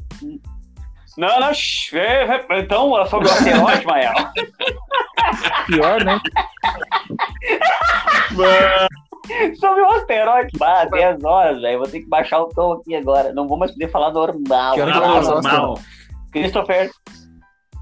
Não, 1.19 1.39
não, 1.39 1.51
vê, 1.91 2.25
vê, 2.25 2.59
então, 2.61 2.97
é 2.97 3.05
sobre 3.07 3.27
o 3.27 3.31
asteroide, 3.31 3.85
Mael. 3.85 4.13
Pior, 5.67 6.01
né? 6.05 6.17
sobre 9.59 9.81
o 9.81 9.89
asteroide. 9.91 10.57
Bah, 10.57 10.85
10 10.85 11.23
horas, 11.25 11.61
velho. 11.61 11.79
Vou 11.79 11.87
ter 11.87 11.99
que 11.99 12.07
baixar 12.07 12.39
o 12.39 12.47
tom 12.49 12.73
aqui 12.73 12.95
agora. 12.95 13.33
Não 13.33 13.47
vou 13.47 13.57
mais 13.57 13.71
poder 13.71 13.89
falar 13.91 14.11
normal. 14.11 14.75
Que 14.75 14.81
hora 14.81 14.91
que 14.93 14.97
normal. 14.99 15.37
asteroide? 15.73 15.81
Christopher, 16.31 16.89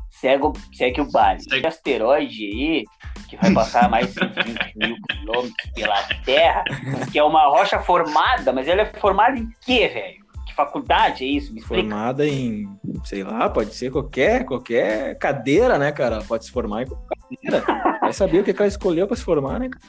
segue, 0.09 0.43
o- 0.45 0.53
segue 0.73 1.01
o 1.01 1.11
baile. 1.11 1.41
Segue. 1.43 1.57
Esse 1.57 1.67
asteroide 1.67 2.43
aí, 2.45 2.83
que 3.29 3.37
vai 3.37 3.53
passar 3.53 3.87
mais 3.87 4.07
de 4.07 4.13
120 4.13 4.73
mil 4.77 4.95
quilômetros 5.11 5.71
pela 5.75 6.01
Terra, 6.25 6.63
que 7.11 7.19
é 7.19 7.23
uma 7.23 7.45
rocha 7.47 7.79
formada, 7.79 8.51
mas 8.51 8.67
ela 8.67 8.81
é 8.81 8.85
formada 8.85 9.37
em 9.37 9.47
quê, 9.63 9.87
velho? 9.89 10.26
Faculdade 10.57 11.23
é 11.23 11.27
isso? 11.27 11.53
Me 11.53 11.59
explica. 11.59 11.83
Formada 11.83 12.27
em, 12.27 12.67
sei 13.03 13.23
lá, 13.23 13.47
pode 13.47 13.75
ser 13.75 13.91
qualquer, 13.91 14.43
qualquer 14.43 15.15
cadeira, 15.19 15.77
né, 15.77 15.91
cara? 15.91 16.23
Pode 16.27 16.45
se 16.45 16.51
formar 16.51 16.81
em 16.81 16.87
qualquer 16.87 17.15
cadeira. 17.15 17.63
Vai 18.01 18.11
saber 18.11 18.39
o 18.39 18.43
que 18.43 18.51
que 18.51 18.59
ela 18.59 18.67
escolheu 18.67 19.05
pra 19.05 19.15
se 19.15 19.23
formar, 19.23 19.59
né, 19.59 19.69
cara? 19.69 19.85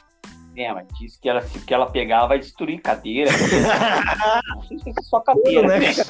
É, 0.55 0.71
mas 0.71 0.85
disse 0.99 1.19
que 1.19 1.27
ela, 1.27 1.41
que 1.41 1.73
ela 1.73 1.89
pegar, 1.89 2.17
ela 2.17 2.27
vai 2.27 2.37
destruir 2.37 2.79
cadeira. 2.81 3.31
Não 4.55 4.61
sei 4.63 4.77
se 4.77 4.93
ser 4.93 5.01
só 5.03 5.19
cadeira, 5.21 5.67
né, 5.67 5.79
né? 5.79 5.93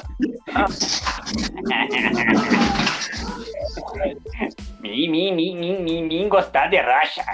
Mim, 4.80 5.08
mim, 5.08 5.34
mim, 5.34 5.56
mim, 5.56 5.82
mim, 5.82 6.06
mim, 6.06 6.28
gostar 6.28 6.68
de 6.68 6.76
racha. 6.78 7.24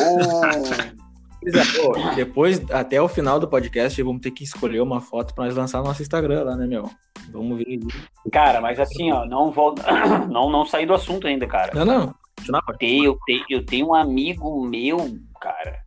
Oh. 0.00 0.94
É, 1.46 1.82
pô, 1.82 1.92
depois, 2.14 2.62
até 2.70 3.00
o 3.00 3.08
final 3.08 3.38
do 3.40 3.48
podcast, 3.48 4.00
vamos 4.02 4.20
ter 4.22 4.30
que 4.30 4.44
escolher 4.44 4.80
uma 4.80 5.00
foto 5.00 5.34
pra 5.34 5.44
nós 5.44 5.56
lançar 5.56 5.78
no 5.78 5.84
nosso 5.84 6.02
Instagram 6.02 6.44
lá, 6.44 6.56
né, 6.56 6.66
meu? 6.66 6.88
Vamos 7.30 7.58
ver. 7.58 7.80
Cara, 8.32 8.60
mas 8.60 8.78
assim, 8.80 9.12
ó, 9.12 9.24
não 9.26 9.50
vou. 9.50 9.74
Não, 10.30 10.50
não 10.50 10.64
saí 10.64 10.86
do 10.86 10.94
assunto 10.94 11.26
ainda, 11.26 11.46
cara. 11.46 11.72
Não, 11.74 12.14
não. 12.48 12.60
Pode. 12.62 12.78
Tenho- 12.78 13.04
Eu, 13.04 13.18
tenho, 13.26 13.44
eu 13.50 13.64
tenho 13.64 13.88
um 13.88 13.94
amigo 13.94 14.64
meu, 14.66 14.96
cara, 15.40 15.80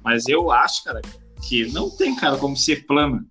Mas 0.04 0.28
eu 0.28 0.50
acho, 0.50 0.82
cara, 0.84 1.00
que 1.48 1.70
não 1.72 1.88
tem, 1.90 2.14
cara, 2.16 2.36
como 2.36 2.56
ser 2.56 2.86
plana. 2.86 3.24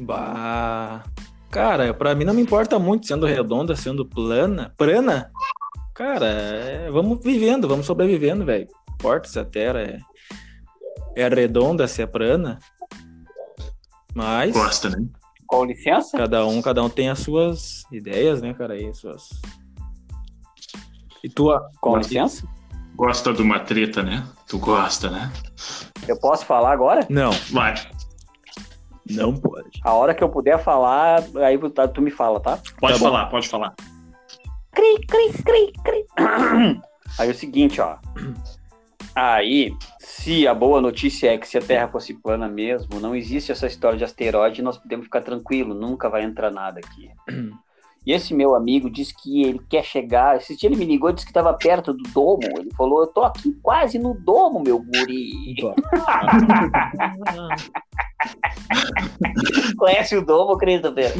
Bah. 0.00 1.02
Cara, 1.50 1.92
pra 1.92 2.14
mim 2.14 2.24
não 2.24 2.34
me 2.34 2.40
importa 2.40 2.78
muito 2.78 3.06
sendo 3.06 3.26
redonda, 3.26 3.76
sendo 3.76 4.06
plana. 4.06 4.72
Plana? 4.76 5.30
Cara, 5.94 6.26
é, 6.26 6.90
vamos 6.90 7.22
vivendo, 7.22 7.68
vamos 7.68 7.86
sobrevivendo, 7.86 8.44
velho. 8.44 8.66
Não 8.88 8.94
importa 8.94 9.28
se 9.28 9.38
a 9.38 9.44
terra 9.44 9.80
é, 9.80 9.98
é 11.16 11.28
redonda, 11.28 11.86
se 11.86 12.00
é 12.02 12.06
plana. 12.06 12.58
Mas 14.14 14.52
Gosta, 14.52 14.90
né? 14.90 15.04
Com 15.46 15.64
licença? 15.64 16.16
cada 16.16 16.46
um, 16.46 16.62
cada 16.62 16.82
um 16.82 16.88
tem 16.88 17.10
as 17.10 17.18
suas 17.18 17.84
ideias, 17.92 18.40
né, 18.40 18.54
cara? 18.54 18.76
E 18.80 18.92
suas... 18.94 19.28
E 21.22 21.28
tua. 21.28 21.68
Com 21.80 21.96
licença? 21.98 22.46
Gosta 22.96 23.32
de 23.32 23.42
uma 23.42 23.60
treta, 23.60 24.02
né? 24.02 24.26
Tu 24.48 24.58
gosta, 24.58 25.08
né? 25.10 25.30
Eu 26.08 26.18
posso 26.18 26.44
falar 26.44 26.72
agora? 26.72 27.06
Não, 27.08 27.30
Vai. 27.50 27.74
não 29.10 29.34
pode. 29.34 29.70
A 29.84 29.92
hora 29.92 30.14
que 30.14 30.22
eu 30.24 30.28
puder 30.28 30.62
falar, 30.62 31.22
aí 31.44 31.56
tu, 31.58 31.70
tu 31.88 32.02
me 32.02 32.10
fala, 32.10 32.40
tá? 32.40 32.58
Pode 32.80 32.94
Tá 32.94 32.98
bom. 32.98 33.04
falar, 33.06 33.26
pode 33.26 33.48
falar. 33.48 33.74
Cri, 34.74 35.06
cri, 35.06 35.32
cri, 35.44 35.72
cri. 35.84 36.06
Aí 37.18 37.28
é 37.28 37.30
o 37.30 37.34
seguinte, 37.34 37.80
ó. 37.80 37.98
Aí, 39.14 39.76
se 39.98 40.46
a 40.46 40.54
boa 40.54 40.80
notícia 40.80 41.32
é 41.32 41.38
que 41.38 41.46
se 41.46 41.58
a 41.58 41.60
Terra 41.60 41.88
fosse 41.88 42.14
plana 42.14 42.48
mesmo, 42.48 42.98
não 42.98 43.14
existe 43.14 43.52
essa 43.52 43.66
história 43.66 43.98
de 43.98 44.04
asteroide, 44.04 44.62
nós 44.62 44.78
podemos 44.78 45.04
ficar 45.04 45.20
tranquilo, 45.20 45.74
nunca 45.74 46.08
vai 46.08 46.22
entrar 46.22 46.50
nada 46.50 46.80
aqui. 46.80 47.10
E 48.04 48.12
esse 48.12 48.34
meu 48.34 48.54
amigo 48.54 48.90
disse 48.90 49.14
que 49.14 49.42
ele 49.44 49.60
quer 49.68 49.84
chegar. 49.84 50.36
Esse 50.36 50.56
dia 50.56 50.68
ele 50.68 50.76
me 50.76 50.84
ligou 50.84 51.10
e 51.10 51.12
disse 51.12 51.24
que 51.24 51.30
estava 51.30 51.54
perto 51.54 51.92
do 51.92 52.02
domo. 52.10 52.42
Ele 52.58 52.70
falou: 52.76 53.02
Eu 53.02 53.06
tô 53.06 53.22
aqui 53.22 53.52
quase 53.62 53.96
no 53.98 54.14
domo, 54.14 54.60
meu 54.60 54.80
guri. 54.80 55.54
Conhece 59.78 60.16
o 60.16 60.24
domo, 60.24 60.56
Christopher? 60.56 61.12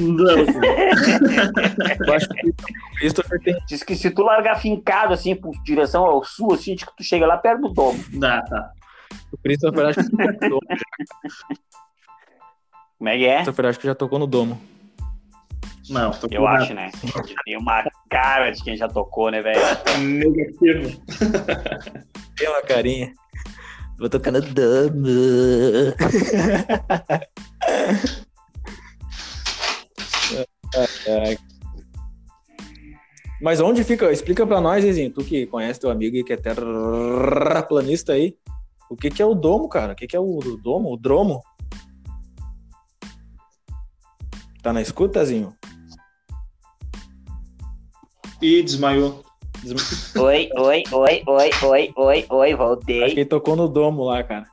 Eu 2.06 2.14
acho 2.14 2.28
que 2.28 2.52
Christopher 2.98 3.40
tem. 3.40 3.56
Diz 3.68 3.82
que 3.84 3.94
se 3.94 4.10
tu 4.10 4.22
largar 4.22 4.56
fincado 4.60 5.12
assim, 5.12 5.34
por 5.36 5.52
direção 5.64 6.04
ao 6.04 6.24
sul, 6.24 6.54
assim, 6.54 6.74
diz 6.74 6.84
que 6.84 6.96
tu 6.96 7.04
chega 7.04 7.26
lá 7.26 7.36
perto 7.36 7.62
do 7.62 7.74
domo. 7.74 8.02
Dá, 8.14 8.42
tá. 8.42 8.70
O 9.32 9.38
Christopher 9.38 9.86
acho 9.86 10.00
que, 10.00 10.10
Como 12.98 13.08
é 13.08 13.18
que 13.18 13.26
é? 13.26 13.36
Christopher 13.36 13.66
acho 13.66 13.78
que 13.78 13.86
já 13.86 13.94
tocou 13.94 14.18
no 14.18 14.26
domo. 14.26 14.71
Não, 15.88 16.10
tô 16.12 16.28
Eu 16.30 16.46
acho, 16.46 16.74
né? 16.74 16.90
Tem 17.44 17.56
uma 17.56 17.84
cara 18.08 18.50
de 18.50 18.62
quem 18.62 18.76
já 18.76 18.88
tocou, 18.88 19.30
né, 19.30 19.42
velho? 19.42 19.60
negativo. 19.98 21.02
Tem 22.36 22.48
uma 22.48 22.62
carinha. 22.62 23.12
Vou 23.98 24.08
tocar 24.08 24.30
no 24.32 24.40
dama. 24.40 25.08
Mas 33.40 33.60
onde 33.60 33.82
fica? 33.84 34.10
Explica 34.12 34.46
pra 34.46 34.60
nós, 34.60 34.84
Zezinho, 34.84 35.12
tu 35.12 35.24
que 35.24 35.46
conhece 35.46 35.80
teu 35.80 35.90
amigo 35.90 36.16
e 36.16 36.24
que 36.24 36.32
é 36.32 36.36
terraplanista 36.36 38.12
aí. 38.12 38.36
O 38.88 38.96
que 38.96 39.10
que 39.10 39.22
é 39.22 39.26
o 39.26 39.34
domo, 39.34 39.68
cara? 39.68 39.92
O 39.92 39.96
que 39.96 40.06
que 40.06 40.16
é 40.16 40.20
o 40.20 40.38
domo? 40.62 40.92
O 40.92 40.96
dromo? 40.96 41.42
Tá 44.62 44.72
na 44.72 44.80
escuta, 44.80 45.24
Zinho? 45.24 45.56
Ih, 48.42 48.62
desmaiou. 48.62 49.22
Oi, 50.18 50.48
oi, 50.56 50.82
oi, 50.92 51.22
oi, 51.26 51.50
oi, 51.62 51.92
oi, 51.96 52.26
oi, 52.28 52.48
Acho 52.52 52.56
voltei. 52.58 53.04
que 53.14 53.20
ele 53.20 53.24
tocou 53.24 53.54
no 53.56 53.68
domo 53.68 54.04
lá, 54.04 54.22
cara. 54.24 54.44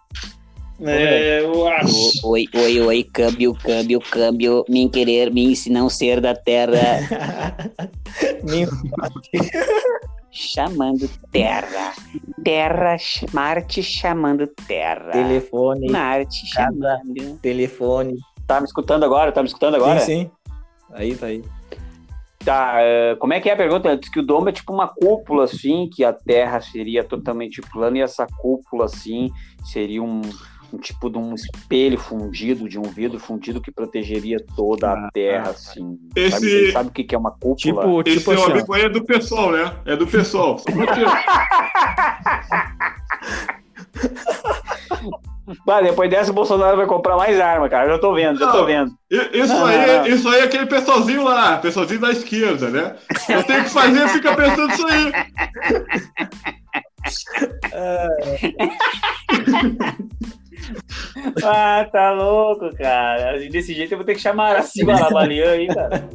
É, 0.81 1.41
eu 1.41 1.67
acho. 1.67 1.93
Oi, 2.23 2.45
oi, 2.55 2.79
oi, 2.81 3.03
câmbio, 3.03 3.53
câmbio, 3.55 3.99
câmbio, 3.99 4.63
me 4.69 4.87
querer, 4.87 5.31
me 5.33 5.53
se 5.55 5.69
não 5.69 5.89
ser 5.89 6.21
da 6.21 6.33
terra, 6.33 6.99
Minho. 8.43 8.69
chamando 10.31 11.09
terra. 11.31 11.93
Terra, 12.43 12.95
Marte 13.33 13.83
chamando 13.83 14.47
terra. 14.67 15.11
telefone, 15.11 15.89
Marte 15.91 16.45
chamando. 16.47 17.39
telefone. 17.41 18.17
Tá 18.47 18.61
me 18.61 18.65
escutando 18.67 19.03
agora? 19.03 19.31
Tá 19.33 19.41
me 19.41 19.47
escutando 19.47 19.75
agora? 19.75 19.99
Sim, 19.99 20.23
sim. 20.23 20.31
Aí, 20.93 21.15
tá 21.15 21.25
aí. 21.25 21.43
Tá, 22.43 22.77
eh, 22.81 23.15
como 23.19 23.33
é 23.33 23.39
que 23.41 23.49
é 23.49 23.53
a 23.53 23.57
pergunta? 23.57 23.95
Diz 23.97 24.09
que 24.09 24.19
o 24.21 24.25
domo 24.25 24.47
é 24.49 24.51
tipo 24.51 24.73
uma 24.73 24.87
cúpula, 24.87 25.43
assim, 25.43 25.87
que 25.93 26.03
a 26.05 26.13
Terra 26.13 26.61
seria 26.61 27.03
totalmente 27.03 27.61
plana 27.61 27.97
e 27.97 28.01
essa 28.01 28.25
cúpula, 28.25 28.85
assim, 28.85 29.29
seria 29.65 30.01
um, 30.01 30.21
um 30.73 30.77
tipo 30.77 31.09
de 31.09 31.17
um 31.17 31.33
espelho 31.35 31.99
fundido, 31.99 32.69
de 32.69 32.79
um 32.79 32.83
vidro 32.83 33.19
fundido 33.19 33.59
que 33.61 33.69
protegeria 33.71 34.37
toda 34.55 34.93
a 34.93 35.09
Terra, 35.11 35.49
assim. 35.49 35.99
Esse- 36.15 36.31
Sabe, 36.31 36.45
vocês 36.49 36.73
sabem 36.73 36.89
o 36.89 36.93
que 36.93 37.03
que 37.03 37.13
é 37.13 37.17
uma 37.17 37.31
cúpula? 37.31 37.55
Tipo, 37.57 38.01
Esse 38.05 38.17
tipo 38.19 38.31
assim, 38.31 38.41
ó. 38.41 38.51
amigo 38.51 38.73
aí 38.73 38.81
é 38.83 38.89
do 38.89 39.03
pessoal, 39.03 39.51
né? 39.51 39.73
É 39.85 39.95
do 39.97 40.07
pessoal. 40.07 40.55
Bah, 45.65 45.81
depois 45.81 46.09
dessa 46.09 46.31
o 46.31 46.33
Bolsonaro 46.33 46.77
vai 46.77 46.85
comprar 46.85 47.15
mais 47.17 47.39
arma, 47.39 47.67
cara. 47.69 47.85
Eu 47.87 47.91
já 47.93 47.99
tô 47.99 48.13
vendo, 48.13 48.39
já 48.39 48.47
tô 48.51 48.59
Não. 48.59 48.65
vendo. 48.65 48.91
Isso, 49.09 49.53
Não, 49.53 49.65
aí, 49.65 49.77
não, 49.87 49.97
não. 49.97 50.07
isso 50.07 50.29
aí 50.29 50.39
é 50.41 50.43
aquele 50.43 50.65
pessoalzinho 50.65 51.23
lá, 51.23 51.57
pessoalzinho 51.57 51.99
da 52.01 52.11
esquerda, 52.11 52.69
né? 52.69 52.95
Eu 53.29 53.43
tenho 53.43 53.63
que 53.63 53.69
fazer, 53.69 54.07
fica 54.09 54.35
pensando 54.35 54.71
isso 54.73 54.85
aí. 54.87 55.11
Ah, 61.43 61.87
tá 61.91 62.11
louco, 62.11 62.69
cara. 62.77 63.39
Desse 63.49 63.73
jeito 63.73 63.93
eu 63.93 63.97
vou 63.97 64.05
ter 64.05 64.15
que 64.15 64.21
chamar 64.21 64.45
a 64.45 64.49
Araci 64.51 64.83
Balabalian 64.85 65.51
aí, 65.51 65.67
cara. 65.67 66.07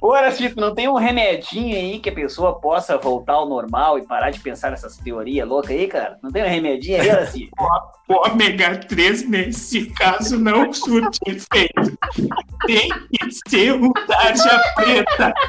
Ô, 0.00 0.12
Aracito, 0.12 0.60
não 0.60 0.74
tem 0.74 0.88
um 0.88 0.94
remedinho 0.94 1.76
aí 1.76 1.98
que 1.98 2.10
a 2.10 2.14
pessoa 2.14 2.60
possa 2.60 2.98
voltar 2.98 3.34
ao 3.34 3.48
normal 3.48 3.98
e 3.98 4.06
parar 4.06 4.30
de 4.30 4.40
pensar 4.40 4.70
nessas 4.70 4.96
teorias 4.98 5.48
loucas 5.48 5.70
aí, 5.70 5.86
cara? 5.86 6.18
Não 6.22 6.30
tem 6.30 6.42
um 6.42 6.48
remedinho 6.48 7.00
aí, 7.00 7.10
Araci? 7.10 7.50
O 8.08 8.14
ômega 8.28 8.78
3, 8.78 9.28
nesse 9.28 9.86
caso, 9.90 10.38
não 10.38 10.72
surte 10.72 11.20
efeito. 11.26 11.98
Tem 12.66 12.88
que 12.88 13.48
ser 13.48 13.74
um 13.74 13.92
tarja 13.92 14.62
preta. 14.76 15.34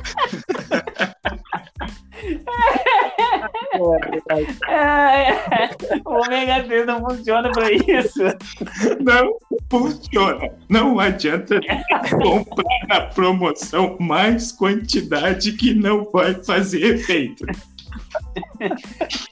É, 4.67 5.33
o 6.05 6.13
ômega 6.13 6.63
3 6.63 6.85
não 6.85 6.99
funciona 7.01 7.51
pra 7.51 7.71
isso. 7.71 8.23
Não 9.01 9.37
funciona. 9.69 10.49
Não 10.69 10.99
adianta 10.99 11.59
comprar 12.21 12.87
na 12.87 13.01
promoção 13.07 13.97
mais 13.99 14.51
quantidade 14.51 15.53
que 15.53 15.73
não 15.73 16.05
vai 16.11 16.33
fazer 16.43 16.95
efeito. 16.95 17.45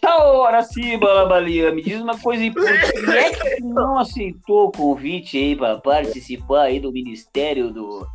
Tá, 0.02 0.34
ô, 0.34 0.44
Araci 0.44 0.98
Balabalian, 0.98 1.72
me 1.72 1.82
diz 1.82 2.02
uma 2.02 2.18
coisa 2.18 2.44
importante. 2.44 2.92
Quem 2.94 3.16
é 3.16 3.32
que 3.32 3.62
não 3.62 3.98
aceitou 3.98 4.68
o 4.68 4.72
convite 4.72 5.38
aí 5.38 5.56
pra 5.56 5.78
participar 5.78 6.64
aí 6.64 6.80
do 6.80 6.92
Ministério 6.92 7.72
do, 7.72 8.06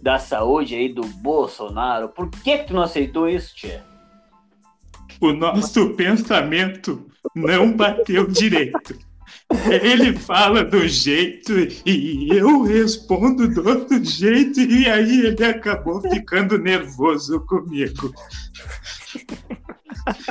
da 0.00 0.18
Saúde 0.18 0.74
aí 0.74 0.92
do 0.92 1.02
Bolsonaro? 1.02 2.08
Por 2.08 2.30
que 2.30 2.58
que 2.58 2.64
tu 2.64 2.74
não 2.74 2.82
aceitou 2.82 3.28
isso, 3.28 3.54
tia? 3.54 3.84
O 5.20 5.32
nosso 5.32 5.90
pensamento 5.90 7.06
não 7.34 7.72
bateu 7.72 8.26
direito. 8.26 8.98
Ele 9.82 10.16
fala 10.16 10.64
do 10.64 10.88
jeito 10.88 11.52
e 11.84 12.28
eu 12.30 12.62
respondo 12.62 13.48
do 13.48 13.68
outro 13.68 14.02
jeito, 14.02 14.60
e 14.60 14.88
aí 14.88 15.26
ele 15.26 15.44
acabou 15.44 16.00
ficando 16.00 16.56
nervoso 16.56 17.40
comigo. 17.46 18.12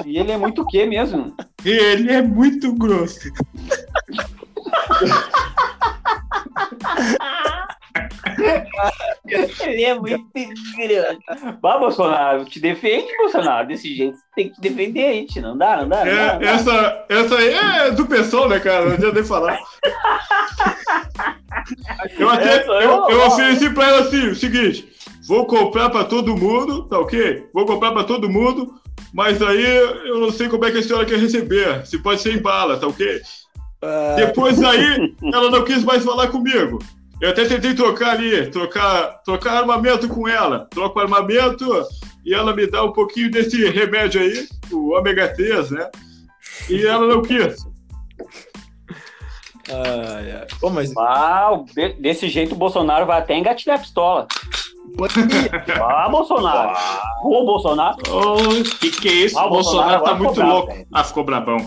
E 0.05 0.17
ele 0.17 0.32
é 0.32 0.38
muito 0.38 0.63
o 0.63 0.65
quê 0.65 0.86
mesmo? 0.86 1.36
Ele 1.63 2.11
é 2.11 2.22
muito 2.22 2.74
grosso. 2.74 3.30
Ele 9.61 9.83
é 9.83 9.93
muito 9.93 10.25
grande. 10.77 11.19
Vá, 11.61 11.77
Bolsonaro, 11.77 12.45
te 12.45 12.59
defende, 12.59 13.15
Bolsonaro. 13.17 13.67
Desse 13.67 13.93
jeito 13.95 14.15
você 14.17 14.23
tem 14.35 14.49
que 14.49 14.55
te 14.55 14.61
defender 14.61 15.05
a 15.05 15.13
gente. 15.13 15.41
Não 15.41 15.57
dá, 15.57 15.77
não 15.77 15.89
dá. 15.89 16.05
Não 16.05 16.11
É, 16.11 16.39
dá. 16.39 16.45
essa, 16.45 17.05
essa 17.09 17.35
aí 17.37 17.53
é 17.53 17.91
do 17.91 18.05
pessoal, 18.05 18.47
né, 18.49 18.59
cara? 18.59 18.85
Não 18.85 18.93
adianta 18.93 19.15
nem 19.15 19.23
falar. 19.23 19.59
Eu, 22.17 22.29
até, 22.29 22.63
aí, 22.71 22.83
eu, 22.85 23.09
eu 23.09 23.27
ofereci 23.27 23.69
pra 23.71 23.87
ela 23.87 23.99
assim: 24.01 24.27
o 24.29 24.35
seguinte, 24.35 24.87
vou 25.27 25.45
comprar 25.45 25.89
pra 25.89 26.03
todo 26.03 26.35
mundo, 26.35 26.87
tá 26.87 26.97
ok? 26.99 27.47
Vou 27.53 27.65
comprar 27.65 27.91
pra 27.91 28.03
todo 28.03 28.29
mundo, 28.29 28.73
mas 29.13 29.41
aí 29.41 29.65
eu 29.65 30.19
não 30.19 30.31
sei 30.31 30.47
como 30.49 30.65
é 30.65 30.71
que 30.71 30.77
a 30.79 30.83
senhora 30.83 31.05
quer 31.05 31.19
receber. 31.19 31.85
Se 31.85 31.97
pode 32.01 32.21
ser 32.21 32.33
em 32.33 32.41
bala, 32.41 32.77
tá 32.77 32.87
ok? 32.87 33.21
Depois 34.15 34.61
aí, 34.63 35.15
ela 35.33 35.49
não 35.51 35.63
quis 35.63 35.83
mais 35.83 36.03
falar 36.03 36.27
comigo. 36.27 36.79
Eu 37.22 37.30
até 37.32 37.45
tentei 37.45 37.74
trocar 37.76 38.11
ali, 38.11 38.49
trocar, 38.49 39.22
trocar 39.24 39.57
armamento 39.57 40.07
com 40.07 40.28
ela. 40.28 40.67
Troco 40.72 40.99
armamento 40.99 41.65
e 42.26 42.34
ela 42.34 42.55
me 42.55 42.65
dá 42.65 42.84
um 42.84 42.93
pouquinho 42.93 43.30
desse 43.30 43.67
remédio 43.70 44.22
aí, 44.22 44.47
o 44.72 44.93
ômega 44.97 45.28
3, 45.34 45.72
né? 45.72 45.89
E 46.70 46.86
ela 46.86 47.05
não 47.07 47.22
quis. 47.22 47.57
Ai, 49.70 50.32
ai. 50.32 50.47
Pô, 50.59 50.70
mas 50.70 50.91
Ah, 50.97 51.51
de- 51.76 51.93
desse 51.93 52.28
jeito 52.30 52.53
o 52.55 52.57
Bolsonaro 52.57 53.05
vai 53.05 53.20
até 53.20 53.38
engatilhar 53.38 53.78
a 53.78 53.82
pistola. 53.82 54.28
Ah, 55.82 56.09
Bolsonaro. 56.09 56.76
Ô, 57.24 57.45
Bolsonaro. 57.45 57.97
O 58.09 58.63
que, 58.80 58.89
que 58.91 59.07
é 59.07 59.11
isso? 59.13 59.38
Ah, 59.38 59.45
o 59.45 59.49
Bolsonaro 59.49 59.99
Bolsonaro 59.99 60.03
tá 60.03 60.15
muito 60.15 60.41
louco. 60.41 60.74
velho. 60.74 60.88
Ah, 60.91 61.03
ficou 61.03 61.24
brabão. 61.24 61.57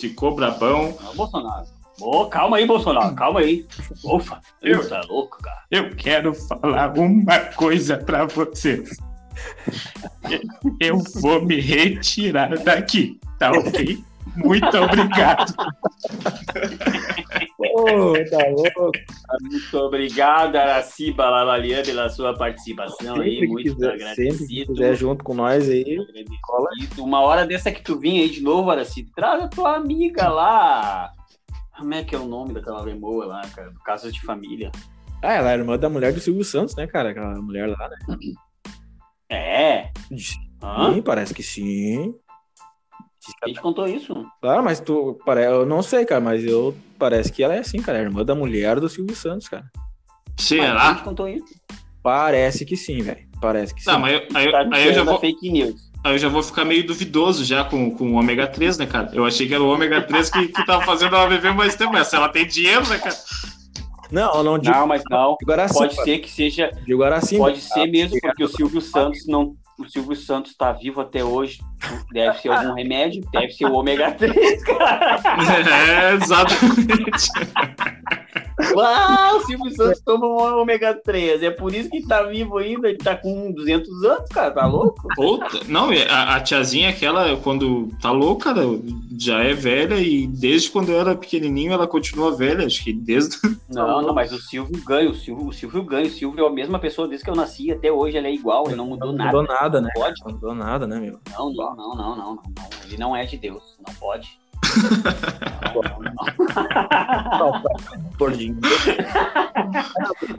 Ficou 0.00 0.34
brabão. 0.34 0.98
Ah, 1.00 1.12
Bolsonaro. 1.14 1.64
Ô, 2.02 2.26
calma 2.26 2.56
aí, 2.56 2.66
Bolsonaro. 2.66 3.14
Calma 3.14 3.40
aí. 3.40 3.64
Ufa, 4.04 4.40
Eu- 4.60 4.88
tá 4.88 5.00
louco, 5.08 5.38
cara. 5.40 5.62
Eu 5.70 5.94
quero 5.94 6.34
falar 6.34 6.92
uma 6.98 7.38
coisa 7.56 7.96
pra 7.96 8.24
vocês. 8.26 8.96
Eu 10.80 10.98
vou 11.20 11.44
me 11.44 11.60
retirar 11.60 12.56
daqui, 12.58 13.18
tá 13.38 13.50
ok? 13.52 14.02
Muito 14.36 14.76
obrigado. 14.78 15.52
Ô, 17.58 18.12
tá 18.30 18.38
louco. 18.50 18.92
Muito 19.42 19.76
obrigado, 19.78 20.56
Araci 20.56 21.12
Balalalian, 21.12 21.82
pela 21.82 22.08
sua 22.08 22.34
participação 22.36 23.20
aí. 23.20 23.40
Sempre 23.40 23.46
que 23.46 23.52
Muito 23.52 23.74
quiser, 23.74 23.90
sempre 23.90 23.98
que 23.98 24.04
agradecido. 24.04 24.72
quiser 24.74 24.94
junto 24.96 25.24
com 25.24 25.34
nós 25.34 25.68
aí. 25.68 25.82
Agradecido. 25.82 27.04
Uma 27.04 27.20
hora 27.20 27.46
dessa 27.46 27.70
que 27.70 27.82
tu 27.82 27.98
vinha 27.98 28.22
aí 28.22 28.30
de 28.30 28.42
novo, 28.42 28.70
Araci, 28.70 29.04
traz 29.14 29.42
a 29.42 29.48
tua 29.48 29.76
amiga 29.76 30.28
lá. 30.28 31.10
Como 31.76 31.94
é 31.94 32.04
que 32.04 32.14
é 32.14 32.18
o 32.18 32.26
nome 32.26 32.52
daquela 32.54 32.80
lemoa 32.82 33.26
lá, 33.26 33.42
cara? 33.48 33.70
Do 33.70 33.80
Casas 33.80 34.12
de 34.12 34.20
Família. 34.22 34.70
Ah, 35.22 35.34
ela 35.34 35.52
é 35.52 35.54
irmã 35.54 35.78
da 35.78 35.88
mulher 35.88 36.12
do 36.12 36.20
Silvio 36.20 36.44
Santos, 36.44 36.74
né, 36.76 36.86
cara? 36.86 37.10
Aquela 37.10 37.40
mulher 37.40 37.68
lá, 37.68 37.88
né? 37.88 37.96
É. 39.30 39.90
Hã? 40.62 40.92
Sim, 40.94 41.02
parece 41.02 41.32
que 41.34 41.42
sim. 41.42 42.14
Quem 43.44 43.54
te 43.54 43.60
contou 43.60 43.86
isso? 43.86 44.12
Claro, 44.40 44.62
mas 44.64 44.80
tu. 44.80 45.18
Pare... 45.24 45.44
Eu 45.44 45.64
não 45.64 45.82
sei, 45.82 46.04
cara, 46.04 46.20
mas 46.20 46.44
eu. 46.44 46.76
Parece 46.98 47.32
que 47.32 47.42
ela 47.42 47.54
é 47.54 47.60
assim, 47.60 47.80
cara. 47.80 47.98
É 47.98 48.02
irmã 48.02 48.24
da 48.24 48.34
mulher 48.34 48.80
do 48.80 48.88
Silvio 48.88 49.14
Santos, 49.14 49.48
cara. 49.48 49.64
Mas 50.38 50.48
Quem 50.48 50.58
Será? 50.58 50.94
te 50.96 51.02
contou 51.04 51.28
isso? 51.28 51.54
Parece 52.02 52.64
que 52.64 52.76
sim, 52.76 53.00
velho. 53.00 53.28
Parece 53.40 53.72
que 53.74 53.80
sim. 53.80 53.90
Tá, 53.90 53.98
mas 53.98 54.14
eu- 54.14 54.28
aí, 54.34 54.50
Tá 54.50 54.68
aí 54.72 54.86
eu 54.88 54.92
já 54.94 55.02
a 55.02 55.04
vou, 55.04 55.20
fake 55.20 55.50
news. 55.52 55.91
Aí 56.04 56.14
eu 56.14 56.18
já 56.18 56.28
vou 56.28 56.42
ficar 56.42 56.64
meio 56.64 56.86
duvidoso 56.86 57.44
já 57.44 57.64
com, 57.64 57.90
com 57.90 58.12
o 58.12 58.14
ômega 58.14 58.46
3, 58.46 58.78
né, 58.78 58.86
cara? 58.86 59.10
Eu 59.12 59.24
achei 59.24 59.46
que 59.46 59.54
era 59.54 59.62
o 59.62 59.68
ômega 59.72 60.00
3 60.02 60.30
que, 60.30 60.48
que 60.48 60.66
tava 60.66 60.82
fazendo 60.84 61.14
ela 61.16 61.28
viver 61.28 61.54
mais 61.54 61.74
tempo, 61.76 61.92
mas 61.92 62.08
se 62.08 62.16
ela 62.16 62.28
tem 62.28 62.46
dinheiro, 62.46 62.86
né, 62.88 62.98
cara? 62.98 63.16
Não, 64.10 64.34
eu 64.34 64.44
não 64.44 64.58
digo, 64.58 64.76
Não, 64.76 64.86
mas 64.86 65.02
não. 65.08 65.36
Pode 65.38 65.94
cara. 65.94 66.04
ser 66.04 66.18
que 66.18 66.30
seja. 66.30 66.70
Digo 66.84 67.02
Araci, 67.02 67.38
Pode 67.38 67.56
mas- 67.56 67.64
ser 67.64 67.86
mesmo, 67.86 68.20
porque 68.20 68.44
o 68.44 68.48
Silvio 68.48 68.80
Santos 68.80 69.26
não. 69.26 69.54
O 69.78 69.88
Silvio 69.88 70.14
Santos 70.14 70.54
tá 70.54 70.70
vivo 70.70 71.00
até 71.00 71.24
hoje. 71.24 71.58
Deve 72.12 72.38
ser 72.38 72.50
algum 72.50 72.74
remédio, 72.74 73.24
deve 73.32 73.50
ser 73.52 73.64
o 73.64 73.72
ômega 73.72 74.12
3, 74.12 74.62
cara. 74.64 75.18
É, 76.12 76.12
exatamente. 76.14 77.30
Uau, 78.74 79.36
o 79.36 79.40
Silvio 79.40 79.70
Santos 79.76 80.00
toma 80.00 80.26
um 80.26 80.60
ômega 80.60 80.94
3. 80.94 81.42
É 81.42 81.50
por 81.50 81.74
isso 81.74 81.90
que 81.90 82.06
tá 82.06 82.22
vivo 82.22 82.58
ainda. 82.58 82.88
Ele 82.88 82.98
tá 82.98 83.16
com 83.16 83.50
200 83.52 84.04
anos, 84.04 84.28
cara. 84.30 84.50
Tá 84.50 84.66
louco? 84.66 85.08
Puta, 85.14 85.60
não, 85.68 85.90
a, 86.08 86.36
a 86.36 86.40
tiazinha 86.40 86.90
aquela, 86.90 87.36
quando 87.36 87.88
tá 88.00 88.10
louca, 88.10 88.54
cara, 88.54 88.62
já 89.18 89.42
é 89.42 89.52
velha 89.54 89.94
e 90.00 90.26
desde 90.26 90.70
quando 90.70 90.90
eu 90.90 91.00
era 91.00 91.14
pequenininho 91.14 91.72
ela 91.72 91.86
continua 91.86 92.34
velha, 92.36 92.66
acho 92.66 92.82
que 92.82 92.92
desde... 92.92 93.36
Não, 93.72 94.02
não, 94.02 94.12
mas 94.12 94.30
o 94.32 94.38
Silvio 94.38 94.82
ganha. 94.84 95.08
O 95.10 95.14
Silvio, 95.14 95.46
o 95.48 95.52
Silvio 95.52 95.82
ganha. 95.82 96.06
O 96.06 96.10
Silvio 96.10 96.44
é 96.44 96.48
a 96.48 96.52
mesma 96.52 96.78
pessoa 96.78 97.08
desde 97.08 97.24
que 97.24 97.30
eu 97.30 97.34
nasci. 97.34 97.72
Até 97.72 97.90
hoje 97.90 98.18
ele 98.18 98.26
é 98.28 98.34
igual. 98.34 98.66
Ele 98.66 98.76
não 98.76 98.86
mudou 98.86 99.08
Não 99.08 99.16
nada. 99.16 99.38
mudou 99.38 99.54
nada, 99.54 99.80
né? 99.80 99.88
Pode? 99.94 100.20
Não 100.24 100.32
mudou 100.32 100.54
nada, 100.54 100.86
né, 100.86 101.00
meu? 101.00 101.18
Não, 101.30 101.50
não, 101.52 101.74
não, 101.74 101.94
não, 101.94 101.96
não, 101.96 102.16
não, 102.16 102.34
não. 102.34 102.42
Ele 102.84 102.98
não 102.98 103.16
é 103.16 103.24
de 103.24 103.38
Deus. 103.38 103.62
Não 103.86 103.94
pode. 103.94 104.38
Não, 105.74 105.82
não, 105.82 107.62
não. 107.62 107.62
Gordinho. 108.18 108.56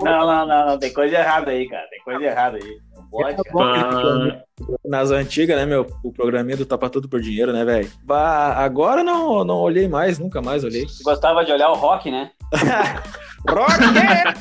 Não, 0.02 0.26
não, 0.28 0.48
não, 0.48 0.68
não, 0.68 0.80
tem 0.80 0.94
coisa 0.94 1.18
errada 1.18 1.52
aí, 1.52 1.68
cara. 1.68 1.86
Tem 1.90 2.00
coisa 2.04 2.24
errada 2.24 2.58
aí. 2.58 2.78
Não 2.96 3.06
pode, 3.10 3.44
cara. 3.44 4.46
Ah, 4.62 4.68
Nas 4.86 5.12
antigas, 5.12 5.58
né, 5.58 5.66
meu? 5.66 5.88
O 6.04 6.12
programinha 6.12 6.58
do 6.58 6.66
Tapa 6.66 6.90
Tudo 6.90 7.10
por 7.10 7.20
Dinheiro, 7.22 7.52
né, 7.52 7.66
velho? 7.66 7.90
Bah, 8.04 8.54
Agora 8.58 9.04
não, 9.04 9.44
não 9.44 9.58
olhei 9.58 9.88
mais, 9.88 10.20
nunca 10.20 10.42
mais 10.42 10.64
olhei. 10.64 10.88
Você 10.88 11.04
gostava 11.04 11.44
de 11.44 11.52
olhar 11.52 11.70
o 11.70 11.76
rock, 11.76 12.10
né? 12.10 12.32
Rocket! 13.50 14.40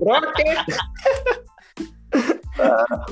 Rocket! 0.00 0.66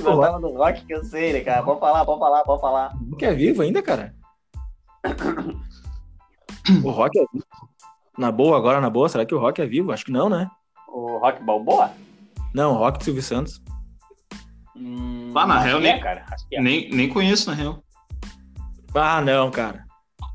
Gostava 0.01 0.39
do 0.39 0.53
rock 0.57 0.85
que 0.85 0.93
eu 0.93 1.03
sei, 1.03 1.33
né, 1.33 1.41
cara? 1.41 1.61
Pode 1.61 1.79
falar, 1.79 2.05
pode 2.05 2.19
falar, 2.19 2.43
pode 2.43 2.61
falar. 2.61 2.91
Que 3.19 3.25
é 3.25 3.33
vivo 3.33 3.61
ainda, 3.61 3.81
cara? 3.81 4.13
O 6.83 6.91
Rock 6.91 7.19
é 7.19 7.25
vivo. 7.33 7.45
Na 8.17 8.31
boa, 8.31 8.57
agora 8.57 8.79
na 8.79 8.89
boa, 8.89 9.09
será 9.09 9.25
que 9.25 9.33
o 9.35 9.39
Rock 9.39 9.61
é 9.61 9.65
vivo? 9.65 9.91
Acho 9.91 10.05
que 10.05 10.11
não, 10.11 10.29
né? 10.29 10.49
O 10.87 11.17
Rock 11.17 11.43
Balboa? 11.43 11.91
Não, 12.53 12.73
o 12.73 12.77
Rock 12.77 12.99
do 12.99 13.03
Silvio 13.03 13.23
Santos. 13.23 13.61
Hum, 14.75 15.31
Ah, 15.35 15.45
na 15.47 15.59
real, 15.59 15.79
é, 15.79 15.81
nem- 15.81 15.99
cara. 15.99 16.25
Acho 16.31 16.47
que 16.47 16.55
é. 16.55 16.61
nem, 16.61 16.89
nem 16.91 17.09
conheço, 17.09 17.49
na 17.49 17.55
real. 17.55 17.83
Ah, 18.95 19.21
não, 19.21 19.49
cara. 19.49 19.83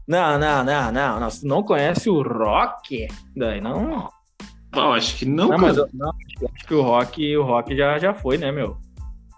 Não, 0.07 0.39
não, 0.39 0.64
não, 0.64 0.93
não. 0.93 1.20
não. 1.20 1.29
Não 1.45 1.62
conhece 1.62 2.09
o 2.11 2.22
Rock, 2.22 3.07
daí 3.37 3.61
não. 3.61 4.11
Ah, 4.72 4.79
eu 4.81 4.93
acho 4.95 5.16
que 5.16 5.24
não, 5.24 5.45
Não, 5.49 5.51
cara. 5.51 5.62
mas 5.62 5.76
eu, 5.76 5.89
não, 5.95 6.11
acho 6.11 6.66
que 6.66 6.74
o 6.74 6.83
Rock, 6.83 7.37
o 7.37 7.43
Rock 7.45 7.76
já, 7.76 7.99
já 7.99 8.12
foi, 8.14 8.37
né, 8.39 8.51
meu? 8.53 8.76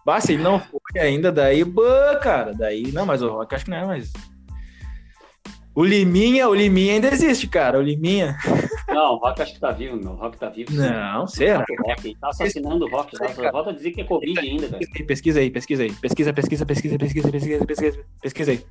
Bah, 0.04 0.20
se 0.20 0.32
ele 0.32 0.42
não 0.42 0.58
foi 0.58 0.80
ainda, 1.00 1.30
daí, 1.30 1.62
bah, 1.64 2.16
cara. 2.22 2.54
Daí, 2.54 2.90
não, 2.92 3.04
mas 3.06 3.22
o 3.22 3.28
Rock 3.30 3.54
acho 3.54 3.64
que 3.64 3.70
não 3.70 3.76
é, 3.78 3.86
mas. 3.86 4.12
O 5.74 5.84
Liminha, 5.84 6.48
o 6.48 6.54
Liminha 6.54 6.94
ainda 6.94 7.08
existe, 7.08 7.46
cara. 7.46 7.78
O 7.78 7.82
Liminha. 7.82 8.36
Não, 8.88 9.14
o 9.14 9.16
Rock 9.18 9.40
acho 9.42 9.54
que 9.54 9.60
tá 9.60 9.70
vivo, 9.70 9.96
meu. 9.96 10.12
O 10.12 10.16
Rock 10.16 10.36
tá 10.36 10.48
vivo. 10.48 10.70
sim. 10.72 10.78
Não, 10.78 11.26
será? 11.28 11.64
O 11.68 11.86
Rock, 11.88 12.06
ele 12.08 12.16
tá 12.20 12.28
assassinando 12.28 12.84
o 12.86 12.90
Rock. 12.90 13.16
Tá? 13.16 13.50
Volta 13.52 13.70
a 13.70 13.72
dizer 13.72 13.92
que 13.92 14.00
é 14.00 14.04
Covid 14.04 14.38
ainda, 14.40 14.66
velho. 14.68 15.06
Pesquisa 15.06 15.38
aí, 15.40 15.50
pesquisa 15.50 15.82
aí. 15.84 15.92
Pesquisa, 15.92 16.32
pesquisa, 16.32 16.66
pesquisa, 16.66 16.98
pesquisa, 16.98 17.30
pesquisa, 17.30 17.66
pesquisa, 17.66 18.04
pesquisa 18.20 18.50
aí. 18.50 18.64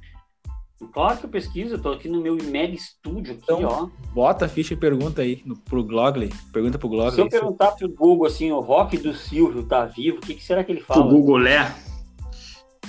Claro 0.93 1.17
que 1.17 1.25
eu 1.25 1.29
pesquiso, 1.29 1.75
eu 1.75 1.81
tô 1.81 1.91
aqui 1.91 2.07
no 2.07 2.21
meu 2.21 2.35
mega 2.35 2.73
estúdio 2.73 3.33
aqui, 3.33 3.43
Então, 3.43 3.63
ó. 3.63 3.89
Bota 4.13 4.45
a 4.45 4.49
ficha 4.49 4.73
e 4.73 4.77
pergunta 4.77 5.21
aí 5.21 5.41
no, 5.45 5.57
pro 5.57 5.83
Glogley. 5.83 6.29
Pergunta 6.53 6.77
pro 6.77 6.87
Se 6.89 6.95
eu 6.95 6.99
Glogley. 7.01 7.29
perguntar 7.29 7.71
pro 7.73 7.89
Google 7.89 8.25
assim, 8.27 8.51
o 8.51 8.59
Rock 8.61 8.97
do 8.97 9.13
Silvio 9.13 9.63
tá 9.63 9.85
vivo, 9.85 10.17
o 10.17 10.21
que, 10.21 10.35
que 10.35 10.43
será 10.43 10.63
que 10.63 10.71
ele 10.71 10.79
Pro 10.81 10.95
fala? 10.95 11.11
Google 11.11 11.45
é. 11.47 11.63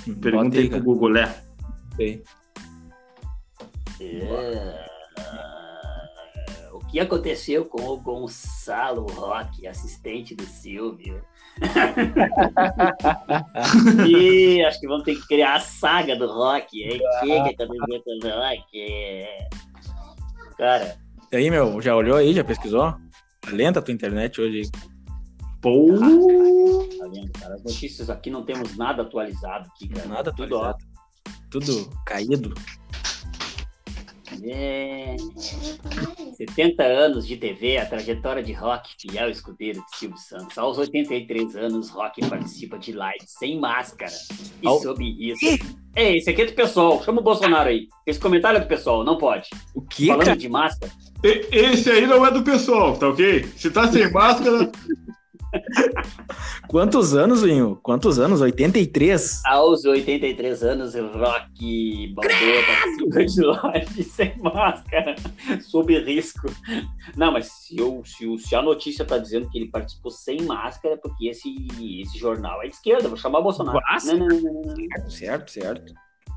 Bota 0.07 0.19
Perguntei 0.21 0.61
aí, 0.61 0.69
pro. 0.69 0.81
Google 0.83 1.17
é. 1.17 1.35
Aí. 1.99 2.23
É. 4.01 4.91
O 6.73 6.79
que 6.91 6.99
aconteceu 6.99 7.65
com 7.65 7.83
o 7.83 7.97
Gonçalo 7.97 9.05
Roque, 9.07 9.67
assistente 9.67 10.35
do 10.35 10.43
Silvio? 10.43 11.23
e 14.07 14.63
acho 14.65 14.79
que 14.79 14.87
vamos 14.87 15.03
ter 15.03 15.15
que 15.15 15.27
criar 15.27 15.55
a 15.55 15.59
saga 15.59 16.15
do 16.15 16.27
Rock, 16.27 16.83
hein? 16.83 17.01
Aconteceu 17.03 18.03
com 18.03 18.27
o 18.27 18.29
Rock? 18.29 18.61
Cara, 20.57 20.97
E 21.31 21.37
aí, 21.37 21.49
meu, 21.49 21.81
já 21.81 21.95
olhou 21.95 22.17
aí? 22.17 22.33
Já 22.33 22.43
pesquisou? 22.43 22.93
Lenta 23.51 23.79
a 23.79 23.81
tua 23.81 23.93
internet 23.93 24.39
hoje. 24.39 24.69
Pô, 25.61 25.87
tá 25.97 27.07
vendo, 27.07 27.31
cara? 27.39 27.55
As 27.55 27.63
notícias 27.63 28.09
aqui 28.09 28.29
não 28.29 28.43
temos 28.43 28.75
nada 28.75 29.03
atualizado 29.03 29.69
aqui, 29.69 29.87
cara. 29.89 30.07
Nada 30.07 30.31
Tudo, 30.31 30.55
atualizado. 30.55 30.85
Tudo 31.49 31.89
caído. 32.05 32.53
É... 34.43 35.15
70 36.37 36.83
anos 36.83 37.27
de 37.27 37.37
TV, 37.37 37.77
a 37.77 37.85
trajetória 37.85 38.41
de 38.41 38.51
Rock, 38.53 38.89
fiel 38.99 39.29
escudeiro 39.29 39.83
de 39.91 39.97
Silvio 39.97 40.17
Santos. 40.17 40.57
Aos 40.57 40.77
83 40.77 41.55
anos, 41.55 41.89
Rock 41.89 42.27
participa 42.27 42.77
de 42.79 42.91
live 42.93 43.23
sem 43.25 43.59
máscara 43.59 44.11
e 44.61 44.67
Ao- 44.67 44.79
sob 44.79 45.03
risco. 45.03 45.45
Ei, 45.95 46.17
esse 46.17 46.29
aqui 46.29 46.41
é 46.43 46.45
do 46.45 46.53
pessoal. 46.53 47.03
Chama 47.03 47.19
o 47.21 47.23
Bolsonaro 47.23 47.69
aí. 47.69 47.87
Esse 48.07 48.19
comentário 48.19 48.57
é 48.57 48.61
do 48.61 48.67
pessoal, 48.67 49.03
não 49.03 49.17
pode. 49.17 49.49
O 49.75 49.81
que, 49.81 50.07
Falando 50.07 50.25
cara? 50.25 50.37
de 50.37 50.49
máscara, 50.49 50.91
E- 51.23 51.47
Esse 51.51 51.91
aí 51.91 52.07
não 52.07 52.25
é 52.25 52.31
do 52.31 52.43
pessoal, 52.43 52.97
tá 52.97 53.09
ok? 53.09 53.43
Se 53.55 53.69
tá 53.69 53.91
sem 53.91 54.09
máscara, 54.11 54.71
Quantos 56.67 57.15
anos, 57.15 57.41
Vinho? 57.41 57.79
Quantos 57.81 58.19
anos? 58.19 58.41
83? 58.41 59.41
aos 59.45 59.85
83 59.85 60.63
anos, 60.63 60.95
Rock 60.95 62.13
Balboa 62.13 63.25
de 63.25 63.41
live 63.41 64.03
sem 64.03 64.33
máscara, 64.39 65.15
sob 65.61 65.97
risco. 65.99 66.47
Não, 67.15 67.31
mas 67.31 67.47
se, 67.47 67.77
eu, 67.77 68.01
se, 68.05 68.37
se 68.39 68.55
a 68.55 68.61
notícia 68.61 69.05
tá 69.05 69.17
dizendo 69.17 69.49
que 69.49 69.57
ele 69.57 69.69
participou 69.69 70.11
sem 70.11 70.41
máscara, 70.43 70.95
é 70.95 70.97
porque 70.97 71.27
esse, 71.27 71.49
esse 72.01 72.17
jornal 72.17 72.61
é 72.61 72.67
de 72.67 72.73
esquerda, 72.73 73.07
vou 73.07 73.17
chamar 73.17 73.39
o 73.39 73.43
Bolsonaro. 73.43 73.79
Não, 74.05 74.17
não, 74.17 74.27
não, 74.27 74.61
não. 74.61 75.09
Certo, 75.09 75.51
certo. 75.51 75.93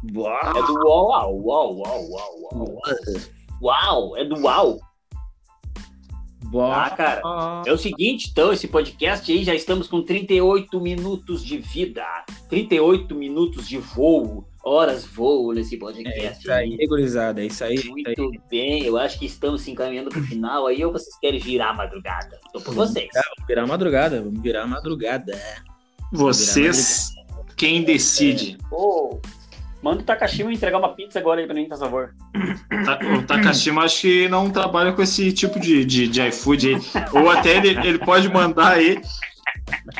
É 0.06 0.62
do 0.62 0.74
UOL, 0.84 1.08
uau, 1.10 1.42
uau, 1.42 1.78
uau, 1.78 2.10
uau, 2.10 2.42
uau. 2.52 2.80
Uau, 3.62 4.16
é 4.16 4.24
do 4.24 4.36
Ah, 6.60 6.90
cara. 6.90 7.22
É 7.66 7.72
o 7.72 7.78
seguinte, 7.78 8.28
então, 8.30 8.52
esse 8.52 8.68
podcast 8.68 9.30
aí, 9.30 9.44
já 9.44 9.54
estamos 9.54 9.86
com 9.88 10.02
38 10.02 10.80
minutos 10.80 11.44
de 11.44 11.58
vida, 11.58 12.04
38 12.48 13.14
minutos 13.14 13.68
de 13.68 13.78
voo, 13.78 14.46
horas 14.62 15.04
voo 15.04 15.52
nesse 15.52 15.74
É 15.74 15.78
podcast. 15.78 16.40
isso 16.40 16.52
aí, 16.52 16.76
gurizada. 16.86 17.42
É 17.42 17.46
isso 17.46 17.64
aí. 17.64 17.72
é 17.72 17.74
isso 17.74 17.86
aí. 17.86 17.90
Muito 17.90 18.30
bem, 18.50 18.82
eu 18.84 18.96
acho 18.96 19.18
que 19.18 19.26
estamos 19.26 19.62
se 19.62 19.70
encaminhando 19.70 20.10
para 20.10 20.20
o 20.20 20.24
final 20.24 20.66
aí, 20.66 20.84
ou 20.84 20.92
vocês 20.92 21.16
querem 21.18 21.40
virar 21.40 21.70
a 21.70 21.74
madrugada? 21.74 22.38
Tô 22.52 22.60
por 22.60 22.74
vocês. 22.74 23.08
Vamos 23.12 23.46
virar 23.48 23.66
madrugada. 23.66 24.22
Vamos 24.22 24.40
virar 24.40 24.66
madrugada. 24.66 25.38
vocês, 26.12 27.08
quem 27.56 27.82
decide? 27.82 28.56
Ô, 28.70 29.18
manda 29.84 30.00
o 30.02 30.04
Takashima 30.04 30.50
entregar 30.52 30.78
uma 30.78 30.94
pizza 30.94 31.18
agora 31.18 31.40
aí 31.40 31.46
pra 31.46 31.54
mim, 31.54 31.68
por 31.68 31.78
favor. 31.78 32.14
O 33.18 33.22
Takashima 33.22 33.84
acho 33.84 34.00
que 34.00 34.28
não 34.28 34.50
trabalha 34.50 34.92
com 34.94 35.02
esse 35.02 35.30
tipo 35.32 35.60
de, 35.60 35.84
de, 35.84 36.08
de 36.08 36.26
iFood 36.28 36.68
aí. 36.74 36.76
Ou 37.12 37.30
até 37.30 37.56
ele, 37.58 37.68
ele 37.86 37.98
pode 37.98 38.28
mandar 38.28 38.72
aí. 38.72 39.00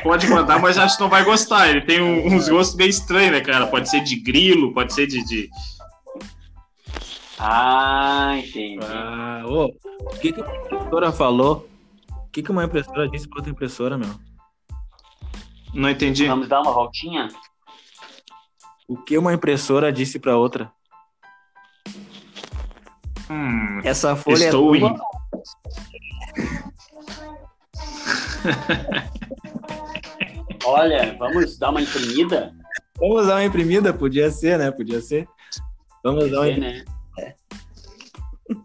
Pode 0.03 0.27
mandar, 0.27 0.59
mas 0.59 0.77
acho 0.77 0.95
que 0.97 1.03
não 1.03 1.09
vai 1.09 1.23
gostar. 1.23 1.69
Ele 1.69 1.81
tem 1.81 2.01
um- 2.01 2.35
uns 2.35 2.49
gostos 2.49 2.75
meio 2.75 2.89
estranhos, 2.89 3.31
né, 3.31 3.41
cara? 3.41 3.67
Pode 3.67 3.89
ser 3.89 4.01
de 4.01 4.15
grilo, 4.15 4.73
pode 4.73 4.93
ser 4.93 5.05
de. 5.07 5.23
de... 5.23 5.49
Ah, 7.39 8.33
entendi. 8.37 8.79
Ah, 8.83 9.43
ô, 9.45 9.65
o 9.65 10.19
que, 10.19 10.31
que 10.31 10.41
uma 10.41 10.55
impressora 10.55 11.11
falou? 11.11 11.67
O 12.09 12.29
que, 12.31 12.41
que 12.43 12.51
uma 12.51 12.63
impressora 12.65 13.07
disse 13.09 13.27
pra 13.27 13.37
outra 13.39 13.51
impressora, 13.51 13.97
meu? 13.97 14.09
Não 15.73 15.89
entendi. 15.89 16.25
Vamos 16.27 16.47
dar 16.47 16.61
uma 16.61 16.71
voltinha? 16.71 17.27
O 18.87 18.95
que 18.97 19.17
uma 19.17 19.33
impressora 19.33 19.91
disse 19.91 20.19
pra 20.19 20.37
outra? 20.37 20.71
Hum, 23.29 23.81
Essa 23.83 24.15
folha 24.15 24.45
estou 24.45 24.75
é 24.75 24.79
tua. 24.79 24.95
Olha, 30.65 31.15
vamos 31.17 31.57
dar 31.57 31.69
uma 31.71 31.81
imprimida? 31.81 32.53
Vamos 32.99 33.27
dar 33.27 33.35
uma 33.35 33.43
imprimida? 33.45 33.93
Podia 33.93 34.29
ser, 34.31 34.57
né? 34.57 34.71
Podia 34.71 35.01
ser. 35.01 35.27
Vamos 36.03 36.29
dar 36.31 36.39
uma 36.41 36.49
imprimida. 36.49 36.85
né? 37.17 37.33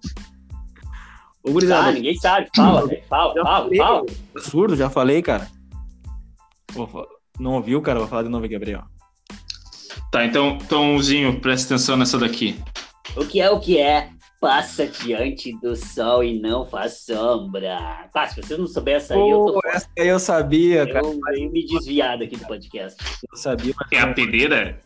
Ô, 1.43 1.53
gurizada, 1.53 1.89
Ah, 1.89 1.93
ninguém 1.93 2.15
sabe. 2.17 2.49
Fala, 2.55 2.87
velho. 2.87 3.03
Fala, 3.09 3.35
Já 3.35 3.43
fala, 3.43 3.65
falei. 3.65 3.79
fala. 3.79 4.07
surdo, 4.39 4.77
já 4.77 4.91
falei, 4.91 5.23
cara. 5.23 5.49
Não 7.39 7.55
ouviu, 7.55 7.81
cara? 7.81 7.99
Vou 7.99 8.09
falar 8.09 8.25
de 8.25 8.29
novo 8.29 8.45
aqui, 8.45 8.53
Gabriel. 8.55 8.83
Tá, 10.11 10.25
então, 10.25 10.59
Tomzinho, 10.59 11.41
presta 11.41 11.75
atenção 11.75 11.97
nessa 11.97 12.19
daqui. 12.19 12.57
O 13.17 13.25
que 13.25 13.41
é 13.41 13.49
o 13.51 13.61
que 13.61 13.79
é? 13.79 14.11
Passa 14.41 14.87
diante 14.87 15.53
do 15.61 15.77
sol 15.77 16.25
e 16.25 16.41
não 16.41 16.65
faz 16.67 17.05
sombra. 17.05 18.09
Pá, 18.13 18.27
se 18.27 18.41
vocês 18.43 18.59
não 18.59 18.67
souberem 18.67 18.97
essa 18.97 19.15
aí, 19.15 19.21
eu 19.31 19.45
tô 19.47 19.61
essa 19.67 19.89
aí 19.99 20.09
eu 20.09 20.19
sabia, 20.19 20.87
cara. 20.87 21.05
eu, 21.07 21.21
eu 21.37 21.51
me 21.53 21.67
desviado 21.67 22.25
aqui 22.25 22.37
do 22.37 22.47
podcast. 22.47 22.97
Eu 23.31 23.37
sabia, 23.37 23.75
mas 23.79 23.89
É 23.93 24.03
a 24.03 24.13
peneira? 24.13 24.81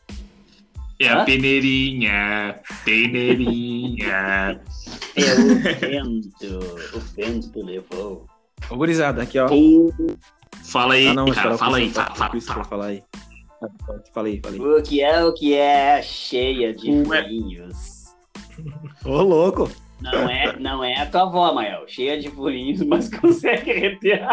É 0.99 1.09
Hã? 1.09 1.23
a 1.23 1.25
peneirinha, 1.25 2.61
peneirinha. 2.85 4.61
É 5.17 5.33
o 5.33 5.79
vento. 5.79 6.59
O 6.97 6.99
vento 7.15 7.65
levou. 7.65 8.27
Ô, 8.69 8.77
gurizada, 8.77 9.23
aqui, 9.23 9.39
ó. 9.39 9.49
Fala 10.65 10.95
aí, 10.95 11.07
Ah, 11.07 11.15
não, 11.15 11.27
cara, 11.27 11.57
fala 11.57 11.77
aí, 11.79 11.91
fala, 11.91 12.15
fala, 12.17 12.41
fala, 12.41 12.65
fala. 12.65 12.87
aí. 12.87 13.03
Fala 14.13 14.29
aí. 14.29 14.41
O 14.59 14.83
que 14.83 15.03
é 15.03 15.25
o 15.25 15.33
que 15.33 15.55
é 15.55 16.03
cheia 16.03 16.75
de 16.75 17.05
furinhos. 17.05 18.15
Ô, 19.05 19.23
louco. 19.23 19.71
Não 20.01 20.29
é, 20.29 20.59
não 20.59 20.85
é 20.85 21.01
a 21.01 21.07
tua 21.07 21.23
avó, 21.23 21.53
Mael. 21.53 21.85
Cheia 21.87 22.21
de 22.21 22.29
furinhos, 22.31 22.83
mas 22.87 23.09
consegue 23.09 23.73
reter. 23.73 24.27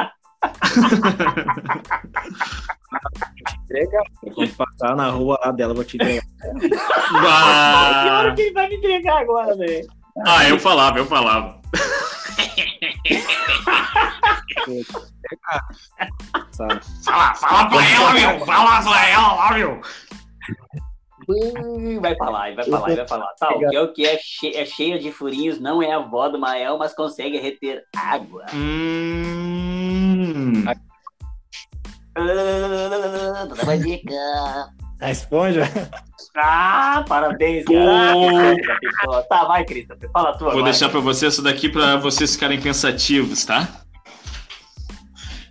Entrega. 3.63 4.03
Quando 4.33 4.55
passar 4.55 4.95
na 4.95 5.09
rua 5.09 5.39
lá 5.43 5.51
dela, 5.51 5.73
vou 5.73 5.83
te 5.83 5.97
entregar. 5.97 6.23
Que 7.11 8.09
hora 8.09 8.35
que 8.35 8.41
ele 8.41 8.53
vai 8.53 8.69
me 8.69 8.75
entregar 8.75 9.21
agora, 9.21 9.55
velho? 9.55 9.87
Ah, 10.25 10.47
eu 10.47 10.59
falava, 10.59 10.97
eu 10.99 11.05
falava. 11.05 11.59
Fala, 17.03 17.33
fala 17.35 17.69
pra 17.69 17.89
ela, 17.89 18.13
meu. 18.13 18.45
Fala 18.45 18.81
pra 18.83 19.09
ela 19.09 19.33
lá, 19.33 19.53
meu. 19.53 19.81
Vai 22.01 22.15
falar, 22.15 22.55
vai 22.55 22.65
falar, 22.65 22.95
vai 22.95 23.07
falar. 23.07 23.27
Tá, 23.39 23.49
o 23.55 23.59
que 23.59 23.75
é 23.75 23.81
o 23.81 23.93
que 23.93 24.05
é, 24.05 24.17
che- 24.17 24.55
é 24.55 24.65
cheia 24.65 24.99
de 24.99 25.11
furinhos, 25.11 25.59
não 25.59 25.81
é 25.81 25.91
a 25.93 25.97
avó 25.97 26.27
do 26.29 26.39
Mael, 26.39 26.77
mas 26.77 26.93
consegue 26.93 27.39
reter 27.39 27.83
água. 27.95 28.45
Hum. 28.53 30.63
Ah, 30.67 30.75
Dá 33.45 33.63
uma 33.63 33.77
dica. 33.77 34.13
A 35.01 35.11
esponja? 35.11 35.63
Ah, 36.35 37.03
parabéns, 37.09 37.65
cara. 37.65 38.55
Tá, 39.27 39.45
vai, 39.45 39.65
Christopher, 39.65 40.09
fala 40.11 40.29
a 40.29 40.33
tua 40.33 40.39
Vou 40.39 40.49
agora. 40.59 40.65
deixar 40.65 40.89
pra 40.89 40.99
você 40.99 41.27
isso 41.27 41.41
daqui 41.41 41.67
pra 41.67 41.97
vocês 41.97 42.33
ficarem 42.35 42.61
pensativos, 42.61 43.43
tá? 43.43 43.67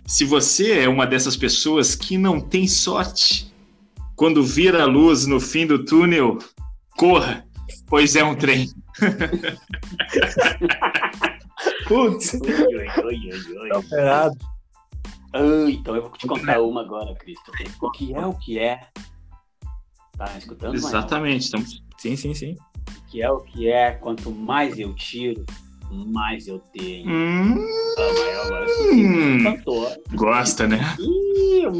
Se 0.07 0.25
você 0.25 0.79
é 0.79 0.89
uma 0.89 1.05
dessas 1.05 1.35
pessoas 1.37 1.93
que 1.95 2.17
não 2.17 2.39
tem 2.41 2.67
sorte, 2.67 3.53
quando 4.15 4.43
vir 4.43 4.75
a 4.75 4.85
luz 4.85 5.25
no 5.27 5.39
fim 5.39 5.67
do 5.67 5.85
túnel, 5.85 6.37
corra, 6.97 7.45
pois 7.87 8.15
é 8.15 8.23
um 8.23 8.35
trem. 8.35 8.67
Putz, 11.87 12.33
Ui, 12.33 12.39
ui, 12.41 12.87
ui, 13.03 13.29
ui, 13.29 13.59
ui. 13.59 13.99
errado. 13.99 14.37
Ah, 15.33 15.69
então 15.69 15.95
eu 15.95 16.01
vou 16.03 16.11
te 16.11 16.25
contar 16.27 16.59
uma 16.61 16.81
agora, 16.81 17.13
Christopher. 17.15 17.67
O 17.81 17.91
que 17.91 18.13
é 18.13 18.25
o 18.25 18.33
que 18.33 18.59
é? 18.59 18.81
Tá 20.25 20.37
escutando? 20.37 20.75
Exatamente. 20.75 21.45
Estamos... 21.45 21.81
Sim, 21.97 22.15
sim, 22.15 22.33
sim. 22.35 22.55
Que 23.09 23.23
é 23.23 23.31
o 23.31 23.39
que 23.39 23.67
é? 23.69 23.91
Quanto 23.91 24.29
mais 24.31 24.77
eu 24.77 24.93
tiro, 24.93 25.43
mais 25.91 26.47
eu 26.47 26.59
tenho. 26.59 27.09
Hum, 27.09 27.57
Ah, 27.97 28.13
Mael, 28.13 28.41
agora 28.43 28.67
você 28.67 28.91
Hum. 28.93 29.43
cantor. 29.43 29.97
gosta, 30.13 30.67
né? 30.67 30.79
Ih, 30.99 31.65
o 31.65 31.75